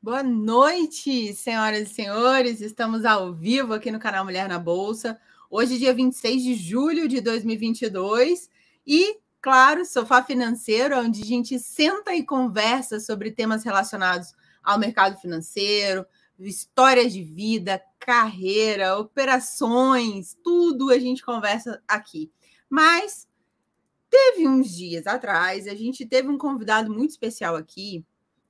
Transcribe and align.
Boa 0.00 0.22
noite, 0.22 1.34
senhoras 1.34 1.90
e 1.90 1.94
senhores. 1.94 2.60
Estamos 2.60 3.04
ao 3.04 3.34
vivo 3.34 3.74
aqui 3.74 3.90
no 3.90 3.98
canal 3.98 4.24
Mulher 4.24 4.48
na 4.48 4.56
Bolsa. 4.56 5.18
Hoje, 5.50 5.78
dia 5.78 5.92
26 5.92 6.42
de 6.44 6.54
julho 6.54 7.08
de 7.08 7.20
2022. 7.20 8.48
E, 8.86 9.18
claro, 9.40 9.84
Sofá 9.84 10.22
Financeiro, 10.22 10.96
onde 11.00 11.22
a 11.22 11.26
gente 11.26 11.58
senta 11.58 12.14
e 12.14 12.22
conversa 12.22 13.00
sobre 13.00 13.32
temas 13.32 13.64
relacionados 13.64 14.32
ao 14.62 14.78
mercado 14.78 15.20
financeiro, 15.20 16.06
histórias 16.38 17.12
de 17.12 17.24
vida, 17.24 17.82
carreira, 17.98 18.96
operações, 18.96 20.36
tudo 20.44 20.90
a 20.90 20.98
gente 21.00 21.24
conversa 21.24 21.82
aqui. 21.88 22.30
Mas 22.70 23.26
teve 24.10 24.46
uns 24.46 24.70
dias 24.70 25.06
atrás, 25.06 25.66
a 25.66 25.74
gente 25.74 26.06
teve 26.06 26.28
um 26.28 26.38
convidado 26.38 26.92
muito 26.92 27.10
especial 27.10 27.56
aqui 27.56 28.04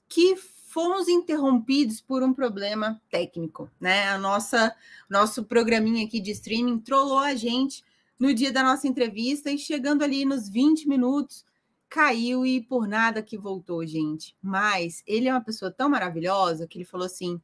que 0.08 0.36
fomos 0.36 1.08
interrompidos 1.08 2.00
por 2.00 2.22
um 2.22 2.34
problema 2.34 3.00
técnico, 3.10 3.70
né? 3.80 4.08
A 4.08 4.18
nossa 4.18 4.74
nosso 5.08 5.44
programinha 5.44 6.06
aqui 6.06 6.20
de 6.20 6.30
streaming 6.32 6.78
trollou 6.80 7.18
a 7.18 7.34
gente 7.34 7.82
no 8.18 8.32
dia 8.34 8.52
da 8.52 8.62
nossa 8.62 8.86
entrevista 8.86 9.50
e 9.50 9.58
chegando 9.58 10.02
ali 10.02 10.24
nos 10.24 10.48
20 10.48 10.88
minutos 10.88 11.44
caiu 11.88 12.44
e 12.44 12.60
por 12.60 12.86
nada 12.86 13.22
que 13.22 13.38
voltou, 13.38 13.86
gente. 13.86 14.36
Mas 14.42 15.02
ele 15.06 15.28
é 15.28 15.32
uma 15.32 15.40
pessoa 15.40 15.70
tão 15.70 15.88
maravilhosa 15.88 16.66
que 16.66 16.78
ele 16.78 16.84
falou 16.84 17.06
assim: 17.06 17.40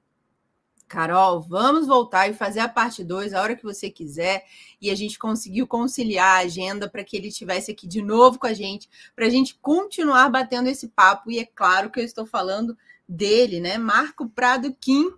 Carol, 0.92 1.40
vamos 1.40 1.86
voltar 1.86 2.28
e 2.28 2.34
fazer 2.34 2.60
a 2.60 2.68
parte 2.68 3.02
2 3.02 3.32
a 3.32 3.40
hora 3.40 3.56
que 3.56 3.62
você 3.62 3.88
quiser. 3.88 4.44
E 4.78 4.90
a 4.90 4.94
gente 4.94 5.18
conseguiu 5.18 5.66
conciliar 5.66 6.36
a 6.36 6.44
agenda 6.44 6.86
para 6.86 7.02
que 7.02 7.16
ele 7.16 7.28
estivesse 7.28 7.70
aqui 7.70 7.88
de 7.88 8.02
novo 8.02 8.38
com 8.38 8.46
a 8.46 8.52
gente, 8.52 8.90
para 9.16 9.24
a 9.24 9.30
gente 9.30 9.54
continuar 9.54 10.28
batendo 10.28 10.68
esse 10.68 10.88
papo. 10.88 11.30
E 11.30 11.38
é 11.38 11.46
claro 11.46 11.88
que 11.88 11.98
eu 11.98 12.04
estou 12.04 12.26
falando 12.26 12.76
dele, 13.08 13.58
né? 13.58 13.78
Marco 13.78 14.28
Prado 14.28 14.70
Kim, 14.78 15.10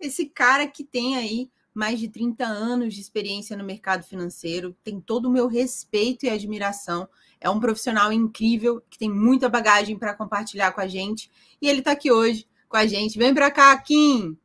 esse 0.00 0.26
cara 0.26 0.66
que 0.66 0.82
tem 0.82 1.16
aí 1.16 1.48
mais 1.72 2.00
de 2.00 2.08
30 2.08 2.44
anos 2.44 2.92
de 2.92 3.00
experiência 3.00 3.56
no 3.56 3.62
mercado 3.62 4.02
financeiro, 4.02 4.76
tem 4.82 5.00
todo 5.00 5.26
o 5.26 5.30
meu 5.30 5.46
respeito 5.46 6.26
e 6.26 6.30
admiração. 6.30 7.08
É 7.40 7.48
um 7.48 7.60
profissional 7.60 8.12
incrível 8.12 8.82
que 8.90 8.98
tem 8.98 9.08
muita 9.08 9.48
bagagem 9.48 9.96
para 9.96 10.16
compartilhar 10.16 10.72
com 10.72 10.80
a 10.80 10.88
gente. 10.88 11.30
E 11.60 11.68
ele 11.68 11.78
está 11.78 11.92
aqui 11.92 12.10
hoje 12.10 12.44
com 12.68 12.76
a 12.76 12.86
gente. 12.86 13.16
Vem 13.16 13.32
para 13.32 13.52
cá, 13.52 13.78
Kim. 13.78 14.36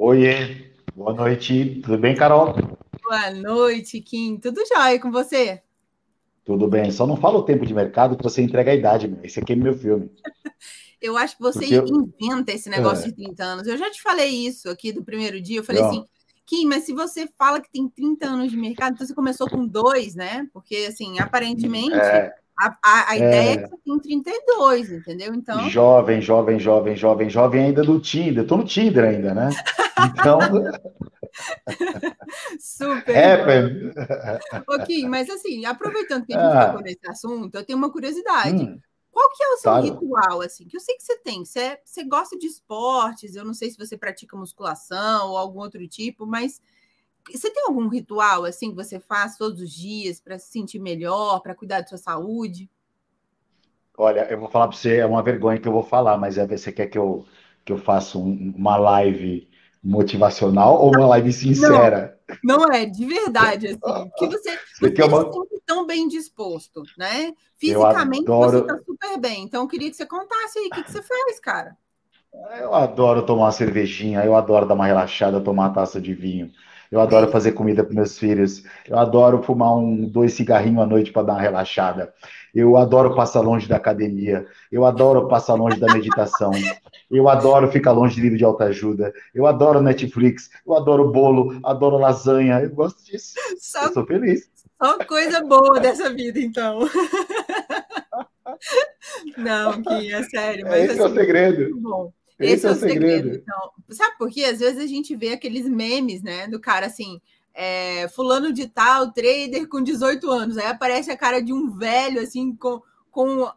Oiê, 0.00 0.70
boa 0.94 1.12
noite. 1.12 1.80
Tudo 1.82 1.98
bem, 1.98 2.14
Carol? 2.14 2.54
Boa 3.02 3.30
noite, 3.32 4.00
Kim. 4.00 4.36
Tudo 4.36 4.62
jóia 4.64 5.00
com 5.00 5.10
você? 5.10 5.60
Tudo 6.44 6.68
bem. 6.68 6.92
Só 6.92 7.04
não 7.04 7.16
fala 7.16 7.38
o 7.38 7.42
tempo 7.42 7.66
de 7.66 7.74
mercado 7.74 8.16
que 8.16 8.22
você 8.22 8.40
entrega 8.40 8.70
a 8.70 8.76
idade, 8.76 9.08
meu. 9.08 9.18
Esse 9.24 9.40
aqui 9.40 9.54
é 9.54 9.56
meu 9.56 9.76
filme. 9.76 10.08
Eu 11.02 11.16
acho 11.16 11.36
que 11.36 11.42
você 11.42 11.64
eu... 11.76 11.84
inventa 11.84 12.52
esse 12.52 12.68
negócio 12.68 13.06
é. 13.06 13.08
de 13.08 13.14
30 13.14 13.44
anos. 13.44 13.66
Eu 13.66 13.76
já 13.76 13.90
te 13.90 14.00
falei 14.00 14.30
isso 14.30 14.68
aqui 14.68 14.92
do 14.92 15.04
primeiro 15.04 15.40
dia. 15.40 15.58
Eu 15.58 15.64
falei 15.64 15.82
Não. 15.82 15.90
assim, 15.90 16.04
Kim, 16.46 16.66
mas 16.66 16.84
se 16.84 16.92
você 16.92 17.28
fala 17.38 17.60
que 17.60 17.70
tem 17.70 17.88
30 17.88 18.26
anos 18.26 18.50
de 18.50 18.56
mercado, 18.56 18.94
então 18.94 19.06
você 19.06 19.14
começou 19.14 19.48
com 19.48 19.66
dois, 19.66 20.16
né? 20.16 20.48
Porque, 20.52 20.86
assim, 20.88 21.20
aparentemente, 21.20 21.94
é. 21.94 22.34
A, 22.60 22.76
a, 22.82 23.10
a, 23.10 23.16
ideia 23.16 23.50
é. 23.50 23.52
é 23.52 23.62
que 23.62 23.68
você 23.68 23.76
tem 23.84 24.00
32, 24.00 24.90
entendeu? 24.90 25.34
Então. 25.34 25.70
Jovem, 25.70 26.20
jovem, 26.20 26.58
jovem, 26.58 26.96
jovem, 26.96 27.30
jovem 27.30 27.66
ainda 27.66 27.82
do 27.82 28.00
Tinder. 28.00 28.44
Tô 28.46 28.56
no 28.56 28.64
Tinder 28.64 29.04
ainda, 29.04 29.32
né? 29.32 29.50
Então. 30.12 30.40
Super. 32.58 33.14
É, 33.14 34.40
Ok, 34.66 35.06
mas 35.06 35.30
assim, 35.30 35.64
aproveitando 35.64 36.26
que 36.26 36.34
a 36.34 36.40
gente 36.40 36.56
ah. 36.56 36.66
tocou 36.66 36.82
nesse 36.82 37.08
assunto, 37.08 37.54
eu 37.54 37.64
tenho 37.64 37.78
uma 37.78 37.92
curiosidade. 37.92 38.64
Hum. 38.64 38.80
Qual 39.10 39.30
que 39.30 39.42
é 39.42 39.48
o 39.48 39.56
seu 39.56 39.72
claro. 39.72 39.84
ritual, 39.84 40.40
assim? 40.42 40.66
Que 40.66 40.76
eu 40.76 40.80
sei 40.80 40.96
que 40.96 41.02
você 41.02 41.16
tem. 41.18 41.44
Você, 41.44 41.78
você 41.84 42.04
gosta 42.04 42.36
de 42.36 42.46
esportes, 42.46 43.34
eu 43.34 43.44
não 43.44 43.54
sei 43.54 43.70
se 43.70 43.78
você 43.78 43.96
pratica 43.96 44.36
musculação 44.36 45.30
ou 45.30 45.36
algum 45.36 45.60
outro 45.60 45.86
tipo, 45.88 46.26
mas 46.26 46.60
você 47.32 47.50
tem 47.50 47.64
algum 47.66 47.88
ritual, 47.88 48.44
assim, 48.44 48.70
que 48.70 48.76
você 48.76 48.98
faz 48.98 49.36
todos 49.36 49.60
os 49.60 49.70
dias 49.70 50.20
para 50.20 50.38
se 50.38 50.50
sentir 50.50 50.78
melhor, 50.78 51.40
para 51.40 51.54
cuidar 51.54 51.80
da 51.80 51.86
sua 51.86 51.98
saúde? 51.98 52.70
Olha, 53.96 54.26
eu 54.30 54.38
vou 54.38 54.48
falar 54.48 54.68
para 54.68 54.76
você, 54.76 54.98
é 54.98 55.06
uma 55.06 55.22
vergonha 55.22 55.58
que 55.58 55.66
eu 55.66 55.72
vou 55.72 55.82
falar, 55.82 56.16
mas 56.16 56.38
é 56.38 56.46
você 56.46 56.70
quer 56.70 56.86
que 56.86 56.96
eu, 56.96 57.26
que 57.64 57.72
eu 57.72 57.78
faça 57.78 58.16
um, 58.16 58.54
uma 58.56 58.76
live 58.76 59.48
motivacional 59.82 60.80
ou 60.80 60.94
uma 60.94 61.06
live 61.08 61.32
sincera? 61.32 62.18
Não, 62.44 62.58
não 62.58 62.72
é, 62.72 62.86
de 62.86 63.04
verdade, 63.04 63.68
assim. 63.68 63.78
Que 64.16 64.26
você, 64.26 64.58
você, 64.78 64.90
você 64.94 65.02
uma... 65.02 65.32
sempre 65.32 65.62
tão 65.66 65.86
bem 65.86 66.06
disposto, 66.08 66.82
né? 66.96 67.32
Fisicamente 67.56 68.22
adoro... 68.22 68.50
você 68.50 68.58
está 68.58 68.78
super 68.78 69.18
bem. 69.18 69.42
Então, 69.42 69.62
eu 69.62 69.68
queria 69.68 69.90
que 69.90 69.96
você 69.96 70.06
contasse 70.06 70.58
aí 70.58 70.66
o 70.66 70.70
que, 70.70 70.84
que 70.84 70.92
você 70.92 71.02
faz, 71.02 71.40
cara. 71.40 71.76
Eu 72.60 72.74
adoro 72.74 73.22
tomar 73.24 73.46
uma 73.46 73.52
cervejinha, 73.52 74.24
eu 74.24 74.36
adoro 74.36 74.66
dar 74.66 74.74
uma 74.74 74.86
relaxada, 74.86 75.40
tomar 75.40 75.64
uma 75.64 75.74
taça 75.74 76.00
de 76.00 76.14
vinho. 76.14 76.52
Eu 76.90 77.00
adoro 77.00 77.30
fazer 77.30 77.52
comida 77.52 77.84
para 77.84 77.94
meus 77.94 78.18
filhos. 78.18 78.62
Eu 78.86 78.98
adoro 78.98 79.42
fumar 79.42 79.76
um, 79.76 80.06
dois 80.06 80.34
cigarrinhos 80.34 80.82
à 80.82 80.86
noite 80.86 81.12
para 81.12 81.22
dar 81.22 81.32
uma 81.34 81.42
relaxada. 81.42 82.12
Eu 82.54 82.76
adoro 82.76 83.14
passar 83.14 83.40
longe 83.40 83.68
da 83.68 83.76
academia. 83.76 84.46
Eu 84.72 84.84
adoro 84.84 85.28
passar 85.28 85.54
longe 85.54 85.78
da 85.78 85.92
meditação. 85.92 86.52
Eu 87.10 87.28
adoro 87.28 87.70
ficar 87.70 87.92
longe 87.92 88.14
de 88.14 88.22
livro 88.22 88.38
de 88.38 88.44
autoajuda. 88.44 89.12
Eu 89.34 89.46
adoro 89.46 89.82
Netflix. 89.82 90.50
Eu 90.66 90.74
adoro 90.74 91.10
bolo. 91.10 91.58
Adoro 91.62 91.98
lasanha. 91.98 92.60
Eu 92.60 92.70
gosto 92.70 93.04
disso. 93.04 93.34
Só, 93.58 93.84
eu 93.84 93.92
sou 93.92 94.06
feliz. 94.06 94.48
Só 94.82 94.98
coisa 95.04 95.42
boa 95.42 95.80
dessa 95.80 96.12
vida, 96.12 96.40
então. 96.40 96.88
Não, 99.36 99.82
que 99.82 100.12
é 100.12 100.22
sério. 100.24 100.66
Mas, 100.66 100.84
Esse 100.84 100.92
assim, 100.92 101.00
é 101.00 101.02
o 101.02 101.06
assim, 101.06 101.16
segredo. 101.16 101.80
Bom. 101.80 102.12
Esse, 102.38 102.54
Esse 102.54 102.66
é, 102.66 102.68
é 102.68 102.72
o 102.72 102.76
segredo. 102.76 103.22
segredo. 103.24 103.42
Então, 103.42 103.72
sabe 103.90 104.16
por 104.16 104.30
quê? 104.30 104.44
Às 104.44 104.60
vezes 104.60 104.82
a 104.82 104.86
gente 104.86 105.14
vê 105.16 105.32
aqueles 105.32 105.68
memes, 105.68 106.22
né, 106.22 106.46
do 106.46 106.60
cara 106.60 106.86
assim, 106.86 107.20
é, 107.52 108.06
fulano 108.08 108.52
de 108.52 108.68
tal, 108.68 109.12
trader 109.12 109.66
com 109.68 109.82
18 109.82 110.30
anos. 110.30 110.56
Aí 110.56 110.66
aparece 110.66 111.10
a 111.10 111.16
cara 111.16 111.40
de 111.40 111.52
um 111.52 111.70
velho, 111.70 112.20
assim, 112.20 112.54
com, 112.54 112.80
com 113.10 113.50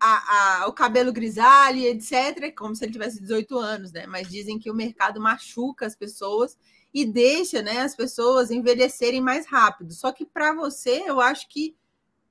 a, 0.00 0.62
a, 0.62 0.66
o 0.66 0.72
cabelo 0.72 1.12
grisalho, 1.12 1.78
etc., 1.78 2.52
como 2.56 2.74
se 2.74 2.84
ele 2.84 2.92
tivesse 2.92 3.20
18 3.20 3.56
anos, 3.56 3.92
né? 3.92 4.06
Mas 4.06 4.28
dizem 4.28 4.58
que 4.58 4.70
o 4.70 4.74
mercado 4.74 5.20
machuca 5.20 5.86
as 5.86 5.94
pessoas 5.94 6.58
e 6.92 7.04
deixa 7.04 7.62
né, 7.62 7.80
as 7.80 7.94
pessoas 7.94 8.50
envelhecerem 8.50 9.20
mais 9.20 9.46
rápido. 9.46 9.92
Só 9.92 10.12
que 10.12 10.26
para 10.26 10.52
você, 10.52 11.04
eu 11.06 11.20
acho 11.20 11.48
que 11.48 11.76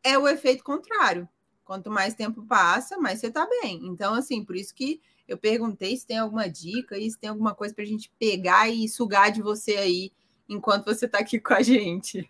é 0.03 0.17
o 0.17 0.27
efeito 0.27 0.63
contrário. 0.63 1.27
Quanto 1.65 1.89
mais 1.89 2.13
tempo 2.13 2.45
passa, 2.45 2.97
mais 2.97 3.19
você 3.19 3.27
está 3.27 3.47
bem. 3.47 3.79
Então, 3.85 4.13
assim, 4.13 4.43
por 4.43 4.55
isso 4.55 4.75
que 4.75 5.01
eu 5.27 5.37
perguntei 5.37 5.95
se 5.95 6.05
tem 6.05 6.17
alguma 6.17 6.49
dica 6.49 6.97
e 6.97 7.09
se 7.09 7.19
tem 7.19 7.29
alguma 7.29 7.53
coisa 7.53 7.73
para 7.73 7.83
a 7.83 7.87
gente 7.87 8.11
pegar 8.19 8.69
e 8.69 8.87
sugar 8.87 9.31
de 9.31 9.41
você 9.41 9.75
aí 9.77 10.11
enquanto 10.49 10.85
você 10.85 11.05
está 11.05 11.19
aqui 11.19 11.39
com 11.39 11.53
a 11.53 11.61
gente. 11.61 12.29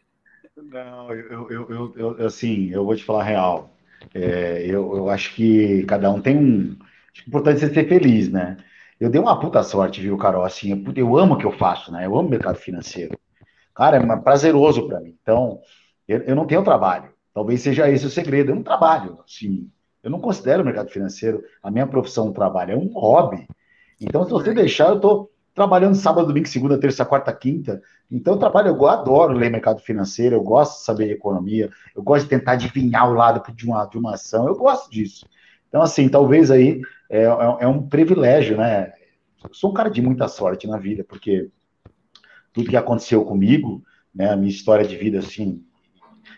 Não, 0.55 1.11
eu, 1.13 1.49
eu, 1.49 1.69
eu, 1.69 1.93
eu, 1.95 2.25
assim, 2.25 2.69
eu 2.69 2.85
vou 2.85 2.95
te 2.95 3.03
falar 3.03 3.21
a 3.21 3.25
real. 3.25 3.75
É, 4.13 4.63
eu, 4.65 4.95
eu 4.95 5.09
acho 5.09 5.33
que 5.35 5.83
cada 5.85 6.11
um 6.11 6.21
tem 6.21 6.37
um. 6.37 6.77
Acho 7.11 7.23
que 7.23 7.25
é 7.25 7.27
importante 7.27 7.59
você 7.59 7.73
ser 7.73 7.87
feliz, 7.87 8.29
né? 8.29 8.57
Eu 8.99 9.09
dei 9.09 9.19
uma 9.19 9.39
puta 9.39 9.63
sorte, 9.63 10.01
viu, 10.01 10.17
Carol? 10.17 10.43
Assim, 10.43 10.71
eu, 10.71 10.93
eu 10.95 11.17
amo 11.17 11.33
o 11.33 11.37
que 11.37 11.45
eu 11.45 11.51
faço, 11.51 11.91
né? 11.91 12.05
Eu 12.05 12.17
amo 12.17 12.29
mercado 12.29 12.57
financeiro. 12.57 13.17
Cara, 13.73 13.97
é 13.97 14.17
prazeroso 14.17 14.87
para 14.87 14.99
mim. 14.99 15.17
Então, 15.21 15.59
eu, 16.07 16.19
eu 16.21 16.35
não 16.35 16.45
tenho 16.45 16.63
trabalho. 16.63 17.11
Talvez 17.33 17.61
seja 17.61 17.89
esse 17.89 18.05
o 18.05 18.09
segredo. 18.09 18.51
Eu 18.51 18.55
não 18.55 18.63
trabalho, 18.63 19.19
assim. 19.25 19.69
Eu 20.03 20.11
não 20.11 20.19
considero 20.19 20.61
o 20.61 20.65
mercado 20.65 20.89
financeiro 20.89 21.43
a 21.61 21.71
minha 21.71 21.87
profissão 21.87 22.27
um 22.27 22.33
trabalho, 22.33 22.73
é 22.73 22.75
um 22.75 22.91
hobby. 22.93 23.47
Então, 23.99 24.25
se 24.25 24.31
você 24.31 24.53
deixar, 24.53 24.89
eu 24.89 24.99
tô 24.99 25.31
trabalhando 25.55 25.95
sábado, 25.95 26.27
domingo, 26.27 26.47
segunda, 26.47 26.77
terça, 26.77 27.05
quarta, 27.05 27.31
quinta. 27.31 27.81
Então, 28.11 28.33
eu 28.33 28.39
trabalho, 28.39 28.69
eu 28.69 28.87
adoro 28.87 29.33
ler 29.33 29.49
mercado 29.49 29.79
financeiro, 29.79 30.35
eu 30.35 30.43
gosto 30.43 30.79
de 30.79 30.85
saber 30.85 31.11
economia, 31.11 31.69
eu 31.95 32.03
gosto 32.03 32.23
de 32.25 32.29
tentar 32.31 32.53
adivinhar 32.53 33.09
o 33.09 33.13
lado 33.13 33.41
de 33.53 33.65
uma, 33.65 33.85
de 33.85 33.97
uma 33.97 34.15
ação, 34.15 34.47
eu 34.47 34.55
gosto 34.55 34.91
disso. 34.91 35.25
Então, 35.69 35.81
assim, 35.81 36.09
talvez 36.09 36.51
aí 36.51 36.81
é, 37.09 37.23
é, 37.23 37.57
é 37.61 37.67
um 37.67 37.87
privilégio, 37.87 38.57
né? 38.57 38.91
Eu 39.43 39.53
sou 39.53 39.71
um 39.71 39.73
cara 39.73 39.89
de 39.89 40.01
muita 40.01 40.27
sorte 40.27 40.67
na 40.67 40.77
vida, 40.77 41.03
porque 41.03 41.49
tudo 42.51 42.69
que 42.69 42.77
aconteceu 42.77 43.23
comigo, 43.23 43.83
né, 44.13 44.29
a 44.31 44.35
minha 44.35 44.51
história 44.51 44.85
de 44.85 44.95
vida, 44.95 45.19
assim, 45.19 45.63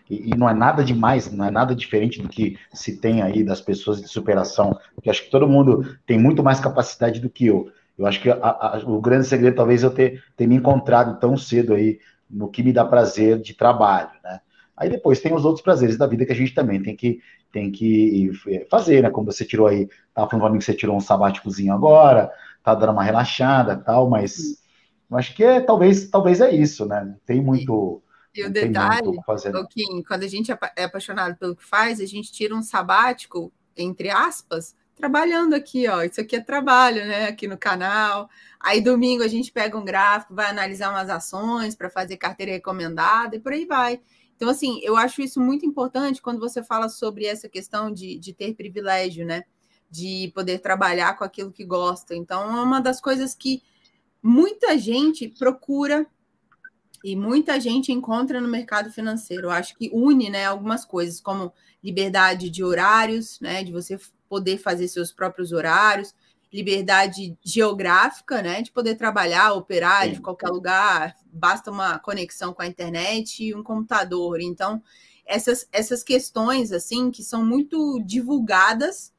e, 0.10 0.30
e, 0.30 0.38
não 0.38 0.50
é 0.50 0.54
nada 0.54 0.84
demais, 0.84 1.32
não 1.32 1.46
é 1.46 1.52
nada 1.52 1.76
diferente 1.76 2.22
do 2.22 2.30
que 2.30 2.58
se 2.74 2.98
tem 2.98 3.22
aí 3.22 3.44
das 3.44 3.60
pessoas 3.60 4.02
de 4.02 4.08
superação, 4.08 4.78
porque 4.94 5.10
acho 5.10 5.24
que 5.24 5.32
todo 5.32 5.48
mundo 5.48 5.98
tem 6.06 6.20
muito 6.20 6.44
mais 6.44 6.60
capacidade 6.60 7.20
do 7.20 7.30
que 7.30 7.48
eu. 7.48 7.72
Eu 7.98 8.06
acho 8.06 8.22
que 8.22 8.30
a, 8.30 8.36
a, 8.36 8.82
o 8.86 9.00
grande 9.02 9.26
segredo 9.26 9.56
talvez 9.56 9.84
eu 9.84 9.92
ter, 9.92 10.24
ter 10.36 10.48
me 10.48 10.56
encontrado 10.56 11.20
tão 11.20 11.38
cedo 11.38 11.74
aí 11.74 12.00
no 12.30 12.50
que 12.50 12.62
me 12.62 12.74
dá 12.74 12.84
prazer 12.86 13.40
de 13.40 13.54
trabalho, 13.54 14.12
né? 14.24 14.42
Aí 14.78 14.90
depois 14.90 15.22
tem 15.22 15.34
os 15.34 15.46
outros 15.46 15.64
prazeres 15.64 15.98
da 15.98 16.06
vida 16.06 16.26
que 16.26 16.34
a 16.34 16.36
gente 16.36 16.54
também 16.54 16.82
tem 16.82 16.96
que, 16.96 17.20
tem 17.52 17.72
que 17.72 18.32
fazer, 18.70 19.02
né? 19.02 19.10
Como 19.10 19.32
você 19.32 19.46
tirou 19.46 19.68
aí, 19.68 19.88
tava 20.14 20.30
falando 20.30 20.44
pra 20.44 20.52
mim 20.52 20.60
que 20.60 20.66
você 20.66 20.74
tirou 20.74 20.98
um 20.98 21.02
sabáticozinho 21.02 21.74
agora, 21.74 22.30
tá 22.62 22.76
dando 22.76 22.92
uma 22.92 23.04
relaxada 23.04 23.78
tal, 23.78 24.10
mas 24.10 24.62
eu 25.10 25.18
acho 25.18 25.34
que 25.34 25.44
é, 25.44 25.62
talvez, 25.62 26.10
talvez 26.10 26.42
é 26.42 26.54
isso, 26.54 26.86
né? 26.86 27.16
Tem 27.26 27.42
muito. 27.42 28.02
E 28.36 28.44
o 28.44 28.50
detalhe, 28.52 29.18
Kim, 29.70 30.04
quando 30.04 30.24
a 30.24 30.28
gente 30.28 30.52
é, 30.52 30.58
é 30.76 30.84
apaixonado 30.84 31.38
pelo 31.38 31.56
que 31.56 31.64
faz, 31.64 32.00
a 32.00 32.06
gente 32.06 32.32
tira 32.32 32.54
um 32.54 32.62
sabático 32.62 33.52
entre 33.76 34.10
aspas, 34.10 34.76
trabalhando 34.96 35.54
aqui, 35.54 35.88
ó. 35.88 36.04
Isso 36.04 36.22
aqui 36.22 36.36
é 36.36 36.42
trabalho, 36.42 37.06
né? 37.06 37.28
Aqui 37.28 37.48
no 37.48 37.58
canal. 37.58 38.30
Aí 38.60 38.82
domingo 38.82 39.24
a 39.24 39.28
gente 39.28 39.52
pega 39.52 39.78
um 39.78 39.86
gráfico, 39.86 40.34
vai 40.34 40.50
analisar 40.50 40.90
umas 40.90 41.10
ações 41.10 41.76
para 41.76 41.90
fazer 41.90 42.18
carteira 42.18 42.54
recomendada 42.54 43.36
e 43.36 43.40
por 43.40 43.52
aí 43.52 43.66
vai. 43.66 44.00
Então, 44.36 44.50
assim, 44.50 44.80
eu 44.84 44.98
acho 44.98 45.22
isso 45.22 45.40
muito 45.40 45.66
importante 45.66 46.22
quando 46.22 46.40
você 46.40 46.64
fala 46.64 46.90
sobre 46.90 47.26
essa 47.26 47.48
questão 47.48 47.92
de, 47.92 48.18
de 48.18 48.34
ter 48.34 48.54
privilégio, 48.54 49.26
né? 49.26 49.44
De 49.90 50.32
poder 50.34 50.60
trabalhar 50.60 51.18
com 51.18 51.24
aquilo 51.24 51.52
que 51.52 51.66
gosta. 51.66 52.16
Então, 52.16 52.58
é 52.58 52.62
uma 52.62 52.82
das 52.82 53.00
coisas 53.00 53.34
que 53.34 53.62
muita 54.22 54.78
gente 54.78 55.28
procura 55.28 56.06
e 57.06 57.16
muita 57.16 57.60
gente 57.60 57.92
encontra 57.92 58.42
no 58.42 58.48
mercado 58.48 58.92
financeiro. 58.92 59.46
Eu 59.46 59.52
acho 59.52 59.78
que 59.78 59.92
une 59.94 60.28
né, 60.28 60.44
algumas 60.48 60.84
coisas, 60.84 61.22
como 61.22 61.54
liberdade 61.84 62.50
de 62.50 62.64
horários, 62.64 63.40
né, 63.40 63.64
de 63.64 63.72
você 63.72 64.00
poder 64.28 64.58
fazer 64.58 64.88
seus 64.88 65.12
próprios 65.12 65.52
horários, 65.52 66.16
liberdade 66.52 67.38
geográfica, 67.46 68.42
né, 68.42 68.64
de 68.64 68.72
poder 68.72 68.96
trabalhar, 68.96 69.54
operar 69.54 70.06
Sim. 70.06 70.14
de 70.14 70.20
qualquer 70.20 70.50
lugar, 70.50 71.16
basta 71.32 71.70
uma 71.70 72.00
conexão 72.00 72.56
com 72.56 72.64
a 72.64 72.68
internet 72.68 73.44
e 73.44 73.54
um 73.54 73.62
computador. 73.62 74.42
Então, 74.42 74.82
essas, 75.28 75.68
essas 75.72 76.02
questões, 76.02 76.72
assim, 76.72 77.12
que 77.12 77.22
são 77.22 77.46
muito 77.46 78.02
divulgadas, 78.04 79.14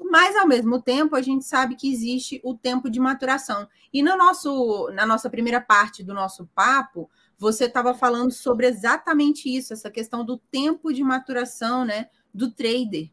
mas 0.00 0.36
ao 0.36 0.46
mesmo 0.46 0.80
tempo 0.80 1.14
a 1.14 1.20
gente 1.20 1.44
sabe 1.44 1.76
que 1.76 1.92
existe 1.92 2.40
o 2.42 2.54
tempo 2.54 2.88
de 2.88 2.98
maturação. 2.98 3.68
E 3.92 4.02
no 4.02 4.16
nosso, 4.16 4.90
na 4.94 5.04
nossa 5.04 5.28
primeira 5.28 5.60
parte 5.60 6.02
do 6.02 6.14
nosso 6.14 6.46
papo, 6.54 7.10
você 7.38 7.64
estava 7.64 7.94
falando 7.94 8.32
sobre 8.32 8.66
exatamente 8.66 9.54
isso, 9.54 9.72
essa 9.72 9.90
questão 9.90 10.24
do 10.24 10.38
tempo 10.38 10.92
de 10.92 11.02
maturação, 11.02 11.84
né, 11.84 12.08
do 12.32 12.50
trader. 12.50 13.10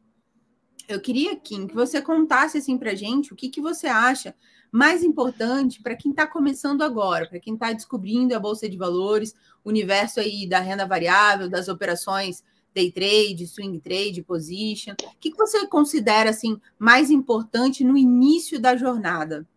Eu 0.87 0.99
queria, 0.99 1.35
Kim, 1.35 1.67
que 1.67 1.75
você 1.75 2.01
contasse 2.01 2.57
assim 2.57 2.77
para 2.77 2.95
gente 2.95 3.33
o 3.33 3.35
que, 3.35 3.49
que 3.49 3.61
você 3.61 3.87
acha 3.87 4.35
mais 4.71 5.03
importante 5.03 5.81
para 5.81 5.95
quem 5.95 6.11
está 6.11 6.25
começando 6.25 6.81
agora, 6.81 7.27
para 7.27 7.39
quem 7.39 7.53
está 7.53 7.71
descobrindo 7.71 8.35
a 8.35 8.39
bolsa 8.39 8.67
de 8.67 8.77
valores, 8.77 9.33
o 9.63 9.69
universo 9.69 10.19
aí 10.19 10.47
da 10.47 10.59
renda 10.59 10.87
variável, 10.87 11.47
das 11.47 11.67
operações 11.67 12.43
day 12.73 12.91
trade, 12.91 13.45
swing 13.45 13.79
trade, 13.79 14.23
position. 14.23 14.93
O 14.93 15.17
que, 15.19 15.31
que 15.31 15.37
você 15.37 15.67
considera 15.67 16.31
assim 16.31 16.59
mais 16.79 17.11
importante 17.11 17.83
no 17.83 17.95
início 17.95 18.59
da 18.59 18.75
jornada? 18.75 19.47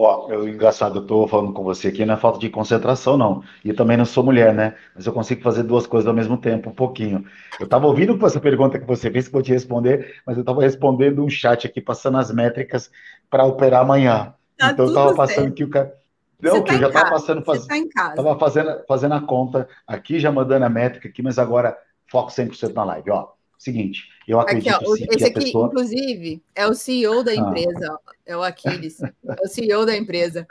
Ó, 0.00 0.30
eu, 0.30 0.48
engraçado, 0.48 1.00
eu 1.00 1.04
tô 1.04 1.26
falando 1.26 1.52
com 1.52 1.64
você 1.64 1.88
aqui, 1.88 2.06
não 2.06 2.14
é 2.14 2.16
falta 2.16 2.38
de 2.38 2.48
concentração, 2.48 3.16
não. 3.16 3.42
E 3.64 3.72
também 3.72 3.96
não 3.96 4.04
sou 4.04 4.22
mulher, 4.22 4.54
né? 4.54 4.76
Mas 4.94 5.04
eu 5.04 5.12
consigo 5.12 5.42
fazer 5.42 5.64
duas 5.64 5.88
coisas 5.88 6.06
ao 6.06 6.14
mesmo 6.14 6.38
tempo, 6.38 6.70
um 6.70 6.72
pouquinho. 6.72 7.24
Eu 7.58 7.66
tava 7.66 7.88
ouvindo 7.88 8.16
essa 8.24 8.38
pergunta 8.38 8.78
que 8.78 8.86
você 8.86 9.10
fez, 9.10 9.24
que 9.26 9.30
eu 9.30 9.38
vou 9.38 9.42
te 9.42 9.50
responder, 9.50 10.22
mas 10.24 10.38
eu 10.38 10.44
tava 10.44 10.62
respondendo 10.62 11.24
um 11.24 11.28
chat 11.28 11.66
aqui, 11.66 11.80
passando 11.80 12.16
as 12.16 12.30
métricas 12.30 12.92
para 13.28 13.44
operar 13.44 13.80
amanhã. 13.80 14.34
Tá 14.56 14.70
então 14.70 14.86
eu 14.86 14.94
tava 14.94 15.14
passando 15.16 15.42
certo. 15.46 15.54
que 15.54 15.64
o 15.64 15.68
cara. 15.68 15.92
Não, 16.40 16.62
que 16.62 16.68
tá 16.70 16.74
eu 16.74 16.78
já 16.78 16.90
tava 16.92 17.10
passando, 17.10 17.42
faz... 17.42 17.66
tá 17.66 17.76
em 17.76 17.88
casa. 17.88 18.14
tava 18.14 18.38
fazendo, 18.38 18.84
fazendo 18.86 19.14
a 19.14 19.20
conta 19.20 19.68
aqui, 19.84 20.20
já 20.20 20.30
mandando 20.30 20.64
a 20.64 20.68
métrica 20.68 21.08
aqui, 21.08 21.24
mas 21.24 21.40
agora 21.40 21.76
foco 22.06 22.30
100% 22.30 22.72
na 22.72 22.84
live, 22.84 23.10
ó. 23.10 23.30
Seguinte, 23.58 24.08
eu 24.28 24.38
acredito 24.38 24.72
aqui, 24.72 24.84
ó, 24.86 24.94
sim, 24.94 25.06
esse 25.10 25.24
aqui, 25.24 25.40
pessoa... 25.46 25.66
inclusive, 25.66 26.40
é 26.54 26.64
o 26.68 26.74
CEO 26.74 27.24
da 27.24 27.32
ah. 27.32 27.34
empresa, 27.34 27.92
ah. 27.92 28.12
é 28.24 28.36
o 28.36 28.42
Aquiles, 28.44 29.02
é 29.02 29.12
o 29.42 29.48
CEO 29.48 29.84
da 29.84 29.96
empresa. 29.96 30.46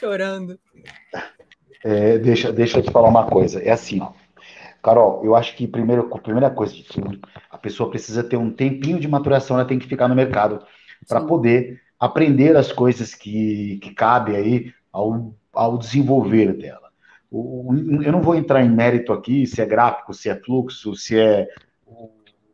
Chorando. 0.00 0.58
É, 1.84 2.16
deixa, 2.16 2.50
deixa 2.50 2.78
eu 2.78 2.82
te 2.82 2.90
falar 2.90 3.08
uma 3.08 3.26
coisa. 3.26 3.60
É 3.60 3.72
assim, 3.72 4.00
ó. 4.00 4.12
Carol, 4.82 5.22
eu 5.22 5.34
acho 5.36 5.54
que 5.54 5.66
primeiro, 5.66 6.08
a 6.14 6.18
primeira 6.18 6.50
coisa 6.50 6.72
de 6.72 6.84
tudo, 6.84 7.20
a 7.50 7.58
pessoa 7.58 7.90
precisa 7.90 8.24
ter 8.24 8.38
um 8.38 8.50
tempinho 8.50 8.98
de 8.98 9.08
maturação, 9.08 9.56
ela 9.56 9.68
tem 9.68 9.78
que 9.78 9.86
ficar 9.86 10.08
no 10.08 10.14
mercado 10.14 10.64
para 11.06 11.20
poder 11.20 11.82
aprender 12.00 12.56
as 12.56 12.72
coisas 12.72 13.14
que, 13.14 13.78
que 13.82 13.94
cabe 13.94 14.34
aí 14.34 14.72
ao, 14.90 15.34
ao 15.52 15.76
desenvolver 15.76 16.54
dela 16.54 16.83
eu 17.32 18.12
não 18.12 18.22
vou 18.22 18.34
entrar 18.34 18.62
em 18.62 18.70
mérito 18.70 19.12
aqui 19.12 19.46
se 19.46 19.60
é 19.60 19.66
gráfico, 19.66 20.14
se 20.14 20.28
é 20.28 20.36
fluxo, 20.36 20.94
se 20.94 21.18
é 21.18 21.48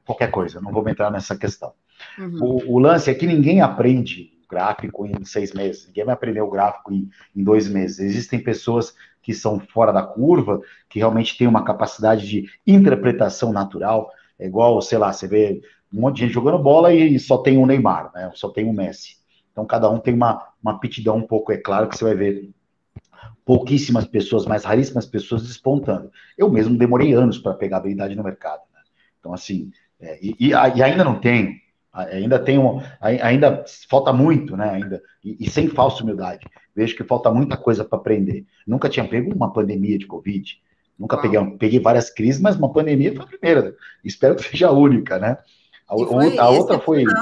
qualquer 0.05 0.31
coisa, 0.31 0.61
não 0.61 0.73
vou 0.73 0.89
entrar 0.89 1.11
nessa 1.11 1.37
questão. 1.37 1.73
Uhum. 2.19 2.39
O, 2.41 2.77
o, 2.77 2.79
lance 2.79 3.11
é 3.11 3.15
que 3.15 3.27
ninguém 3.27 3.61
aprende 3.61 4.31
gráfico 4.49 5.07
em 5.07 5.25
seis 5.25 5.53
meses, 5.53 5.87
ninguém 5.87 6.05
vai 6.05 6.15
aprender 6.15 6.41
o 6.41 6.51
gráfico 6.51 6.93
em, 6.93 7.09
em 7.37 7.45
dois 7.45 7.69
meses. 7.69 8.01
Existem 8.01 8.43
pessoas 8.43 8.95
que 9.23 9.35
são 9.35 9.61
fora 9.61 9.93
da 9.93 10.03
curva, 10.03 10.61
que 10.89 10.99
realmente 10.99 11.37
têm 11.37 11.47
uma 11.47 11.63
capacidade 11.63 12.27
de 12.27 12.49
interpretação 12.67 13.53
natural, 13.53 14.11
é 14.39 14.47
igual, 14.47 14.81
sei 14.81 14.99
lá, 14.99 15.13
você 15.13 15.29
vê 15.29 15.61
um 15.93 16.01
monte 16.01 16.17
de 16.17 16.23
gente 16.23 16.33
jogando 16.33 16.59
bola 16.59 16.93
e 16.93 17.19
só 17.19 17.39
tem 17.39 17.59
o 17.59 17.67
Neymar, 17.67 18.11
né? 18.15 18.31
Só 18.35 18.49
tem 18.49 18.65
o 18.65 18.73
Messi. 18.73 19.17
Então 19.53 19.67
cada 19.67 19.91
um 19.91 19.99
tem 19.99 20.15
uma, 20.15 20.49
uma 20.63 20.73
aptidão 20.73 21.17
um 21.17 21.27
pouco, 21.27 21.53
é 21.53 21.59
claro 21.59 21.89
que 21.89 21.97
você 21.97 22.05
vai 22.05 22.15
ver 22.15 22.51
pouquíssimas 23.45 24.07
pessoas, 24.07 24.47
mais 24.47 24.65
raríssimas 24.65 25.07
pessoas 25.07 25.43
despontando. 25.43 26.11
Eu 26.37 26.51
mesmo 26.51 26.77
demorei 26.79 27.13
anos 27.13 27.39
para 27.39 27.55
pegar 27.55 27.79
habilidade 27.79 28.15
no 28.15 28.23
mercado. 28.23 28.61
Né? 28.73 28.81
Então, 29.19 29.35
assim, 29.35 29.71
é, 30.01 30.19
e, 30.23 30.37
e, 30.39 30.55
ainda 30.55 31.05
não 31.05 31.19
tenho, 31.19 31.55
ainda 31.93 32.39
tenho, 32.39 32.83
ainda 33.01 33.65
falta 33.89 34.13
muito, 34.13 34.57
né? 34.57 34.71
Ainda, 34.71 35.03
e, 35.25 35.37
e 35.41 35.51
sem 35.51 35.69
falsa 35.69 36.03
humildade. 36.03 36.47
Vejo 36.75 36.97
que 36.97 37.05
falta 37.05 37.31
muita 37.31 37.57
coisa 37.57 37.85
para 37.85 37.99
aprender. 37.99 38.47
Nunca 38.67 38.89
tinha 38.89 39.07
pego 39.07 39.35
uma 39.35 39.53
pandemia 39.53 39.99
de 39.99 40.07
Covid, 40.07 40.59
nunca 40.99 41.19
peguei, 41.19 41.45
peguei 41.59 41.81
várias 41.81 42.09
crises, 42.09 42.41
mas 42.41 42.57
uma 42.57 42.73
pandemia 42.73 43.15
foi 43.15 43.25
a 43.25 43.29
primeira. 43.29 43.77
Espero 44.05 44.37
que 44.37 44.45
seja 44.45 44.69
a 44.69 44.73
única, 44.73 45.19
né? 45.19 45.37
A, 45.89 45.95
a 46.43 46.51
outra 46.51 46.79
foi. 46.79 47.05
Né? 47.05 47.13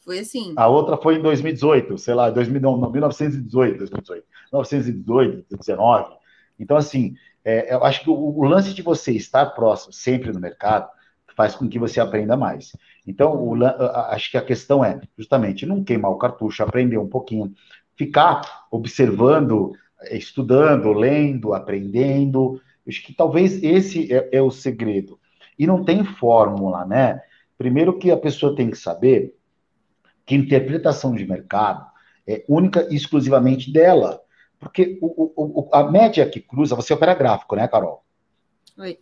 Foi 0.00 0.18
assim. 0.18 0.54
A 0.56 0.66
outra 0.66 0.96
foi 0.96 1.16
em 1.16 1.22
2018, 1.22 1.98
sei 1.98 2.14
lá, 2.14 2.30
2000, 2.30 2.60
não, 2.60 2.90
1918, 2.90 3.78
2018, 3.78 4.24
1918, 4.52 5.56
19. 5.56 6.14
Então, 6.58 6.76
assim, 6.76 7.14
é, 7.44 7.74
eu 7.74 7.84
acho 7.84 8.02
que 8.02 8.10
o, 8.10 8.14
o, 8.14 8.44
lance 8.44 8.74
de 8.74 8.82
você 8.82 9.12
estar 9.12 9.46
próximo, 9.46 9.92
sempre 9.92 10.32
no 10.32 10.40
mercado, 10.40 10.88
faz 11.36 11.54
com 11.54 11.68
que 11.68 11.78
você 11.78 12.00
aprenda 12.00 12.36
mais. 12.36 12.72
Então, 13.06 13.34
o, 13.34 13.64
acho 14.10 14.30
que 14.30 14.36
a 14.36 14.44
questão 14.44 14.84
é, 14.84 15.00
justamente, 15.16 15.66
não 15.66 15.84
queimar 15.84 16.10
o 16.10 16.18
cartucho, 16.18 16.62
aprender 16.62 16.98
um 16.98 17.08
pouquinho, 17.08 17.52
ficar 17.96 18.66
observando, 18.70 19.72
estudando, 20.10 20.92
lendo, 20.92 21.52
aprendendo. 21.54 22.60
Acho 22.86 23.02
que 23.02 23.12
talvez 23.12 23.62
esse 23.62 24.12
é, 24.12 24.28
é 24.32 24.42
o 24.42 24.50
segredo. 24.50 25.18
E 25.58 25.66
não 25.66 25.84
tem 25.84 26.04
fórmula, 26.04 26.84
né? 26.86 27.20
Primeiro 27.58 27.98
que 27.98 28.10
a 28.10 28.16
pessoa 28.16 28.56
tem 28.56 28.70
que 28.70 28.78
saber 28.78 29.34
que 30.30 30.36
interpretação 30.36 31.12
de 31.12 31.26
mercado 31.26 31.84
é 32.24 32.44
única 32.48 32.86
e 32.88 32.94
exclusivamente 32.94 33.72
dela. 33.72 34.20
Porque 34.60 34.96
o, 35.02 35.32
o, 35.36 35.68
a 35.72 35.90
média 35.90 36.24
que 36.24 36.38
cruza, 36.38 36.76
você 36.76 36.94
opera 36.94 37.14
gráfico, 37.14 37.56
né, 37.56 37.66
Carol? 37.66 38.04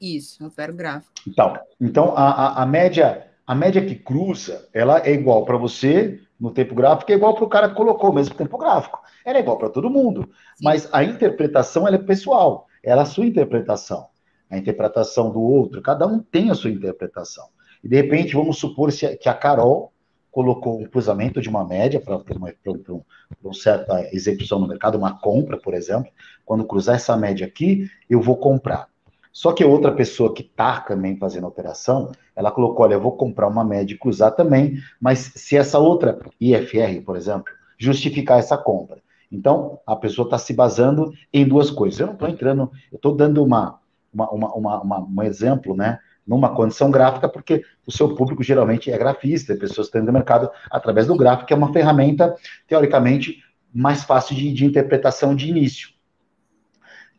Isso, 0.00 0.46
opero 0.46 0.72
gráfico. 0.72 1.12
Então, 1.26 1.58
então 1.78 2.14
a, 2.16 2.30
a, 2.30 2.62
a 2.62 2.66
média 2.66 3.26
a 3.46 3.54
média 3.54 3.84
que 3.84 3.94
cruza, 3.94 4.68
ela 4.72 5.06
é 5.06 5.12
igual 5.12 5.44
para 5.44 5.58
você 5.58 6.18
no 6.40 6.50
tempo 6.50 6.74
gráfico, 6.74 7.12
é 7.12 7.14
igual 7.14 7.34
para 7.34 7.44
o 7.44 7.48
cara 7.48 7.68
que 7.68 7.74
colocou 7.74 8.10
o 8.10 8.14
mesmo 8.14 8.34
tempo 8.34 8.56
gráfico. 8.56 8.98
Ela 9.22 9.38
é 9.38 9.40
igual 9.42 9.58
para 9.58 9.68
todo 9.68 9.90
mundo. 9.90 10.30
Sim. 10.56 10.64
Mas 10.64 10.88
a 10.92 11.04
interpretação 11.04 11.86
ela 11.86 11.96
é 11.96 12.02
pessoal. 12.02 12.66
Ela 12.82 13.02
é 13.02 13.04
a 13.04 13.06
sua 13.06 13.26
interpretação. 13.26 14.08
A 14.50 14.56
interpretação 14.56 15.30
do 15.30 15.42
outro, 15.42 15.82
cada 15.82 16.06
um 16.06 16.20
tem 16.20 16.50
a 16.50 16.54
sua 16.54 16.70
interpretação. 16.70 17.48
E 17.84 17.88
de 17.88 17.96
repente, 17.96 18.34
vamos 18.34 18.58
supor 18.58 18.90
que 18.92 19.28
a 19.28 19.34
Carol 19.34 19.92
colocou 20.30 20.80
um 20.80 20.86
cruzamento 20.86 21.40
de 21.40 21.48
uma 21.48 21.66
média 21.66 22.00
para 22.00 22.16
uma, 22.16 22.24
uma, 22.36 23.02
uma 23.42 23.54
certa 23.54 24.08
execução 24.14 24.58
no 24.58 24.68
mercado, 24.68 24.98
uma 24.98 25.18
compra, 25.18 25.56
por 25.56 25.74
exemplo. 25.74 26.10
Quando 26.44 26.64
cruzar 26.64 26.96
essa 26.96 27.16
média 27.16 27.46
aqui, 27.46 27.90
eu 28.08 28.20
vou 28.20 28.36
comprar. 28.36 28.88
Só 29.32 29.52
que 29.52 29.64
outra 29.64 29.92
pessoa 29.92 30.34
que 30.34 30.42
está 30.42 30.80
também 30.80 31.16
fazendo 31.16 31.46
operação, 31.46 32.10
ela 32.34 32.50
colocou, 32.50 32.84
olha, 32.84 32.94
eu 32.94 33.00
vou 33.00 33.12
comprar 33.12 33.46
uma 33.46 33.64
média 33.64 33.94
e 33.94 33.98
cruzar 33.98 34.34
também, 34.34 34.78
mas 35.00 35.32
se 35.36 35.56
essa 35.56 35.78
outra 35.78 36.18
IFR, 36.40 37.02
por 37.04 37.16
exemplo, 37.16 37.52
justificar 37.78 38.38
essa 38.38 38.58
compra. 38.58 38.98
Então, 39.30 39.78
a 39.86 39.94
pessoa 39.94 40.26
está 40.26 40.38
se 40.38 40.52
basando 40.52 41.12
em 41.32 41.46
duas 41.46 41.70
coisas. 41.70 42.00
Eu 42.00 42.06
não 42.06 42.14
estou 42.14 42.28
entrando, 42.28 42.72
eu 42.90 42.96
estou 42.96 43.14
dando 43.14 43.44
uma, 43.44 43.78
uma, 44.12 44.30
uma, 44.30 44.80
uma, 44.82 45.00
um 45.00 45.22
exemplo, 45.22 45.76
né? 45.76 46.00
Numa 46.28 46.54
condição 46.54 46.90
gráfica, 46.90 47.26
porque 47.26 47.64
o 47.86 47.90
seu 47.90 48.14
público 48.14 48.42
geralmente 48.42 48.92
é 48.92 48.98
grafista, 48.98 49.56
pessoas 49.56 49.88
que 49.88 49.96
estão 49.96 50.04
no 50.04 50.12
mercado 50.12 50.50
através 50.70 51.06
do 51.06 51.16
gráfico, 51.16 51.46
que 51.46 51.54
é 51.54 51.56
uma 51.56 51.72
ferramenta, 51.72 52.34
teoricamente, 52.66 53.42
mais 53.72 54.04
fácil 54.04 54.36
de, 54.36 54.52
de 54.52 54.66
interpretação 54.66 55.34
de 55.34 55.48
início. 55.48 55.88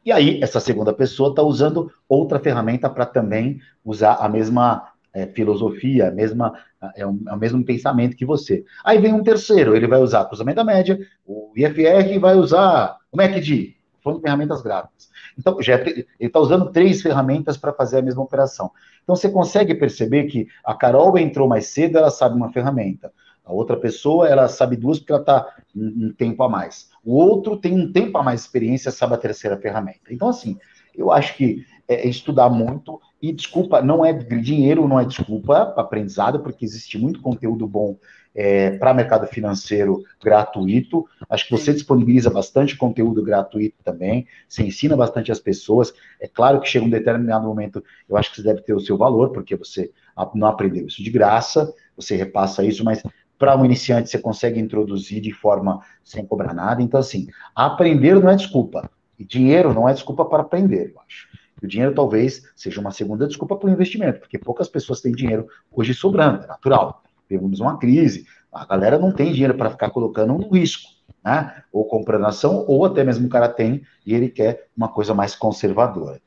E 0.06 0.12
aí, 0.12 0.40
essa 0.42 0.60
segunda 0.60 0.94
pessoa 0.94 1.32
está 1.32 1.42
usando 1.42 1.92
outra 2.08 2.40
ferramenta 2.40 2.90
para 2.90 3.06
também 3.06 3.60
usar 3.84 4.14
a 4.14 4.30
mesma 4.30 4.94
é, 5.12 5.26
filosofia, 5.26 6.10
a 6.10 6.12
mesma, 6.12 6.54
é, 6.96 7.06
o, 7.06 7.20
é 7.28 7.34
o 7.34 7.38
mesmo 7.38 7.64
pensamento 7.66 8.16
que 8.16 8.26
você. 8.26 8.64
Aí 8.84 9.00
vem 9.00 9.14
um 9.14 9.24
terceiro, 9.24 9.76
ele 9.76 9.88
vai 9.88 10.00
usar 10.00 10.26
cruzamento 10.26 10.58
da 10.58 10.64
média, 10.64 11.00
o 11.26 11.52
IFR 11.56 12.20
vai 12.20 12.36
usar 12.36 12.98
o 13.12 13.18
MACD, 13.18 13.76
falando 14.04 14.20
de 14.20 14.24
ferramentas 14.24 14.62
gráficas. 14.62 15.09
Então, 15.40 15.62
já 15.62 15.76
é 15.76 15.82
ele 15.90 16.06
está 16.20 16.40
usando 16.40 16.70
três 16.70 17.02
ferramentas 17.02 17.56
para 17.56 17.72
fazer 17.72 18.00
a 18.00 18.02
mesma 18.02 18.22
operação. 18.22 18.72
Então, 19.02 19.16
você 19.16 19.30
consegue 19.30 19.74
perceber 19.74 20.26
que 20.26 20.48
a 20.64 20.76
Carol 20.76 21.18
entrou 21.18 21.48
mais 21.48 21.68
cedo, 21.68 21.98
ela 21.98 22.12
sabe 22.12 22.36
uma 22.36 22.52
ferramenta. 22.52 23.12
A 23.46 23.54
outra 23.54 23.78
pessoa, 23.78 24.28
ela 24.28 24.48
sabe 24.50 24.76
duas 24.76 25.00
porque 25.00 25.14
ela 25.14 25.22
está 25.22 25.48
um 25.74 26.14
tempo 26.16 26.44
a 26.44 26.50
mais. 26.50 26.90
O 27.04 27.16
outro 27.16 27.58
tem 27.58 27.74
um 27.74 27.92
tempo 27.92 28.18
a 28.18 28.24
mais 28.24 28.42
de 28.42 28.48
experiência, 28.48 28.92
sabe 28.92 29.14
a 29.14 29.18
terceira 29.18 29.58
ferramenta. 29.58 30.12
Então, 30.12 30.28
assim, 30.28 30.58
eu 30.94 31.12
acho 31.12 31.36
que 31.38 31.66
é, 31.88 32.06
é 32.06 32.08
estudar 32.08 32.50
muito. 32.50 33.02
E 33.22 33.32
desculpa, 33.32 33.82
não 33.82 34.06
é 34.06 34.12
dinheiro, 34.12 34.88
não 34.88 35.00
é 35.00 35.06
desculpa 35.06 35.66
para 35.66 35.82
aprendizado, 35.82 36.42
porque 36.42 36.66
existe 36.66 36.98
muito 36.98 37.22
conteúdo 37.22 37.66
bom 37.66 37.98
é, 38.34 38.72
para 38.72 38.94
mercado 38.94 39.28
financeiro 39.28 40.04
gratuito. 40.24 41.08
Acho 41.30 41.46
que 41.46 41.52
você 41.52 41.74
disponibiliza 41.74 42.30
bastante 42.30 42.78
conteúdo 42.78 43.24
gratuito 43.24 43.78
também, 43.84 44.28
você 44.48 44.64
ensina 44.64 44.96
bastante 44.96 45.32
as 45.32 45.40
pessoas. 45.40 45.94
É 46.20 46.28
claro 46.28 46.60
que 46.62 46.70
chega 46.70 46.86
um 46.86 46.90
determinado 46.90 47.48
momento, 47.48 47.84
eu 48.08 48.18
acho 48.18 48.30
que 48.30 48.38
você 48.38 48.44
deve 48.44 48.62
ter 48.62 48.74
o 48.74 48.80
seu 48.80 48.98
valor, 48.98 49.32
porque 49.32 49.56
você 49.56 49.92
não 50.36 50.48
aprendeu 50.48 50.88
isso 50.88 51.04
de 51.04 51.10
graça, 51.10 51.74
você 51.96 52.16
repassa 52.16 52.64
isso, 52.64 52.84
mas 52.84 53.04
para 53.38 53.58
um 53.58 53.64
iniciante 53.64 54.10
você 54.10 54.20
consegue 54.20 54.60
introduzir 54.60 55.22
de 55.22 55.32
forma 55.32 55.82
sem 56.04 56.26
cobrar 56.26 56.54
nada. 56.54 56.82
Então, 56.82 57.00
assim, 57.00 57.28
aprender 57.56 58.16
não 58.16 58.30
é 58.30 58.36
desculpa. 58.36 58.90
E 59.18 59.26
dinheiro 59.26 59.74
não 59.74 59.88
é 59.88 59.94
desculpa 59.94 60.26
para 60.26 60.44
aprender, 60.44 60.92
eu 60.94 61.02
acho. 61.02 61.28
E 61.62 61.66
o 61.66 61.68
dinheiro 61.68 61.94
talvez 61.94 62.42
seja 62.56 62.80
uma 62.80 62.92
segunda 62.92 63.28
desculpa 63.28 63.56
para 63.56 63.68
o 63.68 63.72
investimento, 63.72 64.20
porque 64.20 64.38
poucas 64.38 64.68
pessoas 64.68 65.02
têm 65.02 65.12
dinheiro 65.12 65.48
hoje 65.72 65.94
sobrando, 65.94 66.44
é 66.44 66.48
natural. 66.48 67.04
Temos 67.30 67.62
uma 67.62 67.78
crise, 67.78 68.26
a 68.52 68.66
galera 68.66 68.98
não 68.98 69.14
tem 69.14 69.32
dinheiro 69.32 69.54
para 69.54 69.70
ficar 69.70 69.92
colocando 69.92 70.34
no 70.34 70.50
risco, 70.50 70.90
né? 71.24 71.64
Ou 71.72 71.86
comprando 71.86 72.26
ação, 72.26 72.66
ou 72.68 72.84
até 72.84 73.04
mesmo 73.04 73.28
o 73.28 73.30
cara 73.30 73.48
tem 73.48 73.84
e 74.06 74.14
ele 74.14 74.30
quer 74.30 74.68
uma 74.76 74.90
coisa 74.90 75.14
mais 75.14 75.36
conservadora. 75.36 76.20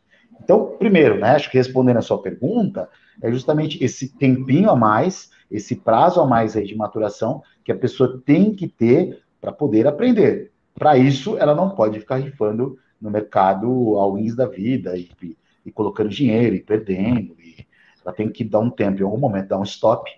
Então, 0.42 0.76
primeiro, 0.78 1.18
né, 1.18 1.30
acho 1.30 1.50
que 1.50 1.58
respondendo 1.58 1.98
a 1.98 2.02
sua 2.02 2.20
pergunta, 2.20 2.88
é 3.20 3.30
justamente 3.30 3.82
esse 3.82 4.16
tempinho 4.16 4.70
a 4.70 4.76
mais, 4.76 5.30
esse 5.50 5.76
prazo 5.76 6.20
a 6.20 6.26
mais 6.26 6.56
aí 6.56 6.66
de 6.66 6.74
maturação 6.74 7.42
que 7.64 7.70
a 7.70 7.76
pessoa 7.76 8.20
tem 8.24 8.54
que 8.54 8.66
ter 8.66 9.22
para 9.40 9.52
poder 9.52 9.86
aprender. 9.86 10.52
Para 10.74 10.96
isso, 10.96 11.36
ela 11.36 11.54
não 11.54 11.70
pode 11.70 12.00
ficar 12.00 12.16
rifando 12.16 12.78
no 13.00 13.10
mercado 13.10 13.68
all-ins 13.96 14.34
da 14.34 14.46
vida 14.46 14.96
e, 14.96 15.10
e, 15.22 15.36
e, 15.66 15.72
colocando 15.72 16.08
dinheiro 16.08 16.54
e 16.54 16.60
perdendo. 16.60 17.36
E 17.40 17.66
ela 18.04 18.14
tem 18.14 18.28
que 18.28 18.44
dar 18.44 18.60
um 18.60 18.70
tempo, 18.70 19.00
em 19.00 19.04
algum 19.04 19.18
momento, 19.18 19.48
dar 19.48 19.58
um 19.58 19.64
stop, 19.64 20.10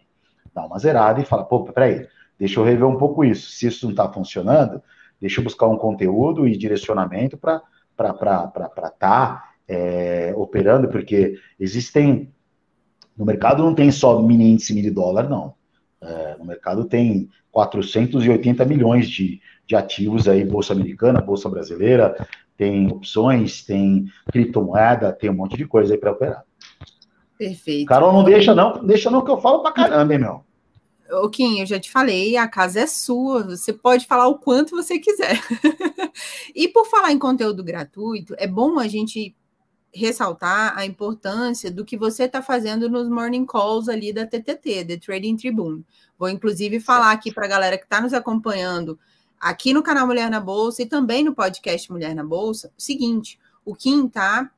dar 0.54 0.66
uma 0.66 0.78
zerada 0.78 1.20
e 1.20 1.24
falar: 1.24 1.44
pô, 1.44 1.64
peraí, 1.64 2.06
deixa 2.38 2.60
eu 2.60 2.64
rever 2.64 2.86
um 2.86 2.96
pouco 2.96 3.24
isso. 3.24 3.50
Se 3.50 3.66
isso 3.66 3.86
não 3.86 3.90
está 3.90 4.10
funcionando, 4.10 4.82
deixa 5.20 5.40
eu 5.40 5.44
buscar 5.44 5.66
um 5.66 5.76
conteúdo 5.76 6.46
e 6.46 6.56
direcionamento 6.56 7.36
para 7.36 7.62
estar 7.98 8.92
tá, 8.98 9.50
é, 9.68 10.32
operando, 10.36 10.88
porque 10.88 11.38
existem. 11.58 12.32
No 13.16 13.24
mercado 13.24 13.62
não 13.62 13.74
tem 13.74 13.92
só 13.92 14.20
mini 14.20 14.52
índice 14.52 14.74
mini 14.74 14.90
dólar, 14.90 15.28
não. 15.28 15.54
É, 16.00 16.36
no 16.36 16.44
mercado 16.44 16.84
tem 16.84 17.30
480 17.50 18.64
milhões 18.64 19.08
de, 19.08 19.40
de 19.66 19.76
ativos 19.76 20.28
aí, 20.28 20.44
Bolsa 20.44 20.72
Americana, 20.72 21.20
Bolsa 21.20 21.48
Brasileira, 21.48 22.14
tem 22.56 22.90
opções, 22.90 23.64
tem 23.64 24.06
criptomoeda, 24.30 25.12
tem 25.12 25.30
um 25.30 25.34
monte 25.34 25.56
de 25.56 25.66
coisa 25.66 25.94
aí 25.94 25.98
para 25.98 26.12
operar. 26.12 26.44
Perfeito. 27.38 27.86
Carol, 27.86 28.12
não 28.12 28.24
deixa 28.24 28.54
não, 28.54 28.84
deixa 28.84 29.10
não 29.10 29.24
que 29.24 29.30
eu 29.30 29.40
falo 29.40 29.60
para 29.60 29.72
caramba, 29.72 30.12
hein, 30.12 30.20
meu. 30.20 30.44
Ô, 31.10 31.28
Kim, 31.28 31.60
eu 31.60 31.66
já 31.66 31.78
te 31.78 31.90
falei, 31.90 32.36
a 32.36 32.48
casa 32.48 32.80
é 32.80 32.86
sua, 32.86 33.42
você 33.42 33.72
pode 33.72 34.06
falar 34.06 34.26
o 34.26 34.38
quanto 34.38 34.74
você 34.74 34.98
quiser. 34.98 35.38
e 36.54 36.66
por 36.68 36.86
falar 36.86 37.12
em 37.12 37.18
conteúdo 37.18 37.62
gratuito, 37.62 38.34
é 38.38 38.46
bom 38.46 38.78
a 38.78 38.88
gente 38.88 39.36
ressaltar 39.94 40.76
a 40.76 40.84
importância 40.84 41.70
do 41.70 41.84
que 41.84 41.96
você 41.96 42.24
está 42.24 42.42
fazendo 42.42 42.88
nos 42.88 43.08
morning 43.08 43.46
calls 43.46 43.88
ali 43.88 44.12
da 44.12 44.26
TTT, 44.26 44.84
The 44.86 44.96
Trading 44.96 45.36
Tribune. 45.36 45.84
Vou 46.18 46.28
inclusive 46.28 46.80
falar 46.80 47.12
aqui 47.12 47.32
para 47.32 47.44
a 47.44 47.48
galera 47.48 47.78
que 47.78 47.84
está 47.84 48.00
nos 48.00 48.12
acompanhando 48.12 48.98
aqui 49.40 49.72
no 49.72 49.82
canal 49.82 50.06
Mulher 50.06 50.30
na 50.30 50.40
Bolsa 50.40 50.82
e 50.82 50.86
também 50.86 51.22
no 51.22 51.34
podcast 51.34 51.92
Mulher 51.92 52.14
na 52.14 52.24
Bolsa, 52.24 52.72
o 52.76 52.82
seguinte, 52.82 53.38
o 53.64 53.74
Kim 53.74 54.06
está 54.06 54.50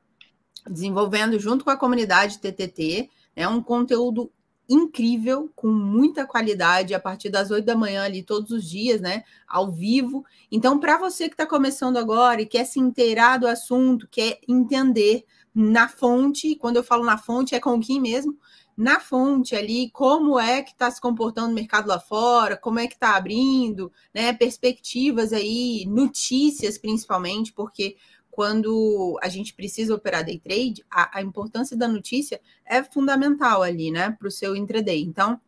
desenvolvendo 0.68 1.38
junto 1.38 1.64
com 1.64 1.70
a 1.70 1.76
comunidade 1.76 2.38
TTT, 2.38 3.10
né, 3.34 3.48
um 3.48 3.62
conteúdo 3.62 4.30
incrível, 4.68 5.50
com 5.54 5.68
muita 5.68 6.26
qualidade, 6.26 6.94
a 6.94 7.00
partir 7.00 7.28
das 7.28 7.50
8 7.50 7.64
da 7.64 7.76
manhã 7.76 8.02
ali 8.02 8.22
todos 8.22 8.50
os 8.50 8.68
dias, 8.68 9.00
né? 9.00 9.22
Ao 9.46 9.70
vivo. 9.70 10.24
Então, 10.50 10.78
para 10.78 10.98
você 10.98 11.28
que 11.28 11.34
está 11.34 11.46
começando 11.46 11.96
agora 11.96 12.42
e 12.42 12.46
quer 12.46 12.64
se 12.64 12.80
inteirar 12.80 13.38
do 13.38 13.46
assunto, 13.46 14.08
quer 14.10 14.40
entender 14.48 15.24
na 15.54 15.88
fonte, 15.88 16.56
quando 16.56 16.76
eu 16.76 16.82
falo 16.82 17.04
na 17.04 17.16
fonte, 17.16 17.54
é 17.54 17.60
com 17.60 17.80
Kim 17.80 18.00
mesmo, 18.00 18.36
na 18.76 19.00
fonte 19.00 19.56
ali, 19.56 19.88
como 19.90 20.38
é 20.38 20.62
que 20.62 20.72
está 20.72 20.90
se 20.90 21.00
comportando 21.00 21.50
o 21.50 21.54
mercado 21.54 21.88
lá 21.88 21.98
fora, 21.98 22.56
como 22.56 22.78
é 22.78 22.86
que 22.86 22.94
está 22.94 23.16
abrindo, 23.16 23.90
né? 24.12 24.32
Perspectivas 24.32 25.32
aí, 25.32 25.86
notícias 25.86 26.76
principalmente, 26.76 27.52
porque 27.52 27.96
quando 28.36 29.18
a 29.22 29.30
gente 29.30 29.54
precisa 29.54 29.94
operar 29.94 30.22
day 30.22 30.38
trade, 30.38 30.84
a, 30.90 31.20
a 31.20 31.22
importância 31.22 31.74
da 31.74 31.88
notícia 31.88 32.38
é 32.66 32.82
fundamental 32.82 33.62
ali, 33.62 33.90
né, 33.90 34.10
para 34.10 34.28
o 34.28 34.30
seu 34.30 34.54
intraday. 34.54 35.00
Então, 35.02 35.40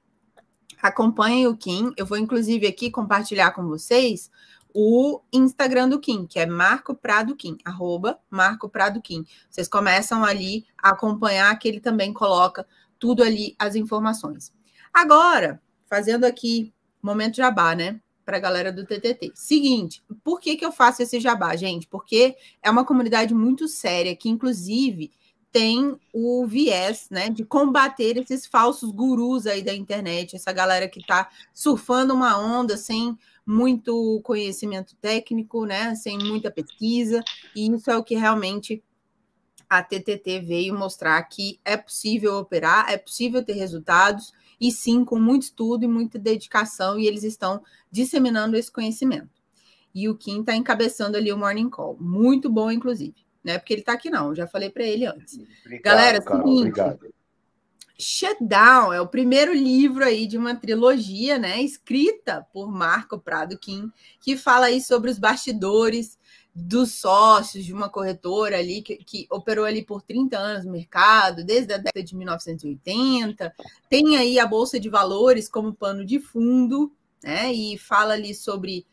acompanhem 0.80 1.46
o 1.46 1.54
Kim. 1.54 1.92
Eu 1.98 2.06
vou, 2.06 2.16
inclusive, 2.16 2.66
aqui 2.66 2.90
compartilhar 2.90 3.50
com 3.50 3.66
vocês 3.66 4.30
o 4.72 5.20
Instagram 5.30 5.90
do 5.90 6.00
Kim, 6.00 6.26
que 6.26 6.38
é 6.38 6.46
Marco 6.46 6.94
Prado 6.94 7.36
Kim, 7.36 7.58
arroba 7.62 8.18
Marco 8.30 8.70
Prado 8.70 9.02
Kim. 9.02 9.22
Vocês 9.50 9.68
começam 9.68 10.24
ali 10.24 10.64
a 10.82 10.88
acompanhar 10.88 11.58
que 11.58 11.68
ele 11.68 11.80
também 11.80 12.10
coloca 12.10 12.66
tudo 12.98 13.22
ali, 13.22 13.54
as 13.58 13.76
informações. 13.76 14.50
Agora, 14.94 15.60
fazendo 15.86 16.24
aqui, 16.24 16.72
momento 17.02 17.36
jabá, 17.36 17.74
né? 17.74 18.00
Para 18.28 18.36
a 18.36 18.40
galera 18.40 18.70
do 18.70 18.84
TTT. 18.84 19.32
Seguinte, 19.34 20.02
por 20.22 20.38
que, 20.38 20.54
que 20.54 20.64
eu 20.64 20.70
faço 20.70 21.02
esse 21.02 21.18
jabá, 21.18 21.56
gente? 21.56 21.86
Porque 21.86 22.36
é 22.62 22.70
uma 22.70 22.84
comunidade 22.84 23.32
muito 23.32 23.66
séria, 23.66 24.14
que 24.14 24.28
inclusive 24.28 25.10
tem 25.50 25.98
o 26.12 26.46
viés, 26.46 27.06
né, 27.10 27.30
de 27.30 27.42
combater 27.42 28.18
esses 28.18 28.44
falsos 28.44 28.90
gurus 28.90 29.46
aí 29.46 29.62
da 29.62 29.74
internet, 29.74 30.36
essa 30.36 30.52
galera 30.52 30.86
que 30.86 31.00
está 31.00 31.30
surfando 31.54 32.12
uma 32.12 32.38
onda 32.38 32.76
sem 32.76 33.16
muito 33.46 34.20
conhecimento 34.22 34.94
técnico, 35.00 35.64
né, 35.64 35.94
sem 35.94 36.18
muita 36.18 36.50
pesquisa, 36.50 37.24
e 37.56 37.66
isso 37.74 37.90
é 37.90 37.96
o 37.96 38.04
que 38.04 38.14
realmente 38.14 38.84
a 39.70 39.82
TTT 39.82 40.40
veio 40.40 40.78
mostrar 40.78 41.22
que 41.22 41.58
é 41.64 41.78
possível 41.78 42.36
operar, 42.36 42.90
é 42.90 42.98
possível 42.98 43.42
ter 43.42 43.54
resultados, 43.54 44.34
e 44.60 44.70
sim 44.72 45.04
com 45.04 45.18
muito 45.18 45.42
estudo 45.42 45.84
e 45.84 45.88
muita 45.88 46.18
dedicação, 46.18 46.98
e 46.98 47.06
eles 47.06 47.22
estão 47.22 47.62
disseminando 47.90 48.56
esse 48.56 48.70
conhecimento. 48.70 49.30
E 49.94 50.08
o 50.08 50.16
Kim 50.16 50.40
está 50.40 50.54
encabeçando 50.54 51.16
ali 51.16 51.32
o 51.32 51.38
Morning 51.38 51.70
Call. 51.70 51.96
Muito 51.98 52.50
bom, 52.50 52.70
inclusive. 52.70 53.16
Né? 53.42 53.58
Porque 53.58 53.72
ele 53.72 53.80
está 53.80 53.92
aqui, 53.94 54.10
não. 54.10 54.34
Já 54.34 54.46
falei 54.46 54.70
para 54.70 54.84
ele 54.84 55.06
antes. 55.06 55.38
Obrigado, 55.64 55.82
Galera, 55.82 56.22
Carol, 56.22 56.46
seguinte. 56.46 56.80
Obrigado. 56.80 57.18
Shutdown 58.00 58.92
é 58.92 59.00
o 59.00 59.08
primeiro 59.08 59.52
livro 59.52 60.04
aí 60.04 60.24
de 60.24 60.38
uma 60.38 60.54
trilogia, 60.54 61.36
né, 61.36 61.60
escrita 61.60 62.46
por 62.52 62.70
Marco 62.70 63.18
Prado 63.18 63.58
Kim, 63.58 63.90
que 64.20 64.36
fala 64.36 64.66
aí 64.66 64.80
sobre 64.80 65.10
os 65.10 65.18
bastidores 65.18 66.16
dos 66.58 66.94
sócios 66.94 67.64
de 67.64 67.72
uma 67.72 67.88
corretora 67.88 68.58
ali 68.58 68.82
que, 68.82 68.96
que, 68.96 69.26
operou 69.30 69.64
ali 69.64 69.82
por 69.82 70.02
30 70.02 70.36
anos 70.36 70.64
no 70.64 70.72
mercado, 70.72 71.44
desde 71.44 71.72
a 71.72 71.78
década 71.78 72.02
de 72.02 72.16
1980. 72.16 73.54
Tem 73.88 74.16
aí 74.16 74.38
a 74.38 74.46
Bolsa 74.46 74.80
de 74.80 74.88
Valores 74.88 75.48
como 75.48 75.72
pano 75.72 76.04
de 76.04 76.18
fundo, 76.18 76.92
né? 77.22 77.52
E 77.52 77.78
fala 77.78 78.14
ali 78.14 78.34
sobre 78.34 78.84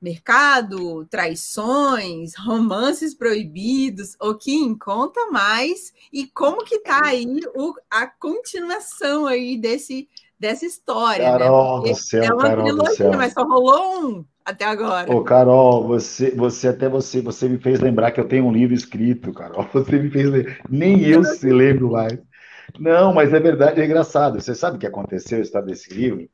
mercado, 0.00 1.06
traições, 1.06 2.34
romances 2.44 3.14
proibidos, 3.14 4.16
o 4.20 4.34
que 4.34 4.76
conta 4.76 5.30
mais 5.30 5.94
e 6.12 6.26
como 6.26 6.64
que 6.64 6.80
tá 6.80 7.06
aí 7.06 7.40
o, 7.54 7.74
a 7.90 8.06
continuação 8.06 9.26
aí 9.26 9.56
desse 9.56 10.08
dessa 10.38 10.66
história, 10.66 11.32
né? 11.32 11.38
Carol 11.38 11.82
né? 11.82 11.90
do 11.90 11.94
céu, 11.96 12.24
é 12.24 12.32
uma 12.32 12.42
Carol 12.42 12.64
trilogia, 12.64 13.16
mas 13.16 13.32
só 13.32 13.44
rolou 13.44 14.08
um 14.08 14.24
até 14.44 14.64
agora. 14.64 15.12
Ô, 15.12 15.22
Carol, 15.22 15.86
você, 15.86 16.30
você 16.32 16.68
até 16.68 16.88
você, 16.88 17.20
você 17.20 17.48
me 17.48 17.58
fez 17.58 17.80
lembrar 17.80 18.10
que 18.10 18.20
eu 18.20 18.28
tenho 18.28 18.46
um 18.46 18.52
livro 18.52 18.74
escrito, 18.74 19.32
Carol. 19.32 19.66
Você 19.72 19.98
me 19.98 20.10
fez 20.10 20.28
lembrar. 20.28 20.58
Nem 20.68 21.00
eu 21.02 21.24
se 21.24 21.50
lembro 21.50 21.92
mais. 21.92 22.18
Não, 22.78 23.12
mas 23.12 23.32
é 23.32 23.40
verdade, 23.40 23.80
é 23.80 23.84
engraçado. 23.84 24.40
Você 24.40 24.54
sabe 24.54 24.76
o 24.76 24.80
que 24.80 24.86
aconteceu, 24.86 25.38
a 25.38 25.42
história 25.42 25.66
desse 25.66 25.92
livro? 25.92 26.28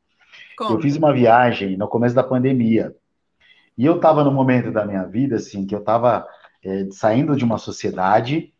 Como? 0.56 0.74
Eu 0.74 0.80
fiz 0.80 0.96
uma 0.96 1.12
viagem 1.12 1.76
no 1.76 1.88
começo 1.88 2.14
da 2.14 2.22
pandemia. 2.22 2.94
E 3.76 3.84
eu 3.84 3.96
estava 3.96 4.24
no 4.24 4.32
momento 4.32 4.72
da 4.72 4.84
minha 4.84 5.04
vida, 5.04 5.36
assim, 5.36 5.66
que 5.66 5.74
eu 5.74 5.80
estava 5.80 6.26
é, 6.64 6.86
saindo 6.90 7.36
de 7.36 7.44
uma 7.44 7.58
sociedade 7.58 8.52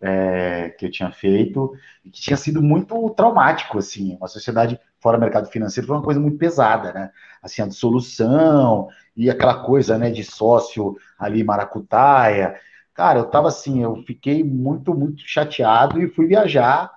é, 0.00 0.70
que 0.78 0.86
eu 0.86 0.90
tinha 0.90 1.10
feito, 1.10 1.72
e 2.04 2.10
que 2.10 2.20
tinha 2.20 2.36
sido 2.36 2.62
muito 2.62 3.10
traumático, 3.10 3.78
assim, 3.78 4.16
uma 4.16 4.28
sociedade 4.28 4.78
fora 5.00 5.16
do 5.16 5.20
mercado 5.20 5.48
financeiro 5.48 5.86
foi 5.86 5.96
uma 5.96 6.02
coisa 6.02 6.20
muito 6.20 6.38
pesada, 6.38 6.92
né? 6.92 7.10
Assim, 7.42 7.62
a 7.62 7.66
dissolução 7.66 8.88
e 9.16 9.30
aquela 9.30 9.62
coisa, 9.64 9.96
né, 9.98 10.10
de 10.10 10.24
sócio 10.24 10.96
ali 11.18 11.44
maracutaia. 11.44 12.56
Cara, 12.94 13.20
eu 13.20 13.24
tava 13.26 13.48
assim, 13.48 13.82
eu 13.82 14.02
fiquei 14.06 14.42
muito, 14.42 14.94
muito 14.94 15.22
chateado 15.24 16.00
e 16.02 16.08
fui 16.08 16.26
viajar. 16.26 16.90